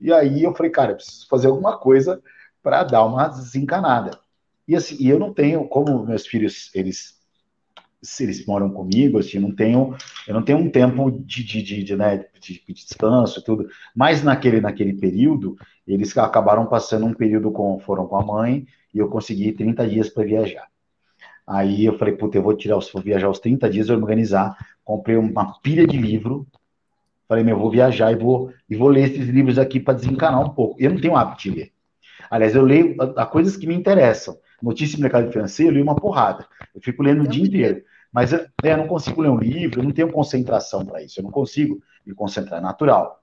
E 0.00 0.12
aí 0.12 0.44
eu 0.44 0.54
falei, 0.54 0.70
cara, 0.70 0.92
eu 0.92 0.96
preciso 0.96 1.26
fazer 1.28 1.48
alguma 1.48 1.78
coisa 1.78 2.22
para 2.62 2.84
dar 2.84 3.04
uma 3.04 3.28
desencanada. 3.28 4.18
E 4.66 4.76
assim, 4.76 4.96
eu 5.06 5.18
não 5.18 5.32
tenho, 5.32 5.66
como 5.68 6.04
meus 6.04 6.26
filhos, 6.26 6.70
eles 6.74 7.17
se 8.02 8.22
eles 8.22 8.46
moram 8.46 8.70
comigo, 8.70 9.18
assim, 9.18 9.38
não 9.38 9.52
tenho, 9.52 9.96
eu 10.26 10.34
não 10.34 10.42
tenho 10.42 10.58
um 10.58 10.70
tempo 10.70 11.10
de, 11.10 11.42
de, 11.42 11.62
de, 11.62 11.82
de, 11.82 11.96
né, 11.96 12.24
de, 12.40 12.62
de 12.66 12.74
descanso 12.74 13.40
e 13.40 13.44
tudo, 13.44 13.68
mas 13.94 14.22
naquele, 14.22 14.60
naquele 14.60 14.94
período, 14.94 15.56
eles 15.86 16.16
acabaram 16.16 16.66
passando 16.66 17.06
um 17.06 17.14
período 17.14 17.50
com, 17.50 17.78
foram 17.80 18.06
com 18.06 18.16
a 18.16 18.24
mãe, 18.24 18.66
e 18.94 18.98
eu 18.98 19.08
consegui 19.08 19.52
30 19.52 19.86
dias 19.88 20.08
para 20.08 20.24
viajar. 20.24 20.66
Aí 21.46 21.84
eu 21.84 21.96
falei, 21.98 22.14
puta, 22.14 22.36
eu 22.36 22.42
vou 22.42 22.54
tirar, 22.54 22.78
vou 22.92 23.02
viajar 23.02 23.28
os 23.28 23.40
30 23.40 23.68
dias, 23.70 23.88
vou 23.88 23.96
organizar, 23.96 24.56
comprei 24.84 25.16
uma 25.16 25.58
pilha 25.60 25.86
de 25.86 25.96
livro, 25.96 26.46
falei, 27.26 27.42
meu, 27.42 27.56
eu 27.56 27.60
vou 27.60 27.70
viajar 27.70 28.12
e 28.12 28.16
vou, 28.16 28.52
e 28.68 28.76
vou 28.76 28.88
ler 28.88 29.10
esses 29.10 29.28
livros 29.28 29.58
aqui 29.58 29.80
para 29.80 29.94
desencanar 29.94 30.40
um 30.40 30.50
pouco. 30.50 30.76
Eu 30.78 30.90
não 30.90 31.00
tenho 31.00 31.16
hábito 31.16 31.42
de 31.42 31.50
ler. 31.50 31.72
Aliás, 32.30 32.54
eu 32.54 32.62
leio 32.62 32.94
a, 33.00 33.22
a 33.22 33.26
coisas 33.26 33.56
que 33.56 33.66
me 33.66 33.74
interessam. 33.74 34.36
Notícia 34.62 34.96
do 34.96 35.02
mercado 35.02 35.30
financeiro, 35.30 35.72
eu 35.72 35.76
li 35.76 35.82
uma 35.82 35.94
porrada. 35.94 36.46
Eu 36.74 36.80
fico 36.80 37.02
lendo 37.02 37.24
o 37.24 37.28
dia 37.28 37.44
inteiro. 37.44 37.82
Mas 38.12 38.32
eu, 38.32 38.46
eu 38.62 38.76
não 38.76 38.86
consigo 38.86 39.20
ler 39.20 39.28
um 39.28 39.38
livro, 39.38 39.80
eu 39.80 39.84
não 39.84 39.92
tenho 39.92 40.10
concentração 40.10 40.84
para 40.84 41.02
isso. 41.02 41.20
Eu 41.20 41.24
não 41.24 41.30
consigo 41.30 41.80
me 42.04 42.14
concentrar. 42.14 42.60
É 42.60 42.62
natural. 42.62 43.20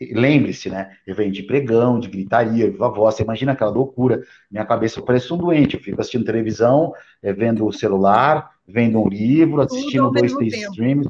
Lembre-se, 0.00 0.70
né? 0.70 0.96
Eu 1.06 1.14
venho 1.14 1.30
de 1.30 1.42
pregão, 1.42 2.00
de 2.00 2.08
gritaria, 2.08 2.70
viva 2.70 2.88
voz. 2.88 3.16
Você 3.16 3.22
imagina 3.22 3.52
aquela 3.52 3.70
loucura. 3.70 4.22
Minha 4.50 4.64
cabeça 4.64 5.02
parece 5.02 5.30
um 5.32 5.36
doente. 5.36 5.74
Eu 5.74 5.82
fico 5.82 6.00
assistindo 6.00 6.24
televisão, 6.24 6.94
é, 7.22 7.32
vendo 7.32 7.66
o 7.66 7.72
celular, 7.72 8.50
vendo 8.66 8.98
um 8.98 9.08
livro, 9.08 9.60
assistindo 9.60 10.10
dois, 10.10 10.32
três 10.34 10.54
streams, 10.54 11.06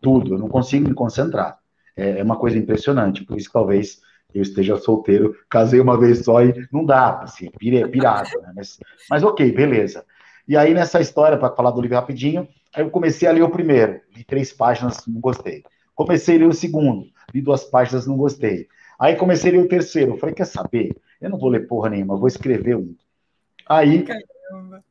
tudo. 0.00 0.34
Eu 0.34 0.38
não 0.38 0.48
consigo 0.48 0.88
me 0.88 0.94
concentrar. 0.94 1.58
É, 1.96 2.20
é 2.20 2.22
uma 2.22 2.36
coisa 2.36 2.56
impressionante. 2.56 3.24
Por 3.24 3.36
isso, 3.36 3.50
talvez 3.52 4.00
eu 4.34 4.42
esteja 4.42 4.76
solteiro, 4.76 5.36
casei 5.48 5.80
uma 5.80 5.98
vez 5.98 6.24
só 6.24 6.42
e 6.42 6.66
não 6.72 6.84
dá, 6.84 7.20
assim, 7.20 7.50
pire, 7.58 7.86
pirado, 7.88 8.30
né? 8.42 8.52
mas, 8.54 8.78
mas 9.08 9.22
ok, 9.22 9.50
beleza. 9.52 10.04
E 10.46 10.56
aí, 10.56 10.74
nessa 10.74 11.00
história, 11.00 11.38
para 11.38 11.54
falar 11.54 11.70
do 11.70 11.80
livro 11.80 11.96
rapidinho, 11.96 12.48
aí 12.74 12.82
eu 12.82 12.90
comecei 12.90 13.28
a 13.28 13.32
ler 13.32 13.42
o 13.42 13.50
primeiro, 13.50 14.00
li 14.14 14.24
três 14.24 14.52
páginas, 14.52 15.06
não 15.06 15.20
gostei. 15.20 15.62
Comecei 15.94 16.36
a 16.36 16.38
ler 16.40 16.48
o 16.48 16.52
segundo, 16.52 17.06
li 17.32 17.40
duas 17.40 17.64
páginas, 17.64 18.06
não 18.06 18.16
gostei. 18.16 18.66
Aí 18.98 19.16
comecei 19.16 19.50
a 19.50 19.54
ler 19.54 19.64
o 19.64 19.68
terceiro, 19.68 20.16
falei, 20.16 20.34
quer 20.34 20.46
saber? 20.46 20.96
Eu 21.20 21.30
não 21.30 21.38
vou 21.38 21.50
ler 21.50 21.66
porra 21.66 21.90
nenhuma, 21.90 22.16
vou 22.16 22.28
escrever 22.28 22.76
um. 22.76 22.94
Aí, 23.68 24.02
Caramba. 24.02 24.82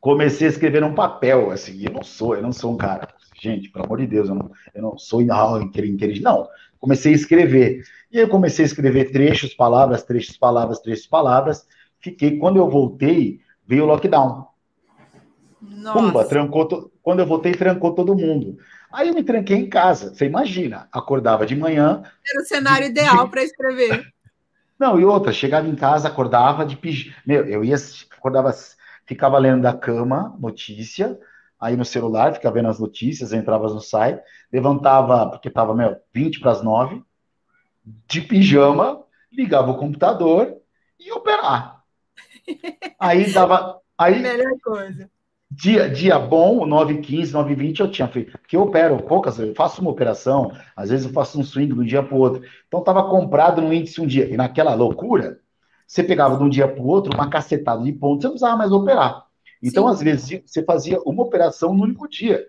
comecei 0.00 0.46
a 0.46 0.50
escrever 0.50 0.80
num 0.80 0.94
papel, 0.94 1.50
assim, 1.50 1.84
eu 1.84 1.92
não 1.92 2.02
sou, 2.02 2.36
eu 2.36 2.42
não 2.42 2.52
sou 2.52 2.72
um 2.72 2.76
cara, 2.76 3.08
gente, 3.40 3.70
pelo 3.70 3.86
amor 3.86 3.98
de 3.98 4.06
Deus, 4.06 4.28
eu 4.28 4.34
não, 4.34 4.50
eu 4.74 4.82
não 4.82 4.98
sou 4.98 5.22
inteligente, 5.22 6.22
não 6.22 6.48
comecei 6.80 7.12
a 7.12 7.16
escrever. 7.16 7.84
E 8.10 8.18
aí 8.18 8.24
eu 8.24 8.28
comecei 8.28 8.64
a 8.64 8.66
escrever 8.66 9.12
trechos, 9.12 9.54
palavras, 9.54 10.02
trechos, 10.02 10.36
palavras, 10.36 10.80
trechos, 10.80 11.06
palavras. 11.06 11.68
Fiquei, 12.00 12.38
quando 12.38 12.56
eu 12.56 12.68
voltei, 12.68 13.40
veio 13.66 13.84
o 13.84 13.86
lockdown. 13.86 14.46
Nossa. 15.60 15.98
Pumba, 15.98 16.24
trancou 16.24 16.66
to... 16.66 16.90
quando 17.02 17.20
eu 17.20 17.26
voltei, 17.26 17.52
trancou 17.52 17.94
todo 17.94 18.16
mundo. 18.16 18.58
Aí 18.90 19.08
eu 19.08 19.14
me 19.14 19.22
tranquei 19.22 19.58
em 19.58 19.68
casa. 19.68 20.12
Você 20.12 20.24
imagina, 20.24 20.88
acordava 20.90 21.46
de 21.46 21.54
manhã. 21.54 22.02
Era 22.26 22.42
o 22.42 22.46
cenário 22.46 22.86
de... 22.86 22.92
ideal 22.92 23.28
para 23.28 23.44
escrever. 23.44 24.12
Não, 24.78 24.98
e 24.98 25.04
outra, 25.04 25.30
chegava 25.30 25.68
em 25.68 25.76
casa, 25.76 26.08
acordava 26.08 26.64
de 26.64 26.74
pijama. 26.74 27.14
Meu, 27.26 27.44
eu 27.44 27.62
ia, 27.62 27.76
acordava, 28.10 28.50
ficava 29.04 29.38
lendo 29.38 29.60
da 29.60 29.74
cama, 29.74 30.34
notícia, 30.40 31.18
aí 31.60 31.76
no 31.76 31.84
celular, 31.84 32.32
ficava 32.32 32.54
vendo 32.54 32.68
as 32.68 32.80
notícias, 32.80 33.32
entrava 33.32 33.68
no 33.68 33.80
site, 33.80 34.22
levantava, 34.52 35.28
porque 35.30 35.48
estava, 35.48 35.74
meu, 35.74 35.96
20 36.14 36.40
para 36.40 36.52
as 36.52 36.62
9, 36.62 37.02
de 38.08 38.20
pijama, 38.22 39.02
ligava 39.32 39.70
o 39.70 39.76
computador 39.76 40.56
e 40.98 41.12
operar. 41.12 41.82
Aí 42.98 43.32
dava. 43.32 43.80
Aí, 43.96 44.20
Melhor 44.20 44.52
coisa. 44.62 45.10
Dia, 45.52 45.88
dia 45.88 46.18
bom, 46.18 46.64
9h15, 46.66 47.32
9h20 47.32 47.80
eu 47.80 47.90
tinha 47.90 48.06
feito. 48.06 48.38
Porque 48.38 48.56
eu 48.56 48.62
opero 48.62 49.02
poucas 49.02 49.38
eu 49.38 49.52
faço 49.54 49.80
uma 49.80 49.90
operação, 49.90 50.52
às 50.76 50.90
vezes 50.90 51.06
eu 51.06 51.12
faço 51.12 51.40
um 51.40 51.42
swing 51.42 51.74
de 51.74 51.80
um 51.80 51.84
dia 51.84 52.02
para 52.02 52.14
o 52.14 52.20
outro. 52.20 52.42
Então 52.68 52.80
estava 52.80 53.08
comprado 53.08 53.60
no 53.60 53.72
índice 53.72 54.00
um 54.00 54.06
dia. 54.06 54.28
E 54.30 54.36
naquela 54.36 54.74
loucura, 54.74 55.40
você 55.86 56.04
pegava 56.04 56.36
de 56.36 56.44
um 56.44 56.48
dia 56.48 56.68
para 56.68 56.80
o 56.80 56.86
outro 56.86 57.12
uma 57.12 57.28
cacetada 57.28 57.82
de 57.82 57.92
pontos, 57.92 58.22
você 58.22 58.26
não 58.28 58.34
precisava 58.34 58.56
mais 58.56 58.70
operar. 58.70 59.26
Então, 59.62 59.86
Sim. 59.86 59.92
às 59.92 60.02
vezes, 60.02 60.42
você 60.44 60.64
fazia 60.64 61.00
uma 61.02 61.22
operação 61.22 61.74
no 61.74 61.84
único 61.84 62.08
dia. 62.08 62.46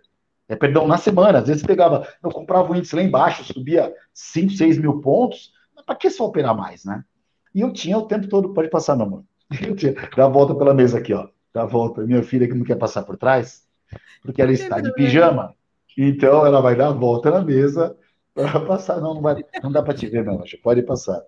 É, 0.47 0.56
perdão, 0.56 0.88
na 0.88 0.97
semana. 0.97 1.39
Às 1.39 1.47
vezes 1.47 1.62
você 1.62 1.67
pegava, 1.67 2.08
eu 2.24 2.30
comprava 2.30 2.71
o 2.71 2.76
índice 2.76 2.95
lá 2.95 3.02
embaixo, 3.02 3.43
subia 3.43 3.93
5, 4.13 4.52
6 4.52 4.78
mil 4.78 5.00
pontos. 5.00 5.54
Para 5.86 5.95
que 5.95 6.10
só 6.10 6.26
operar 6.26 6.56
mais, 6.56 6.86
né? 6.86 7.04
E 7.54 7.62
eu 7.62 7.74
tinha 7.74 7.97
o 7.97 8.06
tempo 8.06 8.28
todo, 8.28 8.54
pode 8.54 8.69
passar, 8.69 8.95
meu 8.95 9.06
amor. 9.06 9.24
Dá 10.15 10.26
a 10.26 10.30
volta 10.30 10.56
pela 10.56 10.74
mesa 10.74 11.00
aqui, 11.00 11.13
ó. 11.13 11.28
Dá 11.54 11.63
a 11.63 11.65
volta. 11.65 12.02
Minha 12.06 12.24
filha 12.24 12.47
que 12.47 12.54
não 12.54 12.65
quer 12.65 12.76
passar 12.76 13.04
por 13.04 13.17
trás, 13.17 13.65
porque 14.21 14.41
ela 14.41 14.52
está 14.52 14.80
de 14.80 14.93
pijama. 14.93 15.56
Então 15.97 16.45
ela 16.45 16.62
vai 16.62 16.76
dar 16.76 16.88
a 16.88 16.93
volta 16.93 17.32
na 17.32 17.41
mesa 17.41 17.95
para 18.34 18.60
passar. 18.62 19.02
Não, 19.02 19.15
não, 19.15 19.21
vai, 19.21 19.43
não 19.62 19.71
dá 19.71 19.82
para 19.82 19.93
te 19.93 20.08
ver, 20.08 20.24
não, 20.24 20.43
pode 20.63 20.82
passar. 20.84 21.21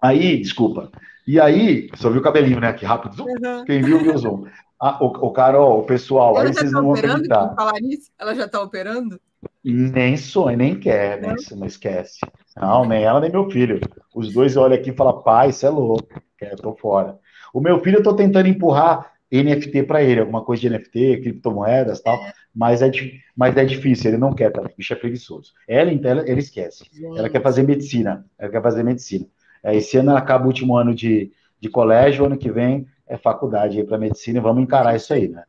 Aí, 0.00 0.40
desculpa. 0.40 0.90
E 1.26 1.40
aí, 1.40 1.88
só 1.94 2.10
viu 2.10 2.20
o 2.20 2.24
cabelinho, 2.24 2.60
né? 2.60 2.68
Aqui 2.68 2.84
rápido. 2.84 3.24
Uhum. 3.24 3.64
Quem 3.64 3.82
viu, 3.82 3.98
viu 4.00 4.18
zoom. 4.18 4.46
Ah, 4.80 4.98
o, 5.00 5.06
o 5.06 5.30
Carol, 5.30 5.78
o 5.78 5.84
pessoal, 5.84 6.36
ela 6.36 6.48
aí 6.48 6.54
vocês 6.54 6.70
tá 6.70 6.76
não 6.76 6.88
vão 6.88 6.94
acreditar. 6.94 7.54
Falar 7.54 7.80
nisso? 7.80 8.10
Ela 8.18 8.34
já 8.34 8.46
está 8.46 8.60
operando? 8.60 9.20
Nem 9.62 10.16
sonha, 10.16 10.56
nem 10.56 10.78
quer, 10.78 11.20
né? 11.20 11.36
Você 11.36 11.54
não 11.54 11.66
esquece. 11.66 12.18
Não, 12.56 12.84
nem 12.84 13.04
ela, 13.04 13.20
nem 13.20 13.30
meu 13.30 13.48
filho. 13.48 13.80
Os 14.14 14.32
dois 14.32 14.56
olham 14.56 14.76
aqui 14.76 14.90
e 14.90 14.96
falam, 14.96 15.22
pai, 15.22 15.50
isso 15.50 15.64
é 15.64 15.70
louco. 15.70 16.20
Eu 16.40 16.56
tô 16.56 16.74
fora. 16.74 17.18
O 17.54 17.60
meu 17.60 17.80
filho, 17.80 17.98
eu 17.98 18.02
tô 18.02 18.14
tentando 18.14 18.48
empurrar 18.48 19.12
NFT 19.32 19.84
para 19.84 20.02
ele, 20.02 20.20
alguma 20.20 20.44
coisa 20.44 20.60
de 20.60 20.68
NFT, 20.68 21.20
criptomoedas 21.22 22.02
tal, 22.02 22.16
é. 22.16 22.32
mas, 22.54 22.82
é, 22.82 22.90
mas 23.34 23.56
é 23.56 23.64
difícil, 23.64 24.10
ele 24.10 24.18
não 24.18 24.34
quer, 24.34 24.50
tá? 24.50 24.60
o 24.60 24.68
bicho 24.76 24.92
é 24.92 24.96
preguiçoso. 24.96 25.52
Ela, 25.66 25.90
então, 25.90 26.10
ela, 26.10 26.28
ela 26.28 26.38
esquece. 26.38 26.84
Ela 27.16 27.30
quer 27.30 27.42
fazer 27.42 27.62
medicina, 27.62 28.26
ela 28.38 28.50
quer 28.50 28.62
fazer 28.62 28.82
medicina. 28.82 29.26
É, 29.62 29.76
esse 29.76 29.96
ano 29.96 30.16
acaba 30.16 30.44
o 30.44 30.48
último 30.48 30.76
ano 30.76 30.94
de, 30.94 31.32
de 31.60 31.68
colégio, 31.68 32.24
ano 32.24 32.36
que 32.36 32.50
vem 32.50 32.86
é 33.06 33.16
faculdade 33.16 33.84
para 33.84 33.98
medicina 33.98 34.38
e 34.38 34.42
vamos 34.42 34.62
encarar 34.62 34.96
isso 34.96 35.12
aí, 35.12 35.28
né? 35.28 35.44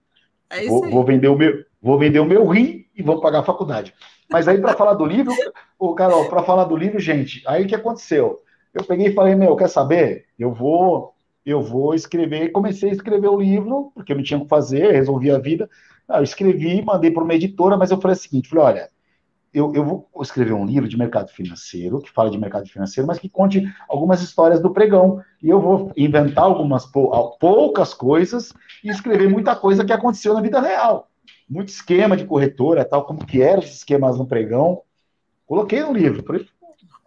É 0.50 0.62
isso 0.62 0.70
vou, 0.70 0.84
aí. 0.86 0.92
vou, 0.92 1.04
vender 1.04 1.28
o 1.30 1.38
meu, 1.38 1.64
vou 1.82 1.98
vender 1.98 2.20
o 2.20 2.26
meu 2.26 2.46
rim 2.46 2.86
e 2.96 3.02
vamos 3.02 3.22
pagar 3.22 3.40
a 3.40 3.44
faculdade. 3.44 3.94
Mas 4.30 4.48
aí 4.48 4.60
para 4.60 4.74
falar 4.78 4.94
do 4.94 5.06
livro, 5.06 5.34
o 5.80 5.94
Carol, 5.96 6.30
para 6.30 6.44
falar 6.44 6.66
do 6.66 6.76
livro, 6.76 7.00
gente, 7.00 7.42
aí 7.48 7.64
o 7.64 7.68
que 7.68 7.76
aconteceu? 7.76 8.40
Eu 8.74 8.84
peguei 8.84 9.08
e 9.08 9.14
falei, 9.14 9.36
meu, 9.36 9.56
quer 9.56 9.70
saber? 9.70 10.26
Eu 10.38 10.52
vou, 10.52 11.14
eu 11.46 11.62
vou 11.62 11.94
escrever, 11.94 12.52
comecei 12.52 12.90
a 12.90 12.94
escrever 12.94 13.28
o 13.28 13.40
livro, 13.40 13.92
porque 13.96 14.12
eu 14.12 14.18
não 14.18 14.24
tinha 14.24 14.38
o 14.38 14.44
que 14.44 14.50
fazer, 14.50 14.92
resolvi 14.92 15.32
a 15.32 15.38
vida. 15.38 15.70
Ah, 16.08 16.20
eu 16.20 16.24
escrevi, 16.24 16.82
mandei 16.84 17.12
para 17.12 17.24
uma 17.24 17.34
editora, 17.34 17.78
mas 17.78 17.92
eu 17.92 18.02
falei 18.02 18.18
o 18.18 18.20
seguinte, 18.20 18.50
falei, 18.50 18.66
olha, 18.66 18.90
eu, 19.54 19.72
eu, 19.76 19.86
vou 19.86 20.10
escrever 20.22 20.54
um 20.54 20.66
livro 20.66 20.90
de 20.90 20.98
mercado 20.98 21.30
financeiro, 21.30 22.02
que 22.02 22.12
fala 22.12 22.32
de 22.32 22.38
mercado 22.38 22.68
financeiro, 22.68 23.08
mas 23.08 23.20
que 23.20 23.30
conte 23.30 23.64
algumas 23.88 24.22
histórias 24.22 24.60
do 24.60 24.74
pregão. 24.74 25.22
E 25.42 25.50
eu 25.50 25.62
vou 25.62 25.92
inventar 25.96 26.46
algumas 26.46 26.86
poucas 27.40 27.94
coisas 27.94 28.52
e 28.84 28.90
escrever 28.90 29.30
muita 29.30 29.56
coisa 29.56 29.86
que 29.86 29.94
aconteceu 29.94 30.34
na 30.34 30.42
vida 30.42 30.60
real. 30.60 31.08
Muito 31.48 31.70
esquema 31.70 32.18
de 32.18 32.26
corretora, 32.26 32.84
tal, 32.84 33.06
como 33.06 33.26
que 33.26 33.42
eram 33.42 33.60
os 33.60 33.70
esquemas 33.70 34.18
no 34.18 34.26
pregão. 34.26 34.82
Coloquei 35.46 35.82
no 35.82 35.94
livro. 35.94 36.24
Falei, 36.24 36.48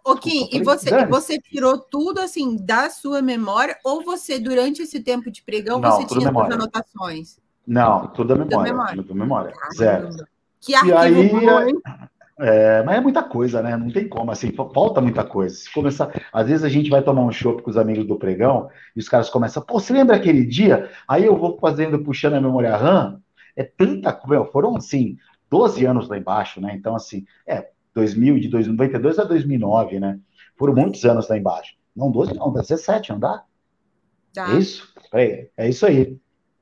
Ô, 0.05 0.15
Kim, 0.15 0.47
e 0.53 0.63
você, 0.63 1.05
você 1.05 1.37
tirou 1.37 1.77
tudo 1.77 2.21
assim 2.21 2.55
da 2.55 2.89
sua 2.89 3.21
memória, 3.21 3.77
ou 3.83 4.05
você, 4.05 4.39
durante 4.39 4.81
esse 4.81 5.01
tempo 5.01 5.29
de 5.29 5.41
pregão, 5.41 5.81
Não, 5.81 5.91
você 5.91 6.05
tinha 6.07 6.27
memória. 6.27 6.55
anotações? 6.55 7.39
Não, 7.67 8.07
tudo 8.07 8.29
da 8.29 8.35
memória. 8.35 8.47
Tudo 8.47 8.63
da 8.63 8.63
memória. 8.63 9.03
Tudo 9.03 9.15
memória. 9.15 9.53
Zero. 9.75 10.09
Que 10.61 10.73
arquivo 10.73 11.41
e 11.41 11.49
aí? 11.49 11.73
É, 12.39 12.83
mas 12.83 12.97
é 12.97 13.01
muita 13.01 13.23
coisa, 13.23 13.63
né? 13.63 13.75
Não 13.75 13.89
tem 13.89 14.07
como, 14.07 14.29
assim, 14.29 14.51
falta 14.51 15.01
muita 15.01 15.23
coisa. 15.23 15.55
Se 15.55 15.73
começar, 15.73 16.11
às 16.31 16.47
vezes 16.47 16.63
a 16.63 16.69
gente 16.69 16.89
vai 16.89 17.01
tomar 17.01 17.23
um 17.23 17.31
chopp 17.31 17.63
com 17.63 17.69
os 17.69 17.77
amigos 17.77 18.05
do 18.05 18.17
pregão 18.17 18.69
e 18.95 18.99
os 18.99 19.09
caras 19.09 19.29
começam, 19.29 19.63
pô, 19.63 19.79
você 19.79 19.91
lembra 19.91 20.15
aquele 20.15 20.45
dia? 20.45 20.89
Aí 21.07 21.25
eu 21.25 21.35
vou 21.35 21.57
fazendo, 21.59 22.03
puxando 22.03 22.35
a 22.35 22.41
memória 22.41 22.75
RAM, 22.75 23.19
é 23.55 23.63
tanta 23.63 24.13
coisa, 24.13 24.45
foram 24.45 24.75
assim, 24.75 25.17
12 25.49 25.83
anos 25.85 26.07
lá 26.07 26.17
embaixo, 26.17 26.61
né? 26.61 26.75
Então, 26.75 26.95
assim, 26.95 27.25
é, 27.47 27.69
2000, 27.95 28.35
de 28.35 28.47
1992 28.47 29.17
a 29.17 29.23
2009, 29.23 29.99
né? 29.99 30.19
Foram 30.55 30.75
muitos 30.75 31.03
anos 31.05 31.27
lá 31.27 31.37
embaixo. 31.37 31.73
Não, 31.95 32.11
12 32.11 32.35
não, 32.35 32.53
17, 32.53 33.11
não 33.11 33.19
dá? 33.19 33.43
Tá. 34.31 34.53
É 34.53 34.59
isso? 34.59 34.93
É, 35.11 35.47
é 35.57 35.69
isso 35.69 35.85
aí. 35.87 36.15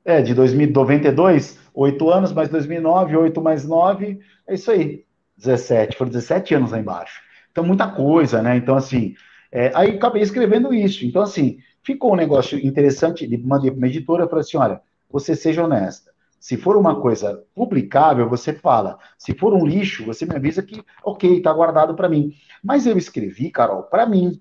É, 0.06 0.22
de 0.22 0.34
2092, 0.34 1.60
8 1.74 2.10
anos, 2.10 2.32
mais 2.32 2.48
2009, 2.48 3.18
8 3.18 3.42
mais 3.42 3.66
9, 3.66 4.20
é 4.48 4.54
isso 4.54 4.72
aí. 4.72 5.05
17, 5.38 5.98
foram 5.98 6.12
17 6.12 6.56
anos 6.56 6.72
lá 6.72 6.80
embaixo. 6.80 7.22
Então, 7.52 7.64
muita 7.64 7.88
coisa, 7.88 8.42
né? 8.42 8.58
Então, 8.58 8.76
assim, 8.76 9.16
é, 9.52 9.72
aí 9.74 9.92
acabei 9.92 10.22
escrevendo 10.22 10.74
isso. 10.74 11.06
Então, 11.06 11.22
assim, 11.22 11.60
ficou 11.84 12.14
um 12.14 12.18
negócio 12.18 12.58
interessante, 12.60 13.26
mandei 13.38 13.72
para 13.72 13.78
uma 13.78 13.88
editora, 13.88 14.28
falei 14.28 14.42
assim, 14.42 14.58
olha, 14.58 14.82
você 15.10 15.36
seja 15.36 15.64
honesta. 15.64 16.12
Se 16.40 16.58
for 16.58 16.78
uma 16.78 17.02
coisa 17.02 17.44
publicável, 17.56 18.30
você 18.30 18.54
fala. 18.54 19.00
Se 19.18 19.34
for 19.34 19.54
um 19.54 19.66
lixo, 19.66 20.06
você 20.06 20.26
me 20.26 20.36
avisa 20.36 20.62
que, 20.62 20.84
ok, 21.04 21.38
está 21.38 21.52
guardado 21.52 21.96
para 21.96 22.10
mim. 22.10 22.34
Mas 22.64 22.86
eu 22.86 22.98
escrevi, 22.98 23.50
Carol, 23.50 23.84
para 23.84 24.06
mim. 24.06 24.40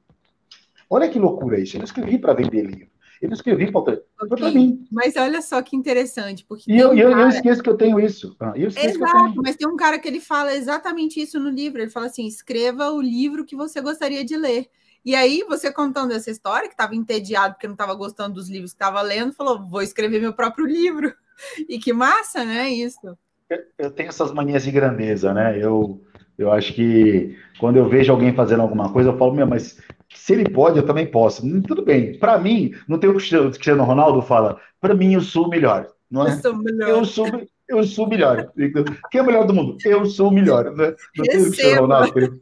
Olha 0.91 1.09
que 1.09 1.19
loucura 1.19 1.59
isso. 1.59 1.79
Eu 1.79 1.85
escrevi 1.85 2.19
para 2.19 2.35
vender 2.35 2.63
livro. 2.63 2.94
Eu 3.25 3.31
não 3.31 3.35
escrevi 3.35 3.73
para 3.73 3.81
okay. 3.81 4.03
para 4.29 4.51
mim. 4.51 4.87
Mas 4.93 5.17
olha 5.17 5.41
só 5.41 5.63
que 5.63 5.75
interessante. 5.75 6.45
Porque 6.45 6.71
e 6.71 6.79
eu, 6.79 6.91
um 6.91 6.95
eu, 6.95 7.09
cara... 7.09 7.23
eu, 7.23 7.29
esqueço 7.29 7.63
que 7.63 7.71
eu 7.71 7.77
tenho 7.77 7.99
isso. 7.99 8.37
Ah, 8.39 8.53
eu 8.55 8.67
Exato, 8.67 8.85
eu 8.85 8.99
tenho. 8.99 9.43
mas 9.43 9.57
tem 9.57 9.67
um 9.67 9.77
cara 9.77 9.99
que 9.99 10.07
ele 10.07 10.21
fala 10.21 10.55
exatamente 10.55 11.19
isso 11.19 11.41
no 11.41 11.49
livro. 11.49 11.81
Ele 11.81 11.91
fala 11.91 12.05
assim: 12.05 12.27
escreva 12.27 12.91
o 12.91 13.01
livro 13.01 13.47
que 13.47 13.57
você 13.57 13.81
gostaria 13.81 14.23
de 14.23 14.37
ler. 14.37 14.69
E 15.03 15.15
aí, 15.15 15.43
você 15.49 15.73
contando 15.73 16.13
essa 16.13 16.31
história, 16.31 16.69
que 16.69 16.75
estava 16.75 16.95
entediado 16.95 17.55
porque 17.55 17.67
não 17.67 17.75
estava 17.75 17.95
gostando 17.95 18.35
dos 18.35 18.51
livros 18.51 18.73
que 18.73 18.77
estava 18.77 19.01
lendo, 19.01 19.33
falou: 19.33 19.65
vou 19.65 19.81
escrever 19.81 20.21
meu 20.21 20.35
próprio 20.35 20.67
livro. 20.67 21.13
E 21.69 21.81
que 21.81 21.93
massa, 21.93 22.45
né? 22.45 22.71
Isso. 22.71 23.19
Eu, 23.51 23.59
eu 23.77 23.91
tenho 23.91 24.09
essas 24.09 24.31
manias 24.33 24.63
de 24.63 24.71
grandeza, 24.71 25.35
né? 25.35 25.59
Eu, 25.61 26.01
eu 26.39 26.53
acho 26.53 26.73
que 26.73 27.37
quando 27.59 27.77
eu 27.77 27.89
vejo 27.89 28.13
alguém 28.13 28.33
fazendo 28.33 28.63
alguma 28.63 28.93
coisa, 28.93 29.11
eu 29.11 29.19
falo, 29.19 29.35
meu, 29.35 29.49
mas 29.49 29.81
se 30.15 30.33
ele 30.33 30.49
pode, 30.49 30.79
eu 30.79 30.87
também 30.87 31.07
posso. 31.07 31.45
Hum, 31.45 31.63
tudo 31.63 31.83
bem. 31.83 32.19
Para 32.19 32.39
mim, 32.39 32.75
não 32.89 32.99
tem 32.99 33.09
o 33.11 33.17
que 33.17 33.37
o 33.37 33.51
Cristiano 33.51 33.85
Ronaldo 33.85 34.23
fala, 34.23 34.61
para 34.81 34.95
mim 34.95 35.15
eu 35.15 35.21
sou 35.21 35.47
o 35.47 35.49
melhor. 35.49 35.89
Não 36.11 36.27
é? 36.27 36.33
Eu 36.33 36.41
sou 36.41 36.57
melhor. 36.57 36.89
Eu 36.89 37.05
sou, 37.05 37.27
eu 37.69 37.85
sou 37.85 38.07
o 38.07 38.09
melhor. 38.09 38.53
Quem 39.11 39.19
é 39.19 39.23
o 39.23 39.27
melhor 39.27 39.47
do 39.47 39.55
mundo? 39.55 39.77
Eu 39.85 40.07
sou 40.07 40.29
o 40.29 40.33
melhor. 40.33 40.75
Né? 40.75 40.95
Não 41.17 41.25
tem 41.25 41.41
o 41.41 41.45
Cristiano 41.45 41.81
Ronaldo 41.83 42.13
que 42.13 42.21
ele, 42.21 42.41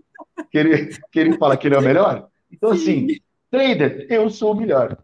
que, 0.50 0.58
ele, 0.58 0.96
que 1.10 1.20
ele 1.20 1.38
fala 1.38 1.56
que 1.56 1.68
ele 1.68 1.74
é 1.74 1.78
o 1.78 1.82
melhor? 1.82 2.28
Então, 2.50 2.70
assim, 2.70 3.06
trader, 3.50 4.06
eu 4.10 4.28
sou 4.28 4.52
o 4.52 4.56
melhor. 4.56 4.98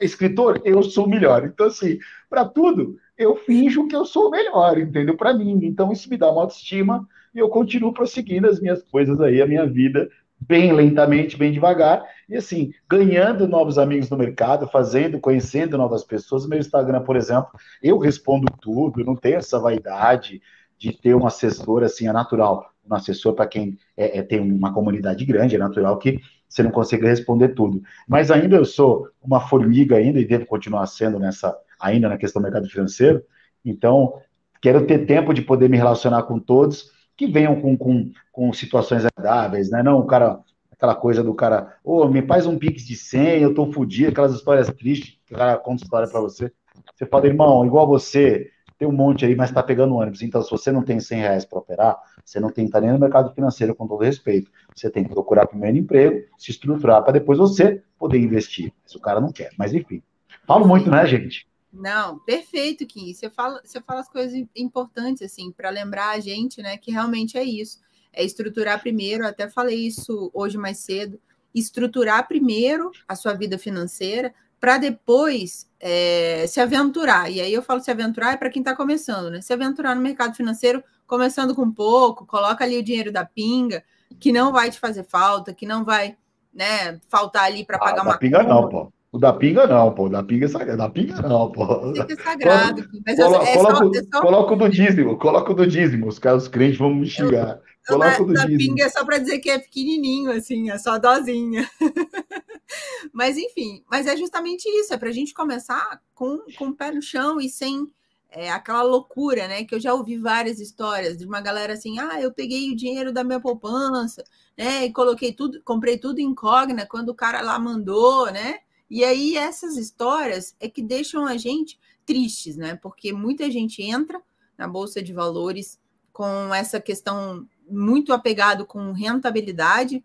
Escritor, 0.00 0.60
eu 0.64 0.82
sou 0.82 1.06
o 1.06 1.08
melhor. 1.08 1.44
Então, 1.44 1.66
assim, 1.66 1.98
para 2.28 2.44
tudo, 2.44 2.98
eu 3.16 3.36
finjo 3.36 3.88
que 3.88 3.96
eu 3.96 4.04
sou 4.04 4.28
o 4.28 4.30
melhor, 4.30 4.78
entendeu? 4.78 5.16
Para 5.16 5.32
mim. 5.32 5.60
Então, 5.62 5.92
isso 5.92 6.08
me 6.10 6.18
dá 6.18 6.30
uma 6.30 6.42
autoestima 6.42 7.08
e 7.34 7.38
eu 7.38 7.48
continuo 7.48 7.92
prosseguindo 7.92 8.48
as 8.48 8.60
minhas 8.60 8.82
coisas 8.82 9.20
aí, 9.20 9.40
a 9.40 9.46
minha 9.46 9.66
vida, 9.66 10.10
bem 10.40 10.72
lentamente, 10.72 11.36
bem 11.36 11.52
devagar, 11.52 12.02
e 12.28 12.36
assim, 12.36 12.72
ganhando 12.88 13.46
novos 13.46 13.78
amigos 13.78 14.08
no 14.08 14.16
mercado, 14.16 14.66
fazendo, 14.66 15.20
conhecendo 15.20 15.76
novas 15.76 16.02
pessoas. 16.02 16.46
Meu 16.46 16.58
Instagram, 16.58 17.02
por 17.02 17.16
exemplo, 17.16 17.50
eu 17.82 17.98
respondo 17.98 18.46
tudo, 18.60 19.04
não 19.04 19.14
tenho 19.14 19.36
essa 19.36 19.58
vaidade 19.58 20.40
de 20.78 20.92
ter 20.92 21.14
um 21.14 21.26
assessor, 21.26 21.82
assim, 21.82 22.08
é 22.08 22.12
natural. 22.12 22.70
Um 22.88 22.94
assessor, 22.94 23.34
para 23.34 23.46
quem 23.46 23.76
é, 23.96 24.18
é, 24.18 24.22
tem 24.22 24.40
uma 24.40 24.72
comunidade 24.72 25.24
grande, 25.24 25.54
é 25.54 25.58
natural 25.58 25.98
que 25.98 26.18
você 26.48 26.62
não 26.62 26.70
consiga 26.70 27.08
responder 27.08 27.50
tudo. 27.50 27.82
Mas 28.08 28.30
ainda 28.30 28.56
eu 28.56 28.64
sou 28.64 29.08
uma 29.22 29.40
formiga 29.40 29.96
ainda, 29.96 30.18
e 30.18 30.24
devo 30.24 30.46
continuar 30.46 30.86
sendo 30.86 31.18
nessa, 31.18 31.56
ainda 31.78 32.08
na 32.08 32.16
questão 32.16 32.40
do 32.40 32.44
mercado 32.44 32.68
financeiro, 32.68 33.22
então 33.64 34.14
quero 34.62 34.86
ter 34.86 35.06
tempo 35.06 35.34
de 35.34 35.42
poder 35.42 35.68
me 35.68 35.76
relacionar 35.76 36.22
com 36.22 36.38
todos, 36.38 36.90
que 37.20 37.26
venham 37.26 37.60
com, 37.60 37.76
com, 37.76 38.10
com 38.32 38.50
situações 38.50 39.04
agradáveis, 39.04 39.70
né? 39.70 39.82
Não 39.82 39.98
o 39.98 40.06
cara, 40.06 40.40
aquela 40.72 40.94
coisa 40.94 41.22
do 41.22 41.34
cara, 41.34 41.76
ô, 41.84 42.00
oh, 42.00 42.08
me 42.08 42.22
faz 42.22 42.46
um 42.46 42.58
pix 42.58 42.86
de 42.86 42.96
100, 42.96 43.42
eu 43.42 43.52
tô 43.52 43.70
fudido, 43.70 44.08
aquelas 44.08 44.32
histórias 44.32 44.68
tristes, 44.68 45.18
que 45.26 45.34
o 45.34 45.36
cara 45.36 45.58
conta 45.58 45.82
história 45.82 46.08
para 46.08 46.18
você. 46.18 46.50
Você 46.94 47.04
fala, 47.04 47.26
irmão, 47.26 47.66
igual 47.66 47.86
você, 47.86 48.48
tem 48.78 48.88
um 48.88 48.92
monte 48.92 49.26
aí, 49.26 49.36
mas 49.36 49.52
tá 49.52 49.62
pegando 49.62 49.96
ônibus. 49.96 50.22
Então, 50.22 50.40
se 50.40 50.50
você 50.50 50.72
não 50.72 50.82
tem 50.82 50.98
100 50.98 51.18
reais 51.18 51.44
para 51.44 51.58
operar, 51.58 51.98
você 52.24 52.40
não 52.40 52.48
tem 52.48 52.64
que 52.64 52.70
estar 52.70 52.80
nem 52.80 52.90
no 52.90 52.98
mercado 52.98 53.34
financeiro, 53.34 53.74
com 53.74 53.86
todo 53.86 54.02
respeito. 54.02 54.50
Você 54.74 54.88
tem 54.88 55.04
que 55.04 55.10
procurar 55.10 55.46
primeiro 55.46 55.76
emprego, 55.76 56.26
se 56.38 56.52
estruturar 56.52 57.02
para 57.02 57.12
depois 57.12 57.38
você 57.38 57.82
poder 57.98 58.18
investir. 58.18 58.72
Se 58.86 58.96
o 58.96 59.00
cara 59.00 59.20
não 59.20 59.30
quer. 59.30 59.50
Mas, 59.58 59.74
enfim. 59.74 60.02
Falo 60.46 60.66
muito, 60.66 60.90
né, 60.90 61.04
gente? 61.06 61.46
Não, 61.72 62.18
perfeito, 62.20 62.86
Kim. 62.86 63.12
Você 63.12 63.30
fala, 63.30 63.60
você 63.64 63.80
fala 63.80 64.00
as 64.00 64.08
coisas 64.08 64.44
importantes, 64.56 65.22
assim, 65.22 65.52
para 65.52 65.70
lembrar 65.70 66.10
a 66.10 66.20
gente, 66.20 66.60
né, 66.60 66.76
que 66.76 66.90
realmente 66.90 67.38
é 67.38 67.44
isso. 67.44 67.78
É 68.12 68.24
estruturar 68.24 68.80
primeiro, 68.80 69.26
até 69.26 69.48
falei 69.48 69.86
isso 69.86 70.30
hoje 70.34 70.58
mais 70.58 70.78
cedo, 70.78 71.20
estruturar 71.54 72.26
primeiro 72.26 72.90
a 73.06 73.14
sua 73.14 73.34
vida 73.34 73.56
financeira 73.56 74.34
para 74.60 74.76
depois 74.76 75.68
é, 75.80 76.44
se 76.46 76.60
aventurar. 76.60 77.30
E 77.30 77.40
aí 77.40 77.52
eu 77.52 77.62
falo 77.62 77.80
se 77.80 77.90
aventurar 77.90 78.34
é 78.34 78.36
para 78.36 78.50
quem 78.50 78.60
está 78.60 78.76
começando, 78.76 79.30
né? 79.30 79.40
Se 79.40 79.52
aventurar 79.52 79.94
no 79.94 80.02
mercado 80.02 80.36
financeiro, 80.36 80.84
começando 81.06 81.54
com 81.54 81.70
pouco, 81.70 82.26
coloca 82.26 82.62
ali 82.62 82.76
o 82.76 82.82
dinheiro 82.82 83.10
da 83.10 83.24
pinga, 83.24 83.82
que 84.18 84.30
não 84.30 84.52
vai 84.52 84.70
te 84.70 84.78
fazer 84.78 85.04
falta, 85.04 85.54
que 85.54 85.64
não 85.64 85.84
vai 85.84 86.16
né, 86.52 87.00
faltar 87.08 87.44
ali 87.44 87.64
para 87.64 87.78
pagar 87.78 88.00
ah, 88.00 88.04
uma. 88.04 88.18
Pinga 88.18 88.40
conta. 88.40 88.54
não, 88.54 88.68
pô. 88.68 88.92
O 89.12 89.18
da 89.18 89.32
pinga 89.32 89.66
não, 89.66 89.92
pô. 89.92 90.04
O 90.04 90.08
da 90.08 90.22
pinga 90.22 90.46
é 90.46 90.48
sagrado. 90.48 90.78
Da 90.78 90.88
pinga 90.88 91.20
não, 91.22 91.50
pô. 91.50 91.64
É 92.08 92.16
sagrado. 92.16 92.88
Mas 93.04 93.16
coloca, 93.16 93.44
é 93.44 93.56
coloca, 93.56 93.76
só, 93.76 93.90
é 93.90 94.02
só... 94.02 94.20
coloca 94.20 94.52
o 94.52 94.56
do 94.56 94.68
dízimo, 94.68 95.18
coloca 95.18 95.52
o 95.52 95.54
do 95.54 95.66
dízimo. 95.66 96.06
Os 96.06 96.18
caras, 96.18 96.44
os 96.44 96.48
crentes 96.48 96.78
vão 96.78 96.94
me 96.94 97.06
xingar. 97.06 97.60
Coloca 97.88 98.22
o 98.22 98.26
do 98.26 98.34
da 98.34 98.44
dízimo. 98.44 98.58
pinga 98.58 98.84
é 98.84 98.88
só 98.88 99.04
para 99.04 99.18
dizer 99.18 99.40
que 99.40 99.50
é 99.50 99.58
pequenininho, 99.58 100.30
assim, 100.30 100.70
é 100.70 100.78
só 100.78 100.96
dozinha. 100.96 101.68
mas, 103.12 103.36
enfim, 103.36 103.82
mas 103.90 104.06
é 104.06 104.16
justamente 104.16 104.68
isso. 104.68 104.94
É 104.94 104.96
para 104.96 105.08
a 105.08 105.12
gente 105.12 105.34
começar 105.34 106.00
com, 106.14 106.38
com 106.56 106.66
o 106.66 106.74
pé 106.74 106.92
no 106.92 107.02
chão 107.02 107.40
e 107.40 107.48
sem 107.48 107.90
é, 108.30 108.48
aquela 108.48 108.82
loucura, 108.82 109.48
né? 109.48 109.64
Que 109.64 109.74
eu 109.74 109.80
já 109.80 109.92
ouvi 109.92 110.16
várias 110.16 110.60
histórias 110.60 111.16
de 111.16 111.26
uma 111.26 111.40
galera 111.40 111.72
assim, 111.72 111.98
ah, 111.98 112.20
eu 112.20 112.32
peguei 112.32 112.70
o 112.70 112.76
dinheiro 112.76 113.12
da 113.12 113.24
minha 113.24 113.40
poupança, 113.40 114.22
né? 114.56 114.84
E 114.84 114.92
coloquei 114.92 115.32
tudo, 115.32 115.60
comprei 115.64 115.98
tudo 115.98 116.20
incógnita 116.20 116.86
quando 116.86 117.08
o 117.08 117.14
cara 117.14 117.40
lá 117.40 117.58
mandou, 117.58 118.30
né? 118.30 118.60
E 118.90 119.04
aí 119.04 119.36
essas 119.36 119.76
histórias 119.76 120.56
é 120.58 120.68
que 120.68 120.82
deixam 120.82 121.24
a 121.26 121.36
gente 121.36 121.78
tristes, 122.04 122.56
né? 122.56 122.74
Porque 122.74 123.12
muita 123.12 123.50
gente 123.50 123.82
entra 123.82 124.20
na 124.58 124.66
bolsa 124.66 125.00
de 125.00 125.12
valores 125.12 125.78
com 126.12 126.52
essa 126.52 126.80
questão 126.80 127.46
muito 127.68 128.12
apegado 128.12 128.66
com 128.66 128.92
rentabilidade, 128.92 130.04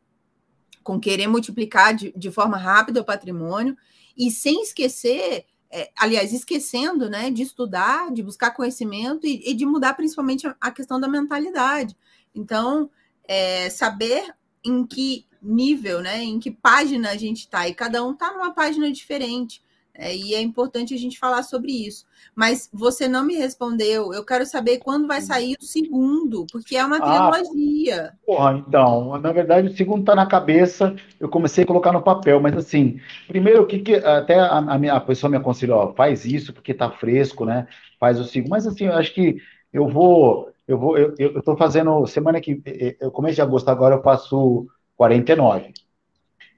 com 0.83 0.99
querer 0.99 1.27
multiplicar 1.27 1.95
de, 1.95 2.13
de 2.15 2.29
forma 2.31 2.57
rápida 2.57 3.01
o 3.01 3.05
patrimônio 3.05 3.75
e 4.15 4.29
sem 4.29 4.61
esquecer, 4.61 5.45
é, 5.69 5.91
aliás, 5.97 6.31
esquecendo, 6.31 7.09
né, 7.09 7.31
de 7.31 7.41
estudar, 7.41 8.11
de 8.13 8.21
buscar 8.21 8.51
conhecimento 8.51 9.25
e, 9.25 9.41
e 9.49 9.53
de 9.55 9.65
mudar 9.65 9.95
principalmente 9.95 10.47
a, 10.61 10.71
questão 10.71 10.99
da 10.99 11.07
mentalidade. 11.07 11.97
Então, 12.33 12.89
é, 13.27 13.69
saber 13.69 14.33
em 14.63 14.85
que 14.85 15.25
nível, 15.45 16.01
né? 16.01 16.23
Em 16.23 16.39
que 16.39 16.51
página 16.51 17.11
a 17.11 17.17
gente 17.17 17.39
está. 17.39 17.67
E 17.67 17.73
cada 17.73 18.03
um 18.03 18.11
está 18.11 18.31
numa 18.31 18.53
página 18.53 18.91
diferente. 18.91 19.61
É, 19.97 20.13
e 20.13 20.35
é 20.35 20.41
importante 20.41 20.93
a 20.93 20.97
gente 20.97 21.17
falar 21.17 21.43
sobre 21.43 21.71
isso. 21.71 22.05
Mas 22.35 22.69
você 22.73 23.07
não 23.07 23.23
me 23.23 23.35
respondeu. 23.35 24.13
Eu 24.13 24.25
quero 24.25 24.45
saber 24.45 24.79
quando 24.79 25.07
vai 25.07 25.21
sair 25.21 25.55
o 25.59 25.63
segundo, 25.63 26.45
porque 26.51 26.75
é 26.75 26.85
uma 26.85 26.97
ah, 26.97 27.31
trilogia. 27.31 28.11
Porra, 28.25 28.61
então, 28.67 29.17
na 29.19 29.31
verdade, 29.31 29.69
o 29.69 29.75
segundo 29.75 30.01
está 30.01 30.13
na 30.13 30.25
cabeça. 30.25 30.93
Eu 31.17 31.29
comecei 31.29 31.63
a 31.63 31.67
colocar 31.67 31.93
no 31.93 32.01
papel, 32.01 32.41
mas 32.41 32.57
assim, 32.57 32.99
primeiro 33.27 33.63
o 33.63 33.65
que, 33.65 33.79
que 33.79 33.95
até 33.95 34.37
a, 34.37 34.57
a, 34.57 34.77
minha, 34.77 34.93
a 34.95 34.99
pessoa 34.99 35.29
me 35.29 35.37
aconselhou, 35.37 35.77
ó, 35.77 35.93
faz 35.93 36.25
isso 36.25 36.51
porque 36.51 36.73
está 36.73 36.91
fresco, 36.91 37.45
né? 37.45 37.67
Faz 37.97 38.19
o 38.19 38.25
segundo. 38.25 38.49
Mas 38.49 38.67
assim, 38.67 38.85
eu 38.87 38.93
acho 38.93 39.13
que 39.13 39.37
eu 39.71 39.87
vou, 39.87 40.49
eu 40.67 40.77
vou, 40.77 40.97
eu, 40.97 41.15
eu 41.17 41.41
tô 41.41 41.55
fazendo 41.55 42.05
semana 42.05 42.41
que, 42.41 42.61
eu 42.99 43.11
começo 43.11 43.35
de 43.35 43.41
agosto 43.41 43.69
agora 43.69 43.95
eu 43.95 44.01
faço 44.01 44.67
49. 44.95 45.73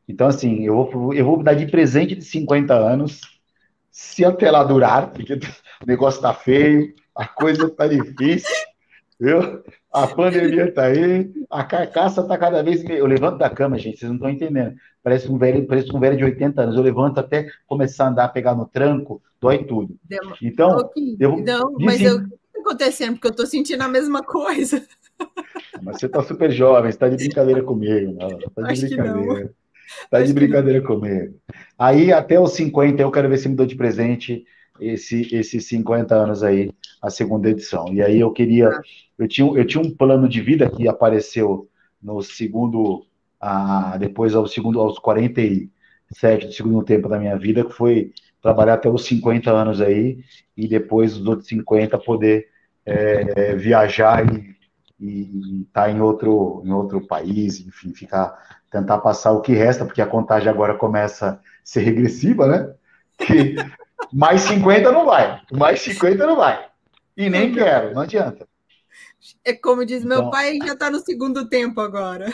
Então, 0.08 0.28
assim, 0.28 0.64
eu 0.64 0.90
vou, 0.90 1.14
eu 1.14 1.26
vou 1.26 1.44
dar 1.44 1.54
de 1.54 1.68
presente 1.68 2.16
de 2.16 2.24
50 2.24 2.74
anos, 2.74 3.22
se 3.92 4.24
até 4.24 4.50
lá 4.50 4.64
durar, 4.64 5.12
porque 5.12 5.34
o 5.34 5.86
negócio 5.86 6.22
tá 6.22 6.34
feio, 6.34 6.94
a 7.16 7.28
coisa 7.28 7.70
tá 7.70 7.88
difícil, 7.88 8.56
viu? 9.20 9.64
A 9.92 10.08
pandemia 10.08 10.72
tá 10.72 10.84
aí, 10.84 11.32
a 11.50 11.64
carcaça 11.64 12.24
tá 12.24 12.38
cada 12.38 12.62
vez. 12.62 12.84
Eu 12.88 13.08
levanto 13.08 13.40
da 13.40 13.50
cama, 13.50 13.80
gente, 13.80 13.98
vocês 13.98 14.10
não 14.10 14.18
estão 14.18 14.30
entendendo. 14.30 14.76
Parece 15.02 15.30
um 15.32 15.38
velho, 15.38 15.66
parece 15.66 15.94
um 15.96 16.00
velho 16.00 16.18
de 16.18 16.24
80 16.24 16.62
anos. 16.62 16.76
Eu 16.76 16.84
levanto 16.84 17.20
até 17.20 17.50
começar 17.66 18.06
a 18.06 18.10
andar, 18.10 18.28
pegar 18.30 18.54
no 18.54 18.68
tranco, 18.68 19.22
dói 19.42 19.64
tudo. 19.64 19.98
Então, 20.42 20.90
eu, 21.20 21.38
não, 21.38 21.74
mas 21.80 22.02
eu, 22.02 22.18
o 22.18 22.30
que 22.30 22.36
está 22.36 22.60
acontecendo? 22.60 23.14
Porque 23.14 23.28
eu 23.28 23.32
estou 23.32 23.46
sentindo 23.48 23.82
a 23.82 23.88
mesma 23.88 24.22
coisa. 24.22 24.86
Mas 25.82 26.00
você 26.00 26.06
está 26.08 26.22
super 26.24 26.52
jovem, 26.52 26.90
está 26.90 27.08
de 27.08 27.16
brincadeira 27.16 27.64
comigo. 27.64 28.14
Não, 28.14 28.40
tá 28.50 28.74
de 28.74 28.88
brincadeira. 28.88 29.54
Está 30.04 30.22
de 30.22 30.34
brincadeira 30.34 30.82
comigo. 30.82 31.36
Aí, 31.78 32.12
até 32.12 32.40
os 32.40 32.54
50, 32.54 33.02
eu 33.02 33.12
quero 33.12 33.30
ver 33.30 33.38
se 33.38 33.48
me 33.48 33.56
dou 33.56 33.66
de 33.66 33.76
presente 33.76 34.46
esse, 34.80 35.34
esses 35.34 35.68
50 35.68 36.14
anos 36.16 36.44
aí, 36.44 36.72
a 37.02 37.10
segunda 37.10 37.50
edição. 37.50 37.94
E 37.94 38.02
aí 38.02 38.20
eu 38.20 38.32
queria. 38.32 38.70
Ah. 38.70 38.82
Eu 39.18 39.28
tinha, 39.28 39.48
eu 39.48 39.66
tinha 39.66 39.82
um 39.82 39.90
plano 39.90 40.28
de 40.30 40.42
vida 40.42 40.70
que 40.70 40.88
apareceu 40.88 41.70
no 42.02 42.22
segundo. 42.22 43.06
Ah, 43.40 43.98
depois 44.00 44.36
ao 44.36 44.48
segundo, 44.48 44.80
aos 44.80 44.98
47 45.00 46.48
do 46.48 46.54
segundo 46.54 46.84
tempo 46.84 47.08
da 47.08 47.20
minha 47.20 47.38
vida, 47.38 47.64
que 47.64 47.72
foi 47.72 48.12
trabalhar 48.42 48.76
até 48.76 48.90
os 48.90 49.06
50 49.06 49.52
anos 49.52 49.80
aí, 49.80 50.20
e 50.56 50.68
depois 50.68 51.16
os 51.18 51.26
outros 51.28 51.48
50 51.48 51.98
poder 52.00 52.48
é, 52.86 53.56
viajar 53.56 54.26
e 54.34 54.57
e 55.00 55.62
estar 55.68 55.84
tá 55.84 55.92
em 55.92 56.02
outro, 56.02 56.62
em 56.66 56.72
outro 56.72 57.06
país, 57.06 57.60
enfim, 57.60 57.94
ficar, 57.94 58.60
tentar 58.72 58.98
passar 59.00 59.32
o 59.32 59.42
que 59.42 59.54
resta, 59.54 59.86
porque 59.86 60.02
a 60.02 60.08
contagem 60.08 60.50
agora 60.50 60.76
começa 60.76 61.30
a 61.30 61.40
ser 61.64 61.82
regressiva, 61.82 62.48
né? 62.48 62.74
Que 63.18 63.56
mais 64.12 64.42
50 64.42 64.92
não 64.92 65.06
vai, 65.06 65.42
mais 65.52 65.82
50 65.82 66.26
não 66.26 66.36
vai. 66.36 66.68
E 67.16 67.30
nem 67.30 67.52
quero, 67.54 67.94
não 67.94 68.02
adianta. 68.02 68.48
É 69.44 69.54
como 69.54 69.86
diz 69.86 70.04
então, 70.04 70.22
meu 70.22 70.32
pai, 70.32 70.58
já 70.64 70.74
está 70.74 70.90
no 70.90 71.00
segundo 71.00 71.48
tempo 71.50 71.82
agora. 71.82 72.32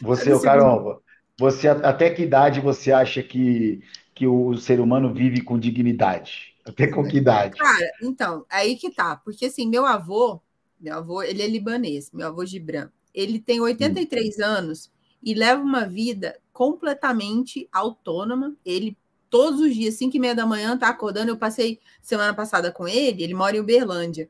Você, 0.00 0.32
tá 0.32 0.40
Carol, 0.40 1.02
você 1.38 1.68
até 1.68 2.10
que 2.10 2.22
idade 2.22 2.60
você 2.60 2.92
acha 2.92 3.22
que, 3.22 3.82
que 4.14 4.26
o 4.26 4.56
ser 4.56 4.80
humano 4.80 5.12
vive 5.12 5.42
com 5.42 5.58
dignidade? 5.58 6.54
Até 6.64 6.86
com 6.86 7.02
que 7.02 7.16
idade? 7.16 7.58
Cara, 7.58 7.90
então, 8.00 8.46
aí 8.48 8.76
que 8.76 8.90
tá. 8.90 9.16
Porque 9.16 9.46
assim, 9.46 9.68
meu 9.68 9.84
avô, 9.84 10.40
meu 10.82 10.94
avô, 10.96 11.22
ele 11.22 11.42
é 11.42 11.46
libanês, 11.46 12.10
meu 12.12 12.26
avô 12.26 12.44
Gibran. 12.44 12.90
Ele 13.14 13.38
tem 13.38 13.60
83 13.60 14.38
hum. 14.38 14.44
anos 14.44 14.90
e 15.22 15.32
leva 15.32 15.62
uma 15.62 15.86
vida 15.86 16.38
completamente 16.52 17.68
autônoma. 17.72 18.56
Ele, 18.64 18.96
todos 19.30 19.60
os 19.60 19.74
dias, 19.74 19.94
5 19.94 20.16
e 20.16 20.20
meia 20.20 20.34
da 20.34 20.44
manhã, 20.44 20.76
tá 20.76 20.88
acordando. 20.88 21.30
Eu 21.30 21.36
passei 21.36 21.78
semana 22.00 22.34
passada 22.34 22.72
com 22.72 22.88
ele, 22.88 23.22
ele 23.22 23.34
mora 23.34 23.56
em 23.56 23.60
Uberlândia. 23.60 24.28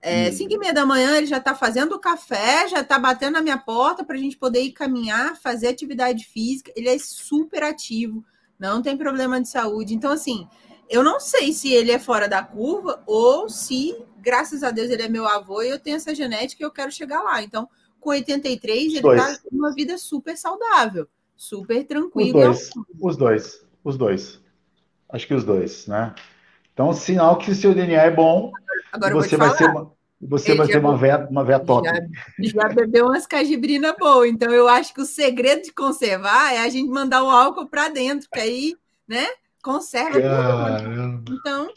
É, 0.00 0.28
hum. 0.28 0.32
Cinco 0.32 0.54
e 0.54 0.58
meia 0.58 0.72
da 0.72 0.86
manhã 0.86 1.16
ele 1.16 1.26
já 1.26 1.38
está 1.38 1.54
fazendo 1.54 1.94
o 1.94 1.98
café, 1.98 2.68
já 2.68 2.80
está 2.80 2.98
batendo 2.98 3.32
na 3.32 3.42
minha 3.42 3.58
porta 3.58 4.04
para 4.04 4.16
a 4.16 4.18
gente 4.18 4.36
poder 4.36 4.62
ir 4.62 4.72
caminhar, 4.72 5.36
fazer 5.36 5.68
atividade 5.68 6.24
física. 6.24 6.72
Ele 6.76 6.88
é 6.88 6.98
super 6.98 7.62
ativo, 7.64 8.24
não 8.58 8.80
tem 8.80 8.96
problema 8.96 9.40
de 9.40 9.48
saúde. 9.48 9.94
Então, 9.94 10.12
assim, 10.12 10.46
eu 10.88 11.02
não 11.02 11.18
sei 11.18 11.52
se 11.52 11.72
ele 11.72 11.90
é 11.90 11.98
fora 11.98 12.28
da 12.28 12.42
curva 12.42 13.02
ou 13.06 13.48
se, 13.48 13.96
graças 14.20 14.62
a 14.62 14.70
Deus, 14.70 14.90
ele 14.90 15.02
é 15.02 15.08
meu 15.08 15.26
avô 15.26 15.62
e 15.62 15.68
eu 15.68 15.78
tenho 15.78 15.96
essa 15.96 16.14
genética 16.14 16.62
e 16.62 16.66
eu 16.66 16.70
quero 16.70 16.90
chegar 16.92 17.22
lá. 17.22 17.42
Então, 17.42 17.68
com 18.00 18.10
83, 18.10 18.94
ele 18.94 18.96
está 18.96 19.38
uma 19.50 19.72
vida 19.72 19.98
super 19.98 20.36
saudável, 20.36 21.08
super 21.36 21.84
tranquila. 21.84 22.50
Os 22.50 22.70
dois, 22.70 22.70
os 23.00 23.16
dois, 23.16 23.66
os 23.84 23.98
dois. 23.98 24.40
Acho 25.08 25.26
que 25.26 25.34
os 25.34 25.44
dois, 25.44 25.86
né? 25.86 26.14
Então, 26.72 26.92
sinal 26.92 27.38
que 27.38 27.54
seu 27.54 27.74
DNA 27.74 28.02
é 28.02 28.10
bom, 28.10 28.52
Agora 28.92 29.14
você 29.14 29.36
vai 29.36 29.56
ser 29.56 29.70
uma, 29.70 29.92
você 30.20 30.54
vai 30.54 30.66
ser 30.66 30.78
uma 30.78 30.96
véia, 30.96 31.26
uma 31.30 31.44
véia 31.44 31.60
top. 31.60 31.88
Já, 31.88 32.02
já 32.40 32.68
bebeu 32.68 33.06
umas 33.06 33.26
cajibrina 33.26 33.94
boa, 33.98 34.26
então 34.26 34.52
eu 34.52 34.68
acho 34.68 34.92
que 34.92 35.00
o 35.00 35.06
segredo 35.06 35.62
de 35.62 35.72
conservar 35.72 36.52
é 36.52 36.58
a 36.58 36.68
gente 36.68 36.88
mandar 36.88 37.22
o 37.22 37.30
álcool 37.30 37.68
para 37.68 37.88
dentro, 37.88 38.28
que 38.32 38.40
aí, 38.40 38.74
né, 39.06 39.26
conserva 39.62 40.20
Caramba. 40.20 41.24
Então, 41.30 41.68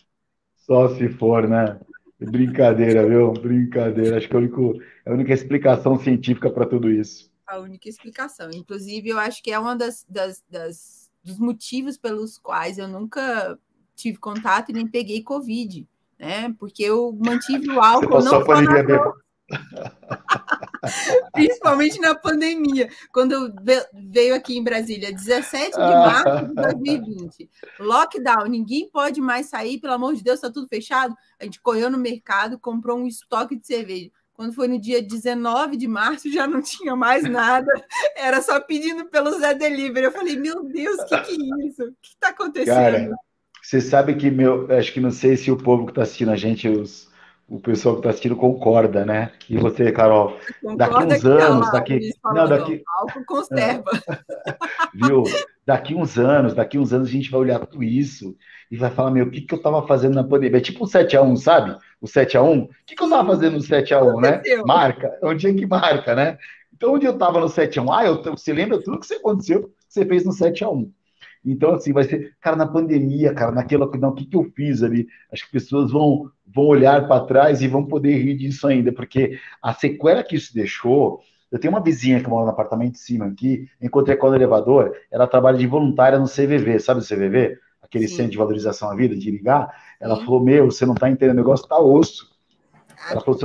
só 0.56 0.90
se 0.96 1.10
for, 1.10 1.48
né? 1.48 1.80
Brincadeira, 2.22 3.08
viu? 3.08 3.32
Brincadeira. 3.34 4.18
Acho 4.18 4.28
que 4.28 4.34
é 4.34 4.38
a, 4.38 4.40
único, 4.40 4.82
é 5.06 5.10
a 5.10 5.14
única 5.14 5.34
explicação 5.34 5.98
científica 5.98 6.50
para 6.50 6.66
tudo 6.66 6.90
isso. 6.90 7.32
A 7.48 7.60
única 7.60 7.90
explicação. 7.90 8.50
Inclusive, 8.54 9.10
eu 9.10 9.20
acho 9.20 9.42
que 9.42 9.52
é 9.52 9.60
uma 9.60 9.76
das, 9.76 10.06
das, 10.08 10.44
das 10.50 11.02
dos 11.24 11.38
motivos 11.38 11.98
pelos 11.98 12.38
quais 12.38 12.78
eu 12.78 12.88
nunca 12.88 13.58
tive 13.96 14.18
contato 14.18 14.70
e 14.70 14.74
nem 14.74 14.88
peguei 14.88 15.22
Covid, 15.22 15.88
né? 16.18 16.54
Porque 16.60 16.84
eu 16.84 17.18
mantive 17.24 17.70
o 17.70 17.80
álcool 17.80 18.24
não 18.24 18.44
só 18.44 18.62
na... 18.62 19.14
Principalmente 21.34 22.00
na 22.00 22.16
pandemia, 22.16 22.90
quando 23.12 23.54
veio 23.94 24.34
aqui 24.36 24.58
em 24.58 24.64
Brasília, 24.64 25.14
17 25.14 25.72
de 25.72 25.78
março 25.78 26.48
de 26.48 26.54
2020. 26.56 27.50
Lockdown, 27.80 28.48
ninguém 28.48 28.90
pode 28.90 29.22
mais 29.22 29.48
sair, 29.48 29.80
pelo 29.80 29.94
amor 29.94 30.16
de 30.16 30.24
Deus, 30.24 30.36
está 30.38 30.50
tudo 30.50 30.68
fechado. 30.68 31.16
A 31.40 31.44
gente 31.44 31.62
correu 31.62 31.90
no 31.90 31.98
mercado, 31.98 32.60
comprou 32.60 32.98
um 32.98 33.08
estoque 33.08 33.56
de 33.56 33.66
cerveja. 33.66 34.10
Quando 34.34 34.54
foi 34.54 34.68
no 34.68 34.80
dia 34.80 35.04
19 35.04 35.78
de 35.78 35.88
março, 35.88 36.32
já 36.32 36.48
não 36.48 36.62
tinha 36.64 36.96
mais 36.96 37.24
nada. 37.30 37.72
Era 38.16 38.42
só 38.42 38.60
pedindo 38.60 39.06
pelo 39.06 39.38
Zé 39.40 39.54
Delivery. 39.54 40.06
Eu 40.06 40.12
falei, 40.12 40.36
meu 40.36 40.64
Deus, 40.64 40.98
o 41.00 41.06
que, 41.06 41.18
que 41.20 41.32
é 41.32 41.68
isso? 41.68 41.84
O 41.84 41.94
que 42.02 42.10
está 42.10 42.30
acontecendo? 42.30 42.74
Cara, 42.74 43.12
você 43.62 43.80
sabe 43.80 44.16
que 44.16 44.32
meu, 44.32 44.66
acho 44.72 44.92
que 44.92 45.00
não 45.00 45.12
sei 45.12 45.38
se 45.38 45.52
o 45.52 45.58
povo 45.58 45.86
que 45.86 45.92
está 45.92 46.02
assistindo 46.02 46.32
a 46.32 46.36
gente, 46.36 46.68
os, 46.68 47.11
o 47.52 47.60
pessoal 47.60 47.96
que 47.96 48.00
está 48.00 48.12
assistindo 48.12 48.38
concorda, 48.38 49.06
né? 49.06 49.34
E 49.50 49.58
você, 49.58 49.92
Carol, 49.92 50.38
daqui 50.78 51.04
uns 51.04 51.26
anos, 51.26 51.66
lá, 51.66 51.72
daqui, 51.74 52.00
não, 52.24 52.48
daqui, 52.48 52.82
álcool 52.88 53.26
conserva. 53.26 53.92
Viu? 54.96 55.24
Daqui 55.66 55.94
uns 55.94 56.18
anos, 56.18 56.54
daqui 56.54 56.80
uns 56.80 56.94
anos 56.94 57.10
a 57.10 57.12
gente 57.12 57.30
vai 57.30 57.42
olhar 57.42 57.60
tudo 57.60 57.84
isso 57.84 58.38
e 58.72 58.78
vai 58.78 58.90
falar, 58.90 59.12
meu, 59.12 59.26
o 59.26 59.30
que, 59.30 59.42
que 59.42 59.54
eu 59.54 59.58
estava 59.58 59.86
fazendo 59.86 60.16
na 60.16 60.24
pandemia? 60.24 60.60
É 60.60 60.62
tipo 60.62 60.86
o 60.86 60.88
7 60.88 61.18
a 61.18 61.22
1, 61.22 61.36
sabe? 61.36 61.78
O 62.00 62.08
7 62.08 62.38
a 62.38 62.42
1. 62.42 62.62
O 62.62 62.70
que, 62.86 62.96
que 62.96 63.04
eu 63.04 63.08
estava 63.08 63.28
fazendo 63.28 63.54
no 63.56 63.62
7 63.62 63.94
a 63.94 64.02
1, 64.02 64.22
né? 64.22 64.42
Marca, 64.66 65.12
é 65.22 65.28
um 65.28 65.36
dia 65.36 65.54
que 65.54 65.66
marca, 65.66 66.16
né? 66.16 66.38
Então, 66.74 66.94
onde 66.94 67.06
eu 67.06 67.12
estava 67.12 67.42
no 67.42 67.50
7 67.50 67.80
a 67.80 67.82
1, 67.84 67.94
ah, 67.94 68.06
eu, 68.06 68.24
você 68.24 68.54
lembra 68.54 68.82
tudo 68.82 68.98
que 68.98 69.14
aconteceu, 69.14 69.64
que 69.64 69.74
você 69.90 70.06
fez 70.06 70.24
no 70.24 70.32
7 70.32 70.64
a 70.64 70.70
1. 70.70 70.90
Então, 71.44 71.74
assim, 71.74 71.92
vai 71.92 72.04
ser, 72.04 72.36
cara, 72.40 72.56
na 72.56 72.68
pandemia, 72.68 73.34
cara, 73.34 73.52
naquela, 73.52 73.90
não, 73.98 74.10
o 74.10 74.14
que, 74.14 74.26
que 74.26 74.38
eu 74.38 74.52
fiz 74.56 74.84
ali? 74.84 75.08
Acho 75.32 75.46
que 75.46 75.52
pessoas 75.52 75.92
vão, 75.92 76.30
vão 76.54 76.66
olhar 76.66 77.08
para 77.08 77.26
trás 77.26 77.62
e 77.62 77.68
vão 77.68 77.86
poder 77.86 78.18
rir 78.18 78.36
disso 78.36 78.68
ainda, 78.68 78.92
porque 78.92 79.40
a 79.62 79.74
sequela 79.74 80.24
que 80.24 80.36
isso 80.36 80.54
deixou. 80.54 81.22
Eu 81.52 81.60
tenho 81.60 81.74
uma 81.74 81.84
vizinha 81.84 82.22
que 82.22 82.30
mora 82.30 82.46
no 82.46 82.52
apartamento 82.52 82.94
de 82.94 83.00
cima 83.00 83.26
aqui, 83.26 83.68
encontrei 83.82 84.16
com 84.16 84.28
o 84.28 84.36
elevador, 84.36 84.96
ela 85.12 85.28
trabalha 85.28 85.58
de 85.58 85.68
voluntária 85.68 86.18
no 86.18 86.26
CVV, 86.26 86.80
sabe 86.80 87.02
o 87.02 87.04
CVV? 87.04 87.58
Aquele 87.82 88.08
Sim. 88.08 88.16
centro 88.16 88.32
de 88.32 88.38
valorização 88.38 88.90
à 88.90 88.96
vida, 88.96 89.16
de 89.16 89.30
ligar. 89.30 89.70
Ela 90.00 90.16
Sim. 90.16 90.26
falou: 90.26 90.42
Meu, 90.42 90.72
você 90.72 90.86
não 90.86 90.94
está 90.94 91.10
entendendo, 91.10 91.36
o 91.36 91.42
negócio 91.42 91.64
está 91.64 91.78
osso. 91.78 92.32
Ela 93.10 93.22
falou: 93.22 93.40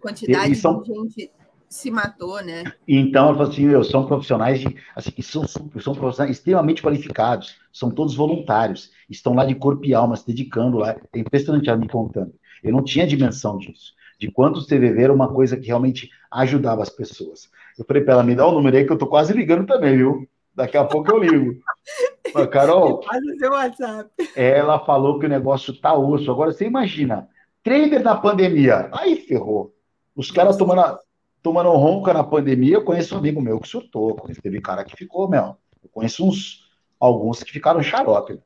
quantidade 0.00 0.54
são... 0.54 0.82
de 0.82 0.92
gente 0.92 1.30
se 1.70 1.88
matou, 1.88 2.42
né? 2.42 2.64
Então, 2.86 3.26
ela 3.26 3.34
falou 3.36 3.52
assim, 3.52 3.64
eu, 3.66 3.84
são 3.84 4.04
profissionais 4.04 4.58
de, 4.58 4.76
assim, 4.94 5.12
são, 5.22 5.46
são 5.46 5.94
profissionais 5.94 6.36
extremamente 6.36 6.82
qualificados, 6.82 7.56
são 7.72 7.92
todos 7.92 8.16
voluntários, 8.16 8.90
estão 9.08 9.34
lá 9.34 9.44
de 9.44 9.54
corpo 9.54 9.86
e 9.86 9.94
alma, 9.94 10.16
se 10.16 10.26
dedicando 10.26 10.78
lá, 10.78 10.96
é 11.12 11.18
impressionante 11.18 11.68
ela 11.68 11.78
me 11.78 11.88
contando. 11.88 12.34
Eu 12.62 12.72
não 12.72 12.82
tinha 12.82 13.06
dimensão 13.06 13.56
disso, 13.56 13.94
de 14.18 14.30
quanto 14.32 14.66
CVV 14.66 15.04
era 15.04 15.12
uma 15.12 15.32
coisa 15.32 15.56
que 15.56 15.68
realmente 15.68 16.10
ajudava 16.28 16.82
as 16.82 16.90
pessoas. 16.90 17.48
Eu 17.78 17.84
falei 17.84 18.02
para 18.02 18.14
ela, 18.14 18.24
me 18.24 18.34
dá 18.34 18.44
o 18.46 18.50
um 18.50 18.54
número 18.54 18.76
aí 18.76 18.84
que 18.84 18.92
eu 18.92 18.98
tô 18.98 19.06
quase 19.06 19.32
ligando 19.32 19.64
também, 19.64 19.96
viu? 19.96 20.28
Daqui 20.52 20.76
a 20.76 20.84
pouco 20.84 21.12
eu 21.12 21.18
ligo. 21.18 21.54
Mas, 22.34 22.46
Carol, 22.48 23.00
seu 23.38 23.50
WhatsApp. 23.50 24.10
ela 24.36 24.78
falou 24.80 25.18
que 25.18 25.26
o 25.26 25.28
negócio 25.28 25.74
tá 25.74 25.94
osso. 25.94 26.30
Agora, 26.30 26.52
você 26.52 26.66
imagina, 26.66 27.28
trader 27.62 28.02
na 28.02 28.16
pandemia, 28.16 28.88
aí 28.92 29.16
ferrou. 29.16 29.74
Os 30.14 30.30
caras 30.30 30.56
tomando 30.56 30.98
tomando 31.42 31.70
ronca 31.70 32.12
na 32.12 32.24
pandemia, 32.24 32.76
eu 32.76 32.84
conheço 32.84 33.14
um 33.14 33.18
amigo 33.18 33.40
meu 33.40 33.58
que 33.60 33.68
surtou. 33.68 34.16
Teve 34.42 34.60
cara 34.60 34.84
que 34.84 34.96
ficou, 34.96 35.28
meu. 35.28 35.56
Eu 35.82 35.88
conheço 35.92 36.26
uns, 36.26 36.68
alguns 36.98 37.42
que 37.42 37.52
ficaram 37.52 37.82
xarope. 37.82 38.38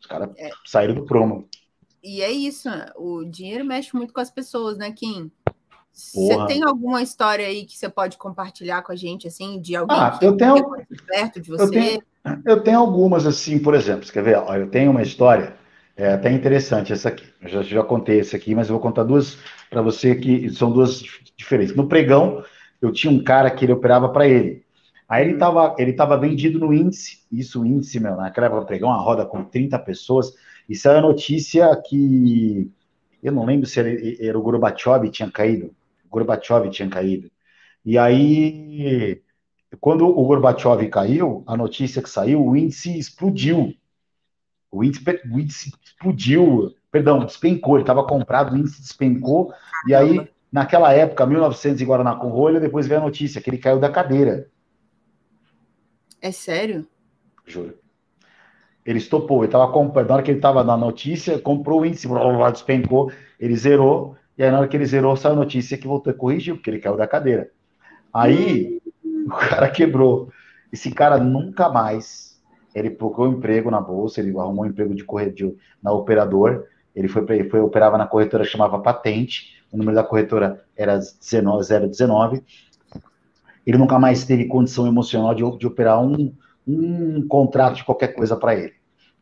Os 0.00 0.06
caras 0.06 0.30
é. 0.36 0.50
saíram 0.64 0.94
do 0.94 1.04
promo. 1.04 1.48
E 2.02 2.22
é 2.22 2.30
isso, 2.30 2.68
o 2.94 3.24
dinheiro 3.24 3.64
mexe 3.64 3.94
muito 3.96 4.14
com 4.14 4.20
as 4.20 4.30
pessoas, 4.30 4.78
né, 4.78 4.92
Kim? 4.92 5.30
Você 5.92 6.46
tem 6.46 6.62
alguma 6.62 7.02
história 7.02 7.46
aí 7.46 7.64
que 7.64 7.76
você 7.76 7.88
pode 7.88 8.18
compartilhar 8.18 8.82
com 8.82 8.92
a 8.92 8.96
gente, 8.96 9.26
assim, 9.26 9.58
de 9.60 9.74
alguém 9.74 9.96
ah, 9.98 10.10
que 10.16 10.26
eu 10.26 10.36
tenho, 10.36 10.70
perto 11.06 11.40
de 11.40 11.50
você? 11.50 11.64
Eu 11.64 11.70
tenho, 11.70 12.02
eu 12.44 12.62
tenho, 12.62 12.78
algumas, 12.78 13.26
assim, 13.26 13.58
por 13.58 13.74
exemplo, 13.74 14.04
você 14.04 14.12
quer 14.12 14.22
ver? 14.22 14.36
Eu 14.36 14.70
tenho 14.70 14.90
uma 14.90 15.00
história 15.00 15.56
é 15.96 16.12
até 16.12 16.30
interessante 16.30 16.92
essa 16.92 17.08
aqui. 17.08 17.24
Eu 17.40 17.48
já, 17.48 17.62
já 17.62 17.82
contei 17.82 18.20
essa 18.20 18.36
aqui, 18.36 18.54
mas 18.54 18.68
eu 18.68 18.74
vou 18.74 18.82
contar 18.82 19.04
duas 19.04 19.38
para 19.70 19.82
você 19.82 20.14
que 20.14 20.50
são 20.50 20.70
duas 20.70 21.02
diferentes. 21.36 21.74
No 21.74 21.88
pregão, 21.88 22.44
eu 22.80 22.92
tinha 22.92 23.10
um 23.10 23.22
cara 23.22 23.50
que 23.50 23.64
ele 23.64 23.72
operava 23.72 24.08
para 24.08 24.28
ele. 24.28 24.64
Aí 25.08 25.24
ele 25.24 25.34
estava 25.34 25.74
ele 25.78 25.92
tava 25.92 26.18
vendido 26.18 26.58
no 26.58 26.72
índice, 26.74 27.24
isso 27.30 27.64
índice, 27.64 28.00
meu, 28.00 28.16
naquela 28.16 28.48
época 28.48 28.62
do 28.62 28.66
pregão, 28.66 28.88
uma 28.88 29.00
roda 29.00 29.24
com 29.24 29.44
30 29.44 29.78
pessoas, 29.78 30.32
e 30.68 30.74
saiu 30.74 30.98
a 30.98 31.02
notícia 31.02 31.68
que, 31.88 32.70
eu 33.22 33.32
não 33.32 33.44
lembro 33.44 33.66
se 33.66 33.78
era, 33.78 33.88
era 34.20 34.38
o 34.38 34.42
Gorbachev 34.42 35.08
tinha 35.10 35.30
caído, 35.30 35.74
o 36.04 36.08
Gorbachev 36.08 36.68
tinha 36.70 36.88
caído. 36.88 37.30
E 37.84 37.96
aí, 37.96 39.22
quando 39.80 40.06
o 40.08 40.26
Gorbachev 40.26 40.88
caiu, 40.88 41.44
a 41.46 41.56
notícia 41.56 42.02
que 42.02 42.10
saiu, 42.10 42.44
o 42.44 42.56
índice 42.56 42.98
explodiu. 42.98 43.72
O 44.76 44.84
índice, 44.84 45.02
o 45.30 45.40
índice 45.40 45.72
explodiu, 45.84 46.74
perdão, 46.90 47.24
despencou, 47.24 47.76
ele 47.76 47.82
estava 47.82 48.06
comprado, 48.06 48.54
o 48.54 48.58
índice 48.58 48.80
despencou, 48.80 49.52
e 49.86 49.94
aí 49.94 50.28
Naquela 50.56 50.92
época, 50.92 51.26
1900 51.26 51.82
em 51.82 51.84
Guaraná 51.84 52.14
com 52.14 52.28
rolha, 52.28 52.60
depois 52.60 52.86
veio 52.86 53.00
a 53.00 53.04
notícia 53.04 53.42
que 53.42 53.50
ele 53.50 53.58
caiu 53.58 53.78
da 53.78 53.90
cadeira. 53.90 54.48
É 56.18 56.32
sério? 56.32 56.86
Juro. 57.44 57.78
Ele 58.84 58.98
estopou, 58.98 59.40
ele 59.40 59.48
estava 59.48 59.70
comprando. 59.70 60.08
Na 60.08 60.14
hora 60.14 60.22
que 60.22 60.30
ele 60.30 60.38
estava 60.38 60.62
na 60.62 60.76
notícia, 60.76 61.38
comprou 61.38 61.82
o 61.82 61.84
índice, 61.84 62.08
despencou, 62.52 63.12
ele 63.38 63.56
zerou, 63.56 64.16
e 64.38 64.42
aí 64.42 64.50
na 64.50 64.60
hora 64.60 64.68
que 64.68 64.76
ele 64.76 64.86
zerou, 64.86 65.16
saiu 65.16 65.34
a 65.34 65.36
notícia 65.36 65.76
que 65.76 65.86
voltou 65.86 66.12
a 66.12 66.16
corrigir, 66.16 66.54
porque 66.54 66.70
ele 66.70 66.78
caiu 66.78 66.96
da 66.96 67.06
cadeira. 67.06 67.50
Aí 68.10 68.80
o 69.26 69.30
cara 69.30 69.68
quebrou. 69.68 70.30
Esse 70.72 70.90
cara 70.90 71.18
nunca 71.18 71.68
mais. 71.68 72.35
Ele 72.78 72.90
procurou 72.90 73.32
emprego 73.32 73.70
na 73.70 73.80
bolsa, 73.80 74.20
ele 74.20 74.30
arrumou 74.38 74.64
um 74.64 74.68
emprego 74.68 74.94
de 74.94 75.04
corretor 75.04 75.54
na 75.82 75.92
operador. 75.92 76.64
Ele 76.94 77.08
foi, 77.08 77.24
foi 77.48 77.60
operava 77.60 77.98
na 77.98 78.06
corretora 78.06 78.44
chamava 78.44 78.78
Patente 78.78 79.56
o 79.72 79.76
número 79.76 79.94
da 79.94 80.04
corretora 80.04 80.64
era 80.76 80.98
19, 80.98 81.88
019. 81.88 82.42
Ele 83.66 83.78
nunca 83.78 83.98
mais 83.98 84.24
teve 84.24 84.46
condição 84.46 84.86
emocional 84.86 85.34
de, 85.34 85.42
de 85.58 85.66
operar 85.66 86.00
um, 86.00 86.34
um 86.66 87.26
contrato 87.26 87.76
de 87.76 87.84
qualquer 87.84 88.08
coisa 88.14 88.36
para 88.36 88.54
ele. 88.54 88.74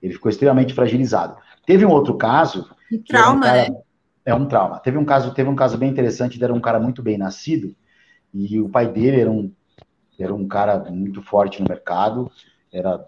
Ele 0.02 0.12
ficou 0.12 0.30
extremamente 0.30 0.74
fragilizado. 0.74 1.36
Teve 1.66 1.86
um 1.86 1.90
outro 1.90 2.16
caso. 2.16 2.68
Que 2.88 2.98
trauma, 2.98 3.38
um 3.38 3.40
cara, 3.40 3.68
né? 3.68 3.76
É 4.24 4.34
um 4.34 4.46
trauma. 4.46 4.78
Teve 4.80 4.98
um 4.98 5.04
caso, 5.04 5.32
teve 5.32 5.48
um 5.48 5.56
caso 5.56 5.78
bem 5.78 5.90
interessante, 5.90 6.42
era 6.42 6.52
um 6.52 6.60
cara 6.60 6.78
muito 6.78 7.02
bem 7.02 7.16
nascido, 7.16 7.74
e 8.32 8.60
o 8.60 8.68
pai 8.68 8.90
dele 8.90 9.20
era 9.20 9.30
um, 9.30 9.50
era 10.18 10.34
um 10.34 10.46
cara 10.46 10.90
muito 10.90 11.22
forte 11.22 11.62
no 11.62 11.68
mercado, 11.68 12.30
era 12.72 13.04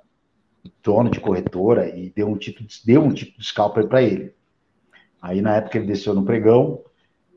dono 0.83 1.11
de 1.11 1.21
corretora 1.21 1.89
e 1.89 2.11
deu 2.11 2.29
um 2.29 2.37
título, 2.37 2.69
deu 2.85 3.03
um 3.03 3.13
título 3.13 3.39
de 3.39 3.47
scalper 3.47 3.87
para 3.87 4.03
ele. 4.03 4.33
Aí 5.21 5.41
na 5.41 5.57
época 5.57 5.79
ele 5.79 5.87
desceu 5.87 6.15
no 6.15 6.25
pregão 6.25 6.83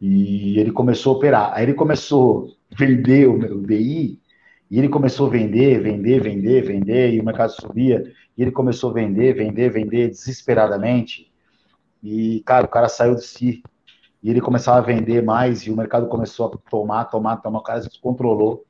e 0.02 0.60
ele 0.60 0.72
começou 0.72 1.14
a 1.14 1.18
operar. 1.18 1.52
Aí 1.54 1.64
ele 1.64 1.74
começou 1.74 2.56
a 2.72 2.76
vender 2.78 3.28
o, 3.28 3.34
o 3.34 3.66
DI 3.66 4.20
e 4.70 4.78
ele 4.78 4.90
começou 4.90 5.28
a 5.28 5.30
vender, 5.30 5.82
vender, 5.82 6.22
vender, 6.22 6.62
vender 6.62 7.14
e 7.14 7.20
o 7.20 7.26
mercado 7.26 7.52
subia 7.52 8.04
e 8.38 8.42
ele 8.42 8.52
começou 8.52 8.92
a 8.92 8.94
vender, 8.94 9.34
vender, 9.34 9.70
vender 9.70 10.10
desesperadamente. 10.10 11.32
E 12.04 12.42
cara, 12.46 12.66
o 12.66 12.70
cara 12.70 12.88
saiu 12.88 13.16
de 13.16 13.24
si 13.24 13.64
e 14.22 14.30
ele 14.30 14.42
começava 14.42 14.78
a 14.78 14.82
vender 14.82 15.24
mais 15.24 15.62
e 15.62 15.72
o 15.72 15.76
mercado 15.76 16.08
começou 16.08 16.48
a 16.48 16.70
tomar, 16.70 17.06
tomar, 17.06 17.38
tomar. 17.38 17.60
O 17.60 17.64
cara 17.64 17.82
se 17.82 17.90
descontrolou. 17.90 18.66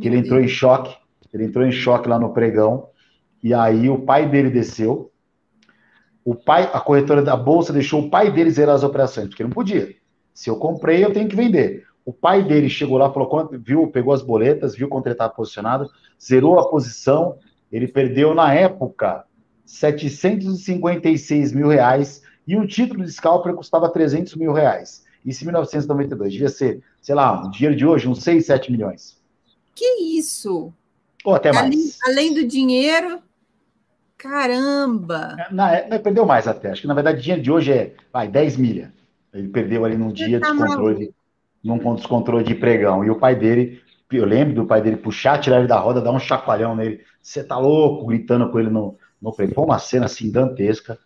Ele 0.00 0.16
entrou 0.16 0.40
em 0.40 0.48
choque. 0.48 0.96
Ele 1.32 1.44
entrou 1.44 1.64
em 1.64 1.72
choque 1.72 2.08
lá 2.08 2.18
no 2.18 2.32
pregão. 2.32 2.88
E 3.42 3.54
aí 3.54 3.88
o 3.88 4.00
pai 4.00 4.28
dele 4.28 4.50
desceu. 4.50 5.10
O 6.24 6.34
pai, 6.34 6.68
a 6.72 6.80
corretora 6.80 7.22
da 7.22 7.36
bolsa 7.36 7.72
deixou 7.72 8.02
o 8.02 8.10
pai 8.10 8.30
dele 8.30 8.50
zerar 8.50 8.74
as 8.74 8.82
operações, 8.82 9.28
porque 9.28 9.42
não 9.42 9.50
podia. 9.50 9.94
Se 10.34 10.50
eu 10.50 10.56
comprei, 10.56 11.04
eu 11.04 11.12
tenho 11.12 11.28
que 11.28 11.36
vender. 11.36 11.86
O 12.04 12.12
pai 12.12 12.42
dele 12.42 12.68
chegou 12.68 12.98
lá, 12.98 13.12
falou, 13.12 13.50
viu, 13.52 13.86
pegou 13.88 14.12
as 14.12 14.22
boletas, 14.22 14.74
viu 14.74 14.88
quanto 14.88 15.06
ele 15.06 15.14
estava 15.14 15.32
posicionado, 15.32 15.90
zerou 16.22 16.58
a 16.58 16.68
posição. 16.68 17.38
Ele 17.70 17.86
perdeu 17.86 18.34
na 18.34 18.52
época 18.54 19.24
756 19.64 21.52
mil 21.52 21.68
reais 21.68 22.22
e 22.46 22.56
um 22.56 22.66
título 22.66 23.04
de 23.04 23.12
scalper 23.12 23.54
custava 23.54 23.90
300 23.90 24.34
mil 24.36 24.52
reais. 24.52 25.04
Isso 25.24 25.44
em 25.44 25.46
1992. 25.48 26.32
Devia 26.32 26.48
ser, 26.48 26.82
sei 27.02 27.14
lá, 27.14 27.46
o 27.46 27.50
dinheiro 27.50 27.76
de 27.76 27.86
hoje, 27.86 28.08
uns 28.08 28.22
6, 28.22 28.46
7 28.46 28.72
milhões. 28.72 29.18
Que 29.74 30.18
isso? 30.18 30.72
Ou 31.24 31.34
até 31.34 31.52
mais. 31.52 31.66
Além, 31.66 31.92
além 32.06 32.34
do 32.34 32.46
dinheiro, 32.46 33.20
caramba! 34.18 35.36
É, 35.38 35.54
na, 35.54 35.74
é, 35.74 35.98
perdeu 35.98 36.26
mais 36.26 36.46
até. 36.46 36.70
Acho 36.70 36.82
que, 36.82 36.88
na 36.88 36.94
verdade, 36.94 37.18
o 37.18 37.22
dinheiro 37.22 37.42
de 37.42 37.50
hoje 37.50 37.72
é, 37.72 37.94
vai, 38.12 38.28
10 38.28 38.56
milha. 38.56 38.92
Ele 39.32 39.48
perdeu 39.48 39.84
ali 39.84 39.96
num 39.96 40.12
dia 40.12 40.40
tá 40.40 40.50
descontrole, 40.50 41.14
num 41.62 41.94
descontrole 41.94 42.44
de 42.44 42.54
pregão. 42.54 43.04
E 43.04 43.10
o 43.10 43.18
pai 43.18 43.36
dele, 43.36 43.80
eu 44.10 44.24
lembro 44.24 44.54
do 44.54 44.66
pai 44.66 44.82
dele 44.82 44.96
puxar, 44.96 45.38
tirar 45.38 45.58
ele 45.58 45.68
da 45.68 45.78
roda, 45.78 46.00
dar 46.00 46.10
um 46.10 46.18
chacoalhão 46.18 46.74
nele. 46.74 47.00
Você 47.22 47.44
tá 47.44 47.56
louco? 47.56 48.06
Gritando 48.06 48.50
com 48.50 48.58
ele 48.58 48.70
no, 48.70 48.96
no 49.22 49.32
pregão. 49.32 49.54
Foi 49.54 49.64
uma 49.64 49.78
cena 49.78 50.06
assim 50.06 50.30
dantesca 50.30 50.98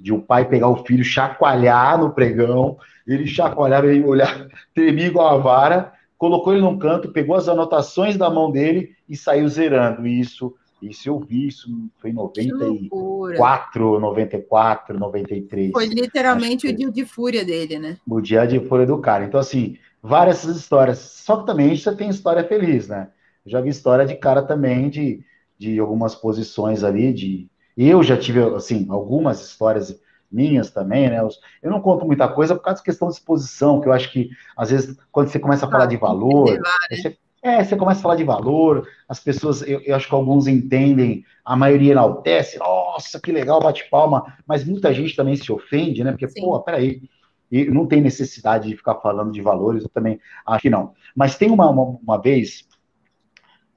de 0.00 0.12
o 0.12 0.16
um 0.16 0.20
pai 0.20 0.48
pegar 0.48 0.68
o 0.68 0.84
filho, 0.84 1.04
chacoalhar 1.04 1.98
no 1.98 2.10
pregão, 2.10 2.78
ele 3.06 3.26
chacoalhava, 3.26 3.86
ele 3.86 4.04
olhar, 4.04 4.48
tremia 4.74 5.06
igual 5.06 5.28
a 5.28 5.36
vara, 5.36 5.92
colocou 6.16 6.52
ele 6.52 6.62
num 6.62 6.78
canto, 6.78 7.12
pegou 7.12 7.36
as 7.36 7.48
anotações 7.48 8.16
da 8.16 8.30
mão 8.30 8.50
dele 8.50 8.94
e 9.08 9.16
saiu 9.16 9.46
zerando. 9.48 10.06
Isso, 10.06 10.54
isso 10.82 11.08
eu 11.08 11.18
vi, 11.18 11.48
isso 11.48 11.68
foi 11.98 12.10
em 12.10 12.14
94, 12.14 14.00
94, 14.00 14.98
93. 14.98 15.72
Foi 15.72 15.86
literalmente 15.86 16.66
o 16.66 16.76
dia 16.76 16.90
de 16.90 17.04
fúria 17.04 17.44
dele, 17.44 17.78
né? 17.78 17.96
O 18.06 18.20
dia 18.20 18.46
de 18.46 18.60
fúria 18.60 18.86
do 18.86 18.98
cara. 18.98 19.24
Então, 19.24 19.38
assim, 19.38 19.76
várias 20.02 20.44
histórias. 20.44 20.98
Só 20.98 21.38
que 21.38 21.46
também 21.46 21.76
você 21.76 21.94
tem 21.94 22.08
história 22.08 22.44
feliz, 22.44 22.88
né? 22.88 23.10
Eu 23.44 23.52
já 23.52 23.60
vi 23.60 23.70
história 23.70 24.06
de 24.06 24.14
cara 24.16 24.42
também 24.42 24.88
de, 24.88 25.24
de 25.58 25.78
algumas 25.78 26.14
posições 26.14 26.82
ali, 26.84 27.12
de 27.12 27.48
eu 27.76 28.02
já 28.02 28.16
tive, 28.16 28.42
assim, 28.54 28.86
algumas 28.90 29.40
histórias 29.40 29.98
minhas 30.30 30.70
também, 30.70 31.10
né? 31.10 31.20
Eu 31.62 31.70
não 31.70 31.80
conto 31.80 32.06
muita 32.06 32.28
coisa 32.28 32.54
por 32.54 32.62
causa 32.62 32.78
da 32.80 32.84
questão 32.84 33.08
de 33.08 33.14
exposição, 33.14 33.80
que 33.80 33.88
eu 33.88 33.92
acho 33.92 34.12
que, 34.12 34.30
às 34.56 34.70
vezes, 34.70 34.96
quando 35.10 35.28
você 35.28 35.38
começa 35.38 35.66
a 35.66 35.70
falar 35.70 35.86
de 35.86 35.96
valor, 35.96 36.52
né? 36.52 36.60
você, 36.90 37.18
é, 37.42 37.64
você 37.64 37.76
começa 37.76 38.00
a 38.00 38.02
falar 38.02 38.16
de 38.16 38.24
valor, 38.24 38.86
as 39.08 39.20
pessoas, 39.20 39.62
eu, 39.62 39.80
eu 39.80 39.96
acho 39.96 40.08
que 40.08 40.14
alguns 40.14 40.46
entendem, 40.46 41.24
a 41.44 41.56
maioria 41.56 41.92
enaltece, 41.92 42.58
nossa, 42.58 43.20
que 43.20 43.32
legal, 43.32 43.60
bate 43.60 43.88
palma, 43.90 44.36
mas 44.46 44.64
muita 44.64 44.92
gente 44.92 45.16
também 45.16 45.36
se 45.36 45.50
ofende, 45.50 46.04
né? 46.04 46.12
Porque, 46.12 46.28
Sim. 46.28 46.42
pô, 46.42 46.60
peraí, 46.60 47.02
e 47.50 47.64
não 47.64 47.86
tem 47.86 48.00
necessidade 48.00 48.68
de 48.68 48.76
ficar 48.76 48.96
falando 48.96 49.32
de 49.32 49.40
valores, 49.40 49.82
eu 49.82 49.88
também 49.88 50.20
acho 50.46 50.62
que 50.62 50.70
não. 50.70 50.92
Mas 51.16 51.36
tem 51.36 51.50
uma, 51.50 51.68
uma, 51.68 51.98
uma 52.02 52.20
vez, 52.20 52.68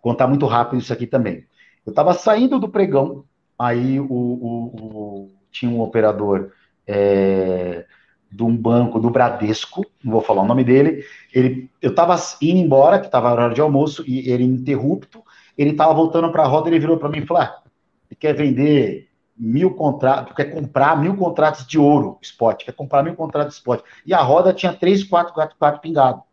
contar 0.01 0.27
muito 0.27 0.45
rápido 0.45 0.79
isso 0.79 0.93
aqui 0.93 1.07
também. 1.07 1.45
Eu 1.85 1.91
estava 1.91 2.13
saindo 2.13 2.59
do 2.59 2.69
pregão, 2.69 3.25
Aí 3.57 3.99
o, 3.99 4.05
o, 4.05 4.65
o 4.75 5.31
tinha 5.51 5.71
um 5.71 5.81
operador 5.81 6.51
é, 6.87 7.85
de 8.33 8.43
um 8.43 8.57
banco 8.57 8.99
do 8.99 9.11
Bradesco, 9.11 9.85
não 10.03 10.13
vou 10.13 10.21
falar 10.21 10.41
o 10.41 10.47
nome 10.47 10.63
dele. 10.63 11.05
Ele, 11.31 11.69
eu 11.79 11.91
estava 11.91 12.15
indo 12.41 12.59
embora, 12.59 12.99
que 12.99 13.05
estava 13.05 13.31
hora 13.31 13.53
de 13.53 13.61
almoço, 13.61 14.03
e 14.07 14.27
ele 14.31 14.43
interrupto. 14.43 15.21
Ele 15.55 15.69
estava 15.69 15.93
voltando 15.93 16.31
para 16.31 16.43
a 16.43 16.47
roda, 16.47 16.67
ele 16.67 16.79
virou 16.79 16.97
para 16.97 17.09
mim 17.09 17.19
e 17.19 17.25
falou: 17.27 17.43
ah, 17.43 17.61
ele 18.09 18.17
quer 18.19 18.33
vender 18.33 19.07
mil 19.37 19.75
contratos, 19.75 20.35
quer 20.35 20.45
comprar 20.45 20.99
mil 20.99 21.15
contratos 21.15 21.67
de 21.67 21.77
ouro, 21.77 22.17
spot, 22.23 22.63
quer 22.65 22.71
comprar 22.71 23.03
mil 23.03 23.15
contratos 23.15 23.53
de 23.53 23.59
spot. 23.59 23.83
E 24.03 24.13
a 24.15 24.21
roda 24.21 24.51
tinha 24.51 24.73
três, 24.73 25.03
quatro, 25.03 25.33
quatro, 25.33 25.55
quatro 25.57 25.79
pingado. 25.79 26.23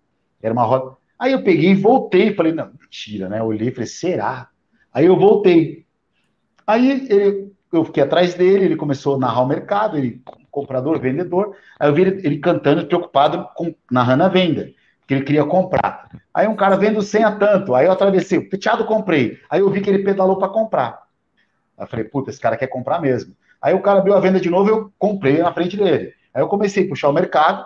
Era 0.41 0.55
uma 0.55 0.65
roda. 0.65 0.97
Aí 1.19 1.33
eu 1.33 1.43
peguei 1.43 1.75
voltei, 1.75 2.35
falei, 2.35 2.53
não, 2.53 2.71
mentira, 2.81 3.29
né? 3.29 3.41
Eu 3.41 3.45
olhei 3.45 3.69
e 3.69 3.73
falei, 3.73 3.87
será? 3.87 4.49
Aí 4.91 5.05
eu 5.05 5.19
voltei. 5.19 5.85
Aí 6.67 6.91
ele, 7.11 7.53
eu 7.71 7.85
fiquei 7.85 8.03
atrás 8.03 8.33
dele, 8.33 8.65
ele 8.65 8.77
começou 8.77 9.17
a 9.17 9.19
narrar 9.19 9.43
o 9.43 9.47
mercado, 9.47 9.99
ele 9.99 10.23
comprador, 10.51 10.99
vendedor. 10.99 11.57
Aí 11.79 11.89
eu 11.89 11.95
vi 11.95 12.03
ele, 12.03 12.27
ele 12.27 12.39
cantando, 12.39 12.87
preocupado 12.87 13.49
com 13.55 13.75
narrando 13.91 14.25
a 14.25 14.29
venda, 14.29 14.71
que 15.07 15.15
ele 15.15 15.25
queria 15.25 15.45
comprar. 15.45 16.09
Aí 16.33 16.47
um 16.47 16.57
cara 16.57 16.77
vendo 16.77 17.03
100 17.03 17.25
a 17.25 17.37
tanto, 17.37 17.75
aí 17.75 17.87
eu 17.87 17.93
atravessei, 17.93 18.39
o 18.39 18.49
peteado 18.49 18.85
comprei. 18.85 19.39
Aí 19.49 19.61
eu 19.61 19.71
vi 19.71 19.81
que 19.81 19.91
ele 19.91 20.05
pedalou 20.05 20.39
para 20.39 20.49
comprar. 20.49 21.03
Aí 21.77 21.85
eu 21.85 21.89
falei, 21.89 22.05
puta, 22.05 22.31
esse 22.31 22.41
cara 22.41 22.57
quer 22.57 22.67
comprar 22.67 23.01
mesmo. 23.01 23.35
Aí 23.61 23.75
o 23.75 23.83
cara 23.83 23.99
abriu 23.99 24.15
a 24.15 24.21
venda 24.21 24.41
de 24.41 24.49
novo, 24.49 24.71
eu 24.71 24.93
comprei 24.99 25.39
na 25.39 25.53
frente 25.53 25.77
dele. 25.77 26.15
Aí 26.33 26.43
eu 26.43 26.49
comecei 26.49 26.85
a 26.85 26.89
puxar 26.89 27.09
o 27.09 27.13
mercado 27.13 27.65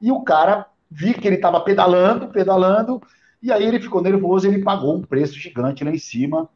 e 0.00 0.12
o 0.12 0.22
cara 0.22 0.66
vi 0.90 1.14
que 1.14 1.26
ele 1.26 1.36
estava 1.36 1.60
pedalando, 1.60 2.28
pedalando, 2.28 3.00
e 3.42 3.50
aí 3.50 3.64
ele 3.64 3.80
ficou 3.80 4.02
nervoso, 4.02 4.46
ele 4.46 4.62
pagou 4.62 4.96
um 4.96 5.02
preço 5.02 5.34
gigante 5.34 5.82
lá 5.82 5.90
em 5.90 5.98
cima. 5.98 6.48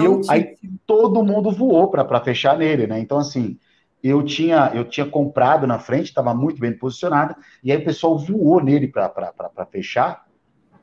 E 0.00 0.04
eu, 0.04 0.20
aí 0.28 0.56
todo 0.86 1.24
mundo 1.24 1.50
voou 1.50 1.88
para 1.88 2.20
fechar 2.20 2.58
nele, 2.58 2.86
né? 2.86 2.98
Então, 2.98 3.18
assim, 3.18 3.58
eu 4.02 4.22
tinha, 4.22 4.70
eu 4.74 4.84
tinha 4.84 5.06
comprado 5.06 5.66
na 5.66 5.78
frente, 5.78 6.06
estava 6.06 6.34
muito 6.34 6.60
bem 6.60 6.72
posicionado, 6.72 7.34
e 7.62 7.72
aí 7.72 7.78
o 7.78 7.84
pessoal 7.84 8.18
voou 8.18 8.62
nele 8.62 8.88
para 8.88 9.66
fechar, 9.70 10.26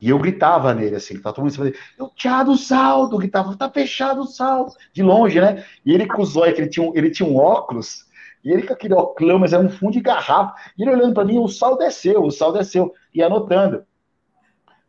e 0.00 0.10
eu 0.10 0.18
gritava 0.18 0.74
nele, 0.74 0.96
assim, 0.96 1.18
tá 1.18 1.32
todo 1.32 1.44
mundo 1.44 1.54
falando, 1.54 1.74
eu 1.98 2.10
tinha 2.14 2.42
o 2.42 2.56
saldo, 2.56 3.16
gritava, 3.16 3.56
tá 3.56 3.70
fechado 3.70 4.20
o 4.20 4.26
saldo, 4.26 4.72
de 4.92 5.02
longe, 5.02 5.40
né? 5.40 5.64
E 5.84 5.94
ele 5.94 6.06
com 6.06 6.20
os 6.20 6.36
olhos, 6.36 6.54
que 6.54 6.60
ele 6.60 6.68
tinha, 6.68 6.88
um, 6.88 6.92
ele 6.94 7.10
tinha 7.10 7.28
um 7.28 7.36
óculos, 7.36 8.06
e 8.44 8.50
ele 8.52 8.62
com 8.62 8.74
aquele 8.74 8.92
óculos, 8.92 9.40
mas 9.40 9.52
era 9.54 9.62
um 9.62 9.70
fundo 9.70 9.92
de 9.92 10.00
garrafa, 10.00 10.54
e 10.76 10.82
ele 10.82 10.90
olhando 10.90 11.14
para 11.14 11.24
mim, 11.24 11.38
o 11.38 11.48
saldo 11.48 11.78
desceu, 11.78 12.22
o 12.22 12.30
saldo 12.30 12.58
desceu, 12.58 12.92
e 13.14 13.22
anotando. 13.22 13.84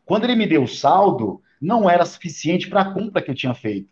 Quando 0.05 0.25
ele 0.25 0.35
me 0.35 0.45
deu 0.45 0.63
o 0.63 0.67
saldo, 0.67 1.41
não 1.61 1.89
era 1.89 2.05
suficiente 2.05 2.69
para 2.69 2.81
a 2.81 2.93
compra 2.93 3.21
que 3.21 3.31
eu 3.31 3.35
tinha 3.35 3.53
feito. 3.53 3.89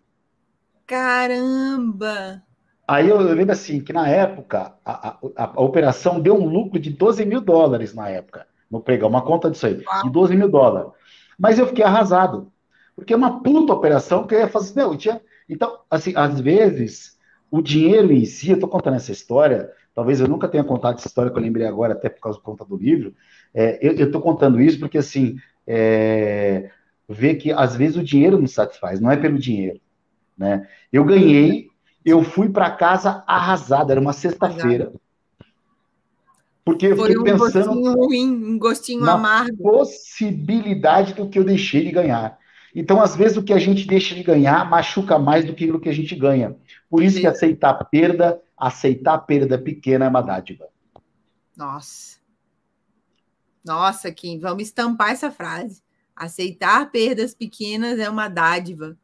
Caramba! 0.86 2.44
Aí 2.88 3.10
eu 3.10 3.18
lembro 3.20 3.52
assim, 3.52 3.80
que 3.80 3.92
na 3.92 4.08
época, 4.08 4.74
a, 4.86 5.10
a, 5.10 5.18
a, 5.36 5.62
operação 5.62 6.20
deu 6.20 6.36
um 6.36 6.48
lucro 6.48 6.80
de 6.80 6.92
12 6.92 7.26
mil 7.26 7.42
dólares 7.42 7.94
na 7.94 8.10
época, 8.10 8.46
no 8.70 8.80
pregão, 8.80 9.10
uma 9.10 9.24
conta 9.24 9.50
disso 9.50 9.66
aí, 9.66 9.84
de 10.04 10.10
12 10.12 10.36
mil 10.36 10.50
dólares. 10.50 10.92
Mas 11.38 11.58
eu 11.58 11.68
fiquei 11.68 11.84
arrasado, 11.84 12.52
porque 12.96 13.14
é 13.14 13.18
uma 13.18 13.42
puta 13.42 13.74
operação 13.74 14.28
que 14.28 14.36
eu 14.36 14.40
ia 14.40 14.48
fazer, 14.48 14.80
não, 14.80 14.96
tinha... 14.96 15.20
Então, 15.50 15.80
assim, 15.90 16.14
às 16.16 16.40
vezes, 16.40 17.18
o 17.50 17.62
dinheiro 17.62 18.12
em 18.12 18.26
si, 18.26 18.52
eu 18.52 18.60
tô 18.60 18.68
contando 18.68 18.96
essa 18.96 19.12
história, 19.12 19.72
talvez 19.94 20.20
eu 20.20 20.28
nunca 20.28 20.48
tenha 20.48 20.64
contado 20.64 20.98
essa 20.98 21.08
história 21.08 21.32
que 21.32 21.38
eu 21.38 21.44
lembrei 21.44 21.66
agora, 21.66 21.94
até 21.94 22.10
por 22.10 22.22
causa 22.22 22.38
da 22.38 22.44
conta 22.44 22.64
do 22.64 22.78
livro, 22.78 23.16
é, 23.54 23.80
eu, 23.82 23.94
eu 23.94 24.12
tô 24.12 24.22
contando 24.22 24.62
isso 24.62 24.80
porque, 24.80 25.00
assim, 25.00 25.38
é, 25.66 26.70
ver 27.08 27.36
que 27.36 27.52
às 27.52 27.76
vezes 27.76 27.98
o 27.98 28.04
dinheiro 28.04 28.40
não 28.40 28.48
satisfaz, 28.48 29.00
não 29.00 29.12
é 29.12 29.18
pelo 29.18 29.40
dinheiro, 29.40 29.80
né? 30.38 30.68
Eu 30.92 31.04
ganhei, 31.04 31.70
eu 32.06 32.24
fui 32.24 32.50
para 32.50 32.70
casa 32.70 33.24
arrasado, 33.26 33.92
era 33.92 34.00
uma 34.00 34.14
sexta-feira. 34.14 34.94
Porque 36.64 36.88
eu 36.88 36.98
fiquei 36.98 37.18
um 37.18 37.24
pensando 37.24 37.68
gostinho 37.68 37.94
ruim, 37.94 38.46
um 38.46 38.60
gostinho 38.60 39.02
na 39.02 39.14
amargo. 39.14 39.58
possibilidade 39.62 41.14
do 41.14 41.28
que 41.30 41.38
eu 41.38 41.44
deixei 41.44 41.84
de 41.84 41.92
ganhar. 41.92 42.38
Então, 42.74 43.02
às 43.02 43.16
vezes, 43.16 43.38
o 43.38 43.44
que 43.44 43.54
a 43.54 43.60
gente 43.60 43.88
deixa 43.88 44.14
de 44.14 44.22
ganhar 44.22 44.70
machuca 44.70 45.18
mais 45.18 45.46
do 45.46 45.54
que 45.54 45.72
o 45.72 45.80
que 45.80 45.90
a 45.90 45.94
gente 45.94 46.14
ganha. 46.16 46.56
Por 46.90 47.02
isso 47.02 47.16
Sim. 47.16 47.22
que 47.22 47.28
aceitar 47.28 47.74
perda, 47.86 48.42
aceitar 48.58 49.18
perda 49.20 49.58
pequena 49.58 50.06
é 50.06 50.10
uma 50.10 50.22
dádiva. 50.22 50.68
Nossa. 51.56 52.18
Nossa, 53.64 54.12
Kim, 54.12 54.40
vamos 54.40 54.64
estampar 54.64 55.12
essa 55.12 55.32
frase. 55.32 55.82
Aceitar 56.16 56.92
perdas 56.92 57.34
pequenas 57.34 57.98
é 57.98 58.10
uma 58.10 58.28
dádiva. 58.28 58.98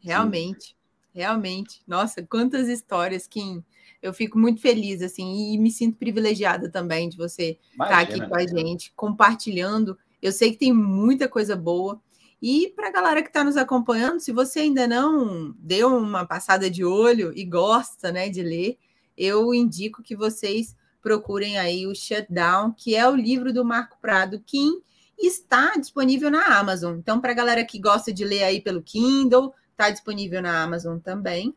Realmente. 0.00 0.68
Sim. 0.68 0.77
Realmente. 1.18 1.82
Nossa, 1.86 2.22
quantas 2.22 2.68
histórias, 2.68 3.26
Kim. 3.26 3.62
Eu 4.00 4.14
fico 4.14 4.38
muito 4.38 4.60
feliz, 4.60 5.02
assim, 5.02 5.52
e 5.52 5.58
me 5.58 5.72
sinto 5.72 5.98
privilegiada 5.98 6.70
também 6.70 7.08
de 7.08 7.16
você 7.16 7.58
estar 7.72 7.98
aqui 7.98 8.24
com 8.24 8.36
a 8.36 8.46
gente, 8.46 8.92
compartilhando. 8.94 9.98
Eu 10.22 10.30
sei 10.30 10.52
que 10.52 10.58
tem 10.58 10.72
muita 10.72 11.28
coisa 11.28 11.56
boa. 11.56 12.00
E 12.40 12.72
para 12.76 12.86
a 12.86 12.92
galera 12.92 13.20
que 13.20 13.28
está 13.28 13.42
nos 13.42 13.56
acompanhando, 13.56 14.20
se 14.20 14.30
você 14.30 14.60
ainda 14.60 14.86
não 14.86 15.52
deu 15.58 15.96
uma 15.96 16.24
passada 16.24 16.70
de 16.70 16.84
olho 16.84 17.32
e 17.36 17.44
gosta 17.44 18.12
né, 18.12 18.28
de 18.28 18.40
ler, 18.40 18.78
eu 19.16 19.52
indico 19.52 20.00
que 20.00 20.14
vocês 20.14 20.76
procurem 21.02 21.58
aí 21.58 21.84
o 21.84 21.94
Shutdown, 21.96 22.72
que 22.76 22.94
é 22.94 23.08
o 23.08 23.16
livro 23.16 23.52
do 23.52 23.64
Marco 23.64 23.98
Prado 24.00 24.40
Kim, 24.46 24.80
está 25.18 25.74
disponível 25.74 26.30
na 26.30 26.56
Amazon. 26.56 26.96
Então, 26.96 27.20
para 27.20 27.32
a 27.32 27.34
galera 27.34 27.64
que 27.64 27.80
gosta 27.80 28.12
de 28.12 28.24
ler 28.24 28.44
aí 28.44 28.60
pelo 28.60 28.80
Kindle, 28.80 29.52
está 29.78 29.90
disponível 29.90 30.42
na 30.42 30.60
Amazon 30.60 30.98
também. 30.98 31.54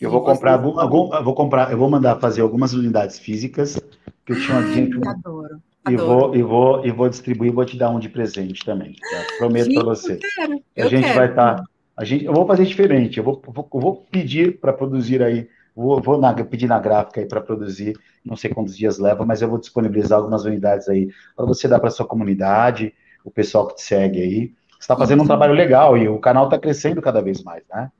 Eu 0.00 0.10
vou 0.10 0.24
comprar 0.24 0.52
algum, 0.54 0.80
algum, 0.80 1.14
eu 1.14 1.24
vou 1.24 1.34
comprar, 1.34 1.70
eu 1.70 1.76
vou 1.76 1.90
mandar 1.90 2.18
fazer 2.18 2.40
algumas 2.40 2.72
unidades 2.72 3.18
físicas 3.18 3.78
que 4.24 4.32
eu 4.32 4.40
tinha 4.40 4.58
Ai, 4.58 4.90
adoro. 5.06 5.60
E 5.90 5.96
vou, 5.96 6.34
e, 6.34 6.42
vou, 6.42 6.86
e 6.86 6.90
vou 6.90 7.08
distribuir, 7.08 7.52
vou 7.52 7.64
te 7.64 7.76
dar 7.76 7.90
um 7.90 7.98
de 7.98 8.08
presente 8.08 8.64
também. 8.64 8.94
Tá? 8.94 9.36
Prometo 9.38 9.72
para 9.74 9.84
você. 9.84 10.14
Eu 10.14 10.18
quero, 10.18 10.62
a 10.76 10.88
gente 10.88 11.04
quero. 11.04 11.14
vai 11.14 11.28
estar. 11.28 11.56
Tá, 11.56 11.64
a 11.96 12.04
gente, 12.04 12.24
eu 12.24 12.32
vou 12.32 12.46
fazer 12.46 12.64
diferente. 12.64 13.18
Eu 13.18 13.24
vou, 13.24 13.42
vou, 13.44 13.68
vou 13.72 14.06
pedir 14.10 14.58
para 14.60 14.72
produzir 14.72 15.22
aí. 15.22 15.48
Vou, 15.74 16.00
vou 16.00 16.18
na, 16.18 16.32
pedir 16.32 16.66
na 16.66 16.78
gráfica 16.78 17.20
aí 17.20 17.26
para 17.26 17.40
produzir. 17.40 17.98
Não 18.24 18.36
sei 18.36 18.50
quantos 18.50 18.76
dias 18.76 18.98
leva, 18.98 19.24
mas 19.24 19.42
eu 19.42 19.48
vou 19.48 19.58
disponibilizar 19.58 20.18
algumas 20.18 20.44
unidades 20.44 20.88
aí 20.88 21.08
para 21.34 21.46
você 21.46 21.66
dar 21.66 21.80
para 21.80 21.90
sua 21.90 22.06
comunidade, 22.06 22.94
o 23.24 23.30
pessoal 23.30 23.66
que 23.66 23.76
te 23.76 23.82
segue 23.82 24.20
aí. 24.20 24.52
Você 24.78 24.84
está 24.84 24.96
fazendo 24.96 25.22
um 25.22 25.26
trabalho 25.26 25.54
legal 25.54 25.96
e 25.96 26.08
o 26.08 26.18
canal 26.18 26.44
está 26.44 26.58
crescendo 26.58 27.02
cada 27.02 27.20
vez 27.20 27.42
mais, 27.42 27.64
né? 27.68 27.90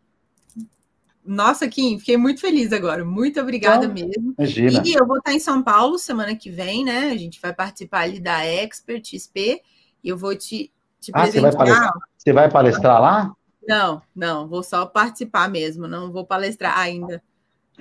Nossa, 1.28 1.68
Kim, 1.68 1.98
fiquei 1.98 2.16
muito 2.16 2.40
feliz 2.40 2.72
agora. 2.72 3.04
Muito 3.04 3.38
obrigada 3.38 3.86
Não, 3.86 3.92
mesmo. 3.92 4.34
Imagina. 4.38 4.82
E 4.82 4.94
eu 4.94 5.06
vou 5.06 5.18
estar 5.18 5.34
em 5.34 5.38
São 5.38 5.62
Paulo 5.62 5.98
semana 5.98 6.34
que 6.34 6.50
vem, 6.50 6.84
né? 6.84 7.10
A 7.10 7.16
gente 7.18 7.38
vai 7.38 7.52
participar 7.52 8.04
ali 8.04 8.18
da 8.18 8.46
Expert 8.46 9.04
XP 9.04 9.60
e 10.02 10.08
eu 10.08 10.16
vou 10.16 10.34
te, 10.34 10.72
te 10.98 11.12
ah, 11.12 11.26
Você 11.26 11.40
vai, 11.40 11.52
palestrar, 11.52 11.92
você 12.16 12.32
vai 12.32 12.50
palestrar 12.50 13.00
lá? 13.02 13.32
Não, 13.66 14.00
não, 14.16 14.48
vou 14.48 14.62
só 14.62 14.86
participar 14.86 15.50
mesmo, 15.50 15.86
não 15.86 16.10
vou 16.10 16.24
palestrar 16.24 16.78
ainda. 16.78 17.22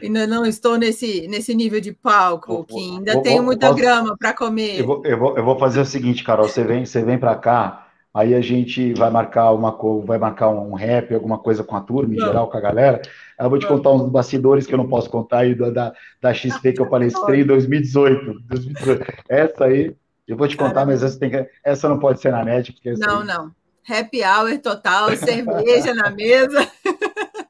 Ainda 0.01 0.27
não 0.27 0.45
estou 0.45 0.77
nesse, 0.77 1.25
nesse 1.27 1.55
nível 1.55 1.79
de 1.79 1.93
palco, 1.93 2.65
Kim. 2.65 2.97
Ainda 2.97 3.13
vou, 3.13 3.21
tenho 3.21 3.41
muita 3.41 3.67
posso, 3.67 3.79
grama 3.79 4.15
para 4.17 4.33
comer. 4.33 4.79
Eu 4.81 4.85
vou, 4.85 5.05
eu, 5.05 5.17
vou, 5.17 5.37
eu 5.37 5.43
vou 5.43 5.57
fazer 5.57 5.79
o 5.79 5.85
seguinte, 5.85 6.23
Carol, 6.23 6.49
você 6.49 6.63
vem, 6.63 6.85
você 6.85 7.01
vem 7.01 7.17
para 7.17 7.35
cá 7.35 7.86
aí 8.13 8.33
a 8.33 8.41
gente 8.41 8.93
vai 8.93 9.09
marcar 9.09 9.51
uma 9.51 9.77
vai 10.05 10.17
marcar 10.17 10.49
um 10.49 10.73
rap, 10.73 11.13
alguma 11.13 11.37
coisa 11.37 11.63
com 11.63 11.75
a 11.75 11.81
turma, 11.81 12.13
em 12.13 12.19
geral, 12.19 12.49
com 12.49 12.57
a 12.57 12.61
galera. 12.61 13.01
Eu 13.39 13.49
vou 13.49 13.59
te 13.59 13.67
contar 13.67 13.91
uns 13.91 14.09
bastidores 14.09 14.65
que 14.65 14.73
eu 14.73 14.77
não 14.77 14.87
posso 14.87 15.09
contar 15.09 15.39
aí 15.39 15.53
da, 15.53 15.93
da 16.19 16.33
XP 16.33 16.73
que 16.73 16.81
eu 16.81 16.89
palestrei 16.89 17.41
em 17.41 17.45
2018. 17.45 18.41
2018. 18.47 19.13
Essa 19.29 19.65
aí, 19.65 19.95
eu 20.27 20.35
vou 20.35 20.47
te 20.47 20.57
contar, 20.57 20.85
mas 20.85 21.03
essa, 21.03 21.19
tem 21.19 21.29
que, 21.29 21.47
essa 21.63 21.87
não 21.87 21.99
pode 21.99 22.19
ser 22.19 22.31
na 22.31 22.43
net. 22.43 22.73
Porque 22.73 22.93
não, 22.93 23.21
aí... 23.21 23.27
não. 23.27 23.51
Happy 23.89 24.21
hour 24.23 24.57
total, 24.59 25.15
cerveja 25.15 25.93
na 25.93 26.09
mesa. 26.09 26.67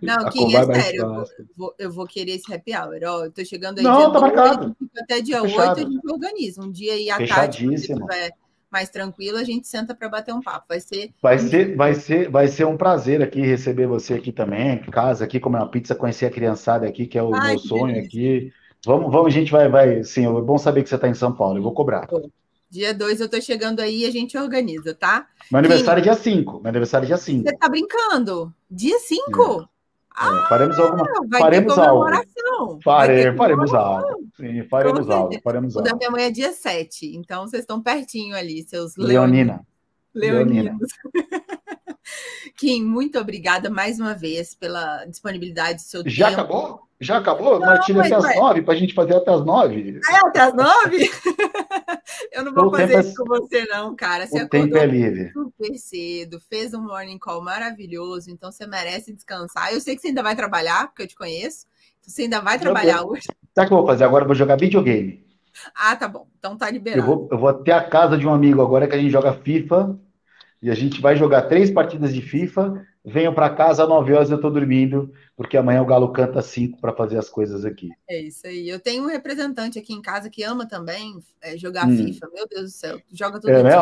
Não, 0.00 0.30
Kim, 0.30 0.54
é 0.54 0.64
sério, 0.64 1.02
eu 1.02 1.24
vou, 1.56 1.74
eu 1.78 1.92
vou, 1.92 2.06
querer 2.06 2.32
esse 2.32 2.52
happy 2.52 2.74
hour. 2.74 2.98
Ó, 3.04 3.24
eu 3.26 3.30
tô 3.30 3.44
chegando 3.44 3.78
aí 3.78 3.84
não, 3.84 4.12
tá 4.12 4.20
2, 4.20 4.22
marcado. 4.22 4.76
até 4.98 5.20
dia 5.20 5.42
Fechado. 5.42 5.78
8 5.78 5.86
a 5.86 5.90
gente 5.90 6.10
organiza. 6.10 6.62
Um 6.62 6.70
dia 6.70 6.94
aí 6.94 7.10
à 7.10 7.26
tarde, 7.26 7.66
quando 7.66 7.80
tiver 7.82 8.30
mais 8.70 8.90
tranquilo, 8.90 9.38
a 9.38 9.44
gente 9.44 9.66
senta 9.66 9.94
para 9.94 10.08
bater 10.08 10.34
um 10.34 10.40
papo. 10.40 10.66
Vai 10.68 10.80
ser. 10.80 11.10
Vai 11.22 11.38
ser, 11.38 11.76
vai 11.76 11.94
ser, 11.94 12.30
vai 12.30 12.48
ser 12.48 12.64
um 12.66 12.76
prazer 12.76 13.22
aqui 13.22 13.40
receber 13.40 13.86
você 13.86 14.14
aqui 14.14 14.32
também, 14.32 14.78
casa 14.90 15.24
aqui, 15.24 15.40
comer 15.40 15.58
uma 15.58 15.70
pizza, 15.70 15.94
conhecer 15.94 16.26
a 16.26 16.30
criançada 16.30 16.86
aqui, 16.86 17.06
que 17.06 17.18
é 17.18 17.22
o 17.22 17.34
Ai, 17.34 17.50
meu 17.50 17.58
sonho 17.58 17.86
beleza. 17.86 18.06
aqui. 18.06 18.52
Vamos, 18.84 19.10
vamos, 19.10 19.26
a 19.26 19.30
gente 19.30 19.50
vai, 19.50 19.68
vai. 19.68 20.04
Sim, 20.04 20.26
é 20.26 20.40
bom 20.40 20.58
saber 20.58 20.82
que 20.82 20.88
você 20.88 20.94
está 20.94 21.08
em 21.08 21.14
São 21.14 21.32
Paulo, 21.32 21.58
eu 21.58 21.62
vou 21.62 21.72
cobrar. 21.72 22.06
Dia 22.70 22.92
2 22.92 23.20
eu 23.20 23.26
estou 23.26 23.40
chegando 23.40 23.80
aí 23.80 24.02
e 24.02 24.06
a 24.06 24.10
gente 24.10 24.36
organiza, 24.36 24.94
tá? 24.94 25.26
Meu 25.50 25.58
aniversário 25.58 26.00
é 26.00 26.02
dia 26.02 26.14
5. 26.14 26.60
Meu 26.60 26.68
aniversário 26.68 27.06
é 27.06 27.08
dia 27.08 27.16
5. 27.16 27.48
Você 27.48 27.56
tá 27.56 27.68
brincando? 27.68 28.52
Dia 28.70 28.98
5? 28.98 29.62
É. 29.62 29.78
Ah, 30.20 30.46
faremos 30.48 30.78
alguma. 30.78 31.04
Vai 31.28 31.40
faremos 31.40 31.74
ter 31.74 31.80
comemoração. 31.80 32.24
Fare, 32.82 33.36
faremos 33.36 33.74
algo. 33.74 34.28
Sim, 34.36 34.62
faremos 34.64 35.10
algo. 35.10 35.40
Faremos 35.42 35.74
o 35.74 35.78
algo. 35.78 35.90
da 35.90 35.96
minha 35.96 36.10
mãe 36.10 36.24
é 36.24 36.30
dia 36.30 36.52
7, 36.52 37.16
então 37.16 37.46
vocês 37.46 37.62
estão 37.62 37.82
pertinho 37.82 38.36
ali, 38.36 38.62
seus 38.62 38.96
Leonina. 38.96 39.66
Leoninos. 40.14 40.88
Kim, 42.56 42.82
muito 42.84 43.18
obrigada 43.18 43.70
mais 43.70 44.00
uma 44.00 44.14
vez 44.14 44.54
pela 44.54 45.04
disponibilidade 45.04 45.78
do 45.78 45.82
seu 45.82 46.02
Já 46.06 46.30
tempo. 46.30 46.40
acabou? 46.40 46.88
Já 47.00 47.18
acabou? 47.18 47.60
Não, 47.60 47.66
Nós 47.66 47.84
tínhamos 47.84 48.10
até 48.10 48.16
as 48.16 48.36
nove 48.36 48.62
para 48.62 48.74
a 48.74 48.76
gente 48.76 48.92
fazer 48.92 49.14
até 49.14 49.30
as 49.30 49.44
nove. 49.44 50.00
É, 50.10 50.26
até 50.26 50.40
as 50.40 50.54
nove? 50.54 51.08
Eu 52.32 52.44
não 52.44 52.52
vou 52.52 52.66
o 52.66 52.70
fazer 52.70 52.98
isso 53.00 53.12
é... 53.12 53.14
com 53.14 53.24
você, 53.26 53.64
não, 53.66 53.94
cara. 53.94 54.26
Você 54.26 54.42
o 54.42 54.48
tempo 54.48 54.76
é 54.76 54.86
livre. 54.86 55.30
super 55.32 55.78
cedo, 55.78 56.40
fez 56.40 56.74
um 56.74 56.82
morning 56.82 57.18
call 57.18 57.42
maravilhoso, 57.42 58.30
então 58.30 58.50
você 58.50 58.66
merece 58.66 59.12
descansar. 59.12 59.72
Eu 59.72 59.80
sei 59.80 59.94
que 59.94 60.02
você 60.02 60.08
ainda 60.08 60.22
vai 60.22 60.34
trabalhar, 60.34 60.88
porque 60.88 61.02
eu 61.02 61.06
te 61.06 61.14
conheço. 61.14 61.66
Você 62.08 62.22
ainda 62.22 62.40
vai 62.40 62.58
trabalhar 62.58 63.04
hoje. 63.04 63.26
Sabe 63.54 63.66
o 63.66 63.68
que 63.68 63.74
eu 63.74 63.78
vou 63.78 63.86
fazer 63.86 64.04
agora? 64.04 64.24
Eu 64.24 64.28
vou 64.28 64.34
jogar 64.34 64.56
videogame. 64.56 65.22
Ah, 65.74 65.94
tá 65.94 66.08
bom. 66.08 66.26
Então 66.38 66.56
tá 66.56 66.70
liberado. 66.70 67.02
Eu 67.02 67.06
vou, 67.06 67.28
eu 67.30 67.38
vou 67.38 67.48
até 67.50 67.72
a 67.72 67.84
casa 67.84 68.16
de 68.16 68.26
um 68.26 68.32
amigo 68.32 68.62
agora 68.62 68.88
que 68.88 68.94
a 68.94 68.98
gente 68.98 69.10
joga 69.10 69.34
FIFA. 69.34 69.98
E 70.62 70.70
a 70.70 70.74
gente 70.74 71.00
vai 71.02 71.14
jogar 71.16 71.42
três 71.42 71.70
partidas 71.70 72.14
de 72.14 72.22
FIFA. 72.22 72.82
Venham 73.04 73.34
para 73.34 73.50
casa 73.50 73.82
às 73.82 73.88
9 73.88 74.12
horas 74.12 74.30
eu 74.30 74.36
estou 74.36 74.50
dormindo, 74.50 75.12
porque 75.36 75.56
amanhã 75.56 75.82
o 75.82 75.86
Galo 75.86 76.12
canta 76.12 76.42
5 76.42 76.80
para 76.80 76.92
fazer 76.94 77.18
as 77.18 77.28
coisas 77.28 77.64
aqui. 77.64 77.90
É 78.08 78.20
isso 78.20 78.46
aí. 78.46 78.68
Eu 78.68 78.80
tenho 78.80 79.04
um 79.04 79.06
representante 79.06 79.78
aqui 79.78 79.92
em 79.92 80.02
casa 80.02 80.30
que 80.30 80.42
ama 80.42 80.66
também 80.66 81.18
é, 81.42 81.56
jogar 81.58 81.86
hum. 81.86 81.96
FIFA. 81.96 82.28
Meu 82.32 82.48
Deus 82.48 82.64
do 82.64 82.70
céu, 82.70 83.00
joga 83.12 83.38
todo 83.38 83.50
é. 83.50 83.62
Né, 83.62 83.72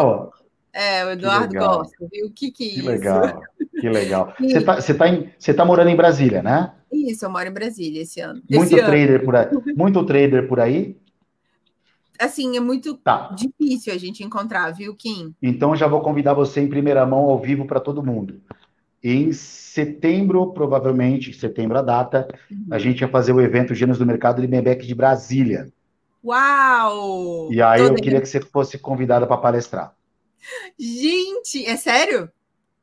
é, 0.72 1.06
o 1.06 1.10
Eduardo 1.12 1.54
gosta, 1.54 2.06
viu? 2.12 2.26
O 2.26 2.30
que 2.30 2.50
que 2.50 2.64
é 2.64 2.66
isso? 2.66 2.82
Que 2.82 2.88
legal, 2.88 3.42
que 3.80 3.88
legal. 3.88 4.34
Você 4.76 4.92
tá 4.92 5.08
em, 5.08 5.32
você 5.38 5.54
tá 5.54 5.64
morando 5.64 5.88
em 5.88 5.96
Brasília, 5.96 6.42
né? 6.42 6.74
Isso, 7.06 7.24
eu 7.24 7.30
moro 7.30 7.48
em 7.48 7.52
Brasília 7.52 8.02
esse 8.02 8.20
ano. 8.20 8.42
Muito 8.50 8.74
esse 8.74 8.84
trader 8.84 9.16
ano. 9.16 9.24
por 9.24 9.36
aí. 9.36 9.48
Muito 9.76 10.04
trader 10.04 10.48
por 10.48 10.60
aí? 10.60 10.96
Assim, 12.18 12.56
é 12.56 12.60
muito 12.60 12.94
tá. 12.94 13.34
difícil 13.36 13.92
a 13.92 13.98
gente 13.98 14.24
encontrar, 14.24 14.70
viu, 14.72 14.94
Kim? 14.94 15.34
Então 15.42 15.76
já 15.76 15.86
vou 15.86 16.00
convidar 16.00 16.34
você 16.34 16.60
em 16.60 16.68
primeira 16.68 17.04
mão 17.06 17.24
ao 17.24 17.38
vivo 17.38 17.66
para 17.66 17.78
todo 17.78 18.02
mundo. 18.02 18.40
Em 19.02 19.32
setembro, 19.32 20.52
provavelmente, 20.52 21.32
setembro 21.32 21.78
a 21.78 21.82
data, 21.82 22.26
uhum. 22.50 22.66
a 22.70 22.78
gente 22.78 23.00
vai 23.00 23.10
fazer 23.10 23.32
o 23.32 23.40
evento 23.40 23.74
Gêneros 23.74 23.98
do 23.98 24.06
Mercado 24.06 24.40
Limebeck 24.40 24.86
de 24.86 24.94
Brasília. 24.94 25.68
Uau! 26.24 27.52
E 27.52 27.62
aí 27.62 27.82
eu 27.82 27.94
queria 27.94 28.20
que 28.20 28.26
você 28.26 28.40
fosse 28.40 28.78
convidada 28.78 29.26
para 29.26 29.36
palestrar. 29.36 29.94
Gente, 30.78 31.64
é 31.66 31.76
sério? 31.76 32.30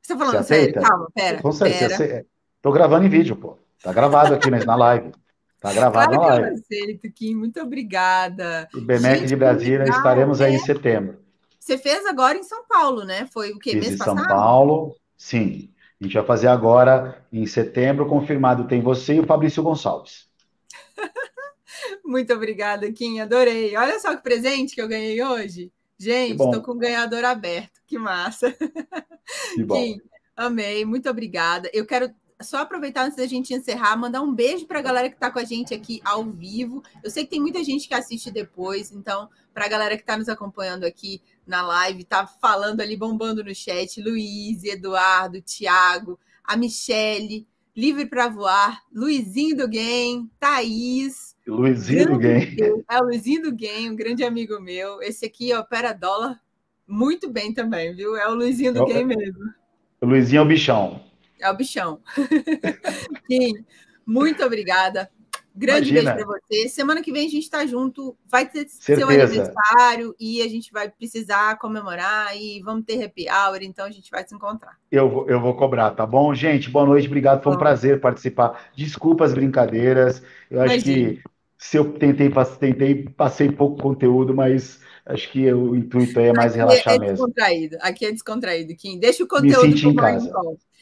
Você 0.01 0.13
tá 0.13 0.19
falando 0.19 0.38
você 0.38 0.55
sério? 0.55 0.82
Calma, 0.82 1.07
pera. 1.13 1.41
Com 1.41 1.51
certeza. 1.51 1.97
Pera. 1.97 2.26
Tô 2.61 2.71
gravando 2.71 3.05
em 3.05 3.09
vídeo, 3.09 3.36
pô. 3.36 3.57
Tá 3.84 3.91
gravado 3.91 4.34
aqui 4.34 4.49
na 4.49 4.75
live. 4.75 5.11
Tá 5.59 5.71
gravado 5.75 6.15
claro 6.15 6.36
na 6.36 6.39
live. 6.39 6.61
Aceito, 6.61 7.11
Kim. 7.11 7.36
Muito 7.36 7.61
obrigada. 7.61 8.69
O 8.73 8.79
BMEC 8.79 9.25
de 9.25 9.36
Brasília, 9.36 9.79
legal, 9.79 9.97
estaremos 9.97 10.39
aí 10.39 10.53
em 10.53 10.57
né? 10.57 10.63
setembro. 10.65 11.19
Você 11.59 11.77
fez 11.77 12.05
agora 12.05 12.38
em 12.38 12.43
São 12.43 12.65
Paulo, 12.65 13.03
né? 13.03 13.27
Foi 13.31 13.51
o 13.51 13.59
que 13.59 13.71
Fiz 13.71 13.81
mês 13.81 13.93
em 13.93 14.03
São 14.03 14.15
Paulo, 14.15 14.95
sim. 15.17 15.69
A 15.99 16.03
gente 16.03 16.13
vai 16.13 16.25
fazer 16.25 16.47
agora 16.47 17.21
em 17.31 17.45
setembro, 17.45 18.07
confirmado 18.07 18.67
tem 18.67 18.81
você 18.81 19.15
e 19.15 19.19
o 19.19 19.25
Fabrício 19.25 19.61
Gonçalves. 19.61 20.27
Muito 22.03 22.34
obrigada, 22.34 22.89
Kim. 22.91 23.19
Adorei. 23.19 23.75
Olha 23.75 23.99
só 23.99 24.15
que 24.15 24.23
presente 24.23 24.75
que 24.75 24.81
eu 24.81 24.88
ganhei 24.88 25.21
hoje. 25.21 25.71
Gente, 25.97 26.41
estou 26.41 26.61
com 26.61 26.71
o 26.71 26.77
ganhador 26.77 27.23
aberto. 27.23 27.81
Que 27.86 27.97
massa. 27.97 28.51
Que 29.53 29.63
bom. 29.63 29.75
Kim, 29.79 30.01
amei. 30.36 30.84
Muito 30.84 31.09
obrigada. 31.09 31.69
Eu 31.73 31.86
quero 31.86 32.13
só 32.43 32.57
aproveitar 32.57 33.05
antes 33.05 33.17
da 33.17 33.25
gente 33.25 33.53
encerrar, 33.53 33.95
mandar 33.95 34.21
um 34.21 34.33
beijo 34.33 34.65
para 34.65 34.79
a 34.79 34.81
galera 34.81 35.09
que 35.09 35.15
está 35.15 35.31
com 35.31 35.39
a 35.39 35.43
gente 35.43 35.73
aqui 35.73 36.01
ao 36.03 36.23
vivo. 36.23 36.83
Eu 37.03 37.09
sei 37.09 37.23
que 37.23 37.31
tem 37.31 37.41
muita 37.41 37.63
gente 37.63 37.87
que 37.87 37.93
assiste 37.93 38.29
depois, 38.29 38.91
então, 38.91 39.29
para 39.53 39.65
a 39.65 39.69
galera 39.69 39.95
que 39.95 40.03
está 40.03 40.17
nos 40.17 40.29
acompanhando 40.29 40.83
aqui 40.83 41.21
na 41.45 41.61
live, 41.61 42.03
tá 42.03 42.27
falando 42.27 42.81
ali, 42.81 42.95
bombando 42.95 43.43
no 43.43 43.53
chat, 43.53 44.01
Luiz, 44.01 44.63
Eduardo, 44.63 45.41
Tiago, 45.41 46.19
a 46.43 46.55
Michele, 46.55 47.47
Livre 47.75 48.05
para 48.05 48.27
Voar, 48.27 48.83
Luizinho 48.93 49.57
do 49.57 49.67
Game, 49.67 50.29
Thaís. 50.39 51.35
Luizinho 51.47 52.11
do 52.11 52.17
Game. 52.19 52.83
É 52.89 52.99
o 52.99 53.05
Luizinho 53.05 53.41
do 53.41 53.51
Game, 53.51 53.89
um 53.89 53.95
grande 53.95 54.23
amigo 54.23 54.59
meu. 54.61 55.01
Esse 55.01 55.25
aqui 55.25 55.53
opera 55.53 55.91
dólar 55.91 56.39
muito 56.87 57.31
bem 57.31 57.53
também, 57.53 57.95
viu? 57.95 58.15
É 58.15 58.27
o 58.29 58.35
Luizinho 58.35 58.73
do 58.73 58.83
é, 58.83 58.85
Game 58.85 59.15
mesmo. 59.15 59.43
O 60.01 60.05
Luizinho 60.05 60.39
é 60.39 60.41
o 60.43 60.47
bichão. 60.47 61.01
É 61.43 61.49
o 61.51 61.55
bichão. 61.55 61.99
Sim, 63.29 63.65
muito 64.05 64.43
obrigada. 64.43 65.09
Grande 65.55 65.89
Imagina. 65.91 66.15
beijo 66.15 66.25
para 66.25 66.39
você. 66.39 66.69
Semana 66.69 67.01
que 67.01 67.11
vem 67.11 67.27
a 67.27 67.29
gente 67.29 67.43
está 67.43 67.65
junto. 67.65 68.17
Vai 68.25 68.49
ter 68.49 68.67
Certeza. 68.67 69.01
seu 69.01 69.09
aniversário 69.09 70.15
e 70.19 70.41
a 70.41 70.47
gente 70.47 70.71
vai 70.71 70.89
precisar 70.89 71.59
comemorar 71.59 72.35
e 72.35 72.59
vamos 72.63 72.85
ter 72.85 73.03
happy 73.03 73.27
hour, 73.29 73.59
então 73.61 73.85
a 73.85 73.91
gente 73.91 74.09
vai 74.09 74.27
se 74.27 74.33
encontrar. 74.33 74.77
Eu 74.91 75.09
vou, 75.09 75.29
eu 75.29 75.39
vou 75.39 75.53
cobrar, 75.55 75.91
tá 75.91 76.07
bom? 76.07 76.33
Gente, 76.33 76.71
boa 76.71 76.85
noite, 76.85 77.07
obrigado. 77.07 77.43
Foi 77.43 77.53
um 77.53 77.57
prazer 77.57 77.99
participar. 77.99 78.69
Desculpa 78.75 79.25
as 79.25 79.33
brincadeiras. 79.33 80.23
Eu 80.49 80.61
acho 80.61 80.73
Imagina. 80.75 81.13
que 81.13 81.23
se 81.57 81.77
eu 81.77 81.93
tentei, 81.93 82.31
tentei, 82.59 83.03
passei 83.09 83.51
pouco 83.51 83.81
conteúdo, 83.81 84.33
mas 84.33 84.79
acho 85.05 85.31
que 85.31 85.53
o 85.53 85.75
intuito 85.75 86.19
aí 86.19 86.27
é 86.27 86.33
mais 86.33 86.53
aqui 86.53 86.61
é 86.61 86.65
relaxar 86.65 86.93
é 86.95 86.99
mesmo. 86.99 87.15
Descontraído. 87.15 87.77
Aqui 87.81 88.05
é 88.05 88.11
descontraído, 88.11 88.75
Kim. 88.75 88.99
Deixa 88.99 89.23
o 89.23 89.27
conteúdo 89.27 89.67
Me 89.67 89.81
em 89.81 89.95
casa. 89.95 90.33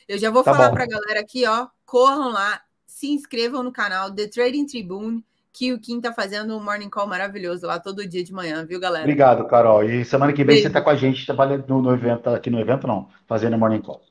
Eu 0.08 0.18
já 0.18 0.30
vou 0.30 0.44
tá 0.44 0.54
falar 0.54 0.72
para 0.72 0.84
a 0.84 0.88
galera 0.88 1.20
aqui, 1.20 1.46
ó. 1.46 1.68
Corram 1.86 2.30
lá, 2.30 2.62
se 2.86 3.10
inscrevam 3.10 3.64
no 3.64 3.72
canal 3.72 4.12
The 4.12 4.28
Trading 4.28 4.66
Tribune, 4.66 5.24
que 5.54 5.74
o 5.74 5.80
Kim 5.80 6.00
tá 6.00 6.14
fazendo 6.14 6.56
um 6.56 6.64
morning 6.64 6.90
call 6.90 7.08
maravilhoso 7.08 7.68
lá 7.68 7.80
todo 7.80 8.08
dia 8.08 8.24
de 8.24 8.34
manhã, 8.34 8.66
viu, 8.66 8.80
galera? 8.80 9.04
Obrigado, 9.04 9.48
Carol. 9.48 9.84
E 9.84 10.06
semana 10.06 10.32
que 10.32 10.44
vem 10.44 10.56
Beijo. 10.56 10.64
você 10.64 10.70
tá 10.70 10.82
com 10.82 10.90
a 10.90 10.96
gente 10.96 11.26
trabalhando 11.26 11.66
no, 11.68 11.82
no 11.82 11.94
evento, 11.94 12.30
aqui 12.30 12.50
no 12.50 12.60
evento 12.60 12.88
não, 12.88 13.10
fazendo 13.28 13.58
morning 13.58 13.82
call. 13.82 14.02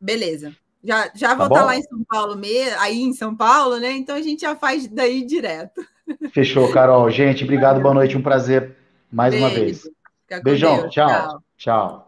Beleza. 0.00 0.54
Já, 0.82 1.10
já 1.14 1.30
tá 1.30 1.34
vou 1.34 1.46
estar 1.48 1.60
tá 1.60 1.66
lá 1.66 1.76
em 1.76 1.82
São 1.82 2.04
Paulo, 2.04 2.36
mesmo, 2.36 2.76
aí 2.78 3.00
em 3.00 3.12
São 3.12 3.34
Paulo, 3.34 3.78
né? 3.78 3.92
Então 3.92 4.16
a 4.16 4.22
gente 4.22 4.42
já 4.42 4.54
faz 4.54 4.86
daí 4.86 5.24
direto. 5.24 5.84
Fechou, 6.32 6.70
Carol. 6.72 7.10
Gente, 7.10 7.44
obrigado, 7.44 7.80
boa 7.80 7.94
noite, 7.94 8.16
um 8.16 8.22
prazer 8.22 8.76
mais 9.10 9.34
Beijo. 9.34 9.46
uma 9.46 9.54
vez. 9.54 9.82
Beijão, 10.42 10.88
tchau. 10.88 11.08
tchau. 11.08 11.42
tchau. 11.56 12.07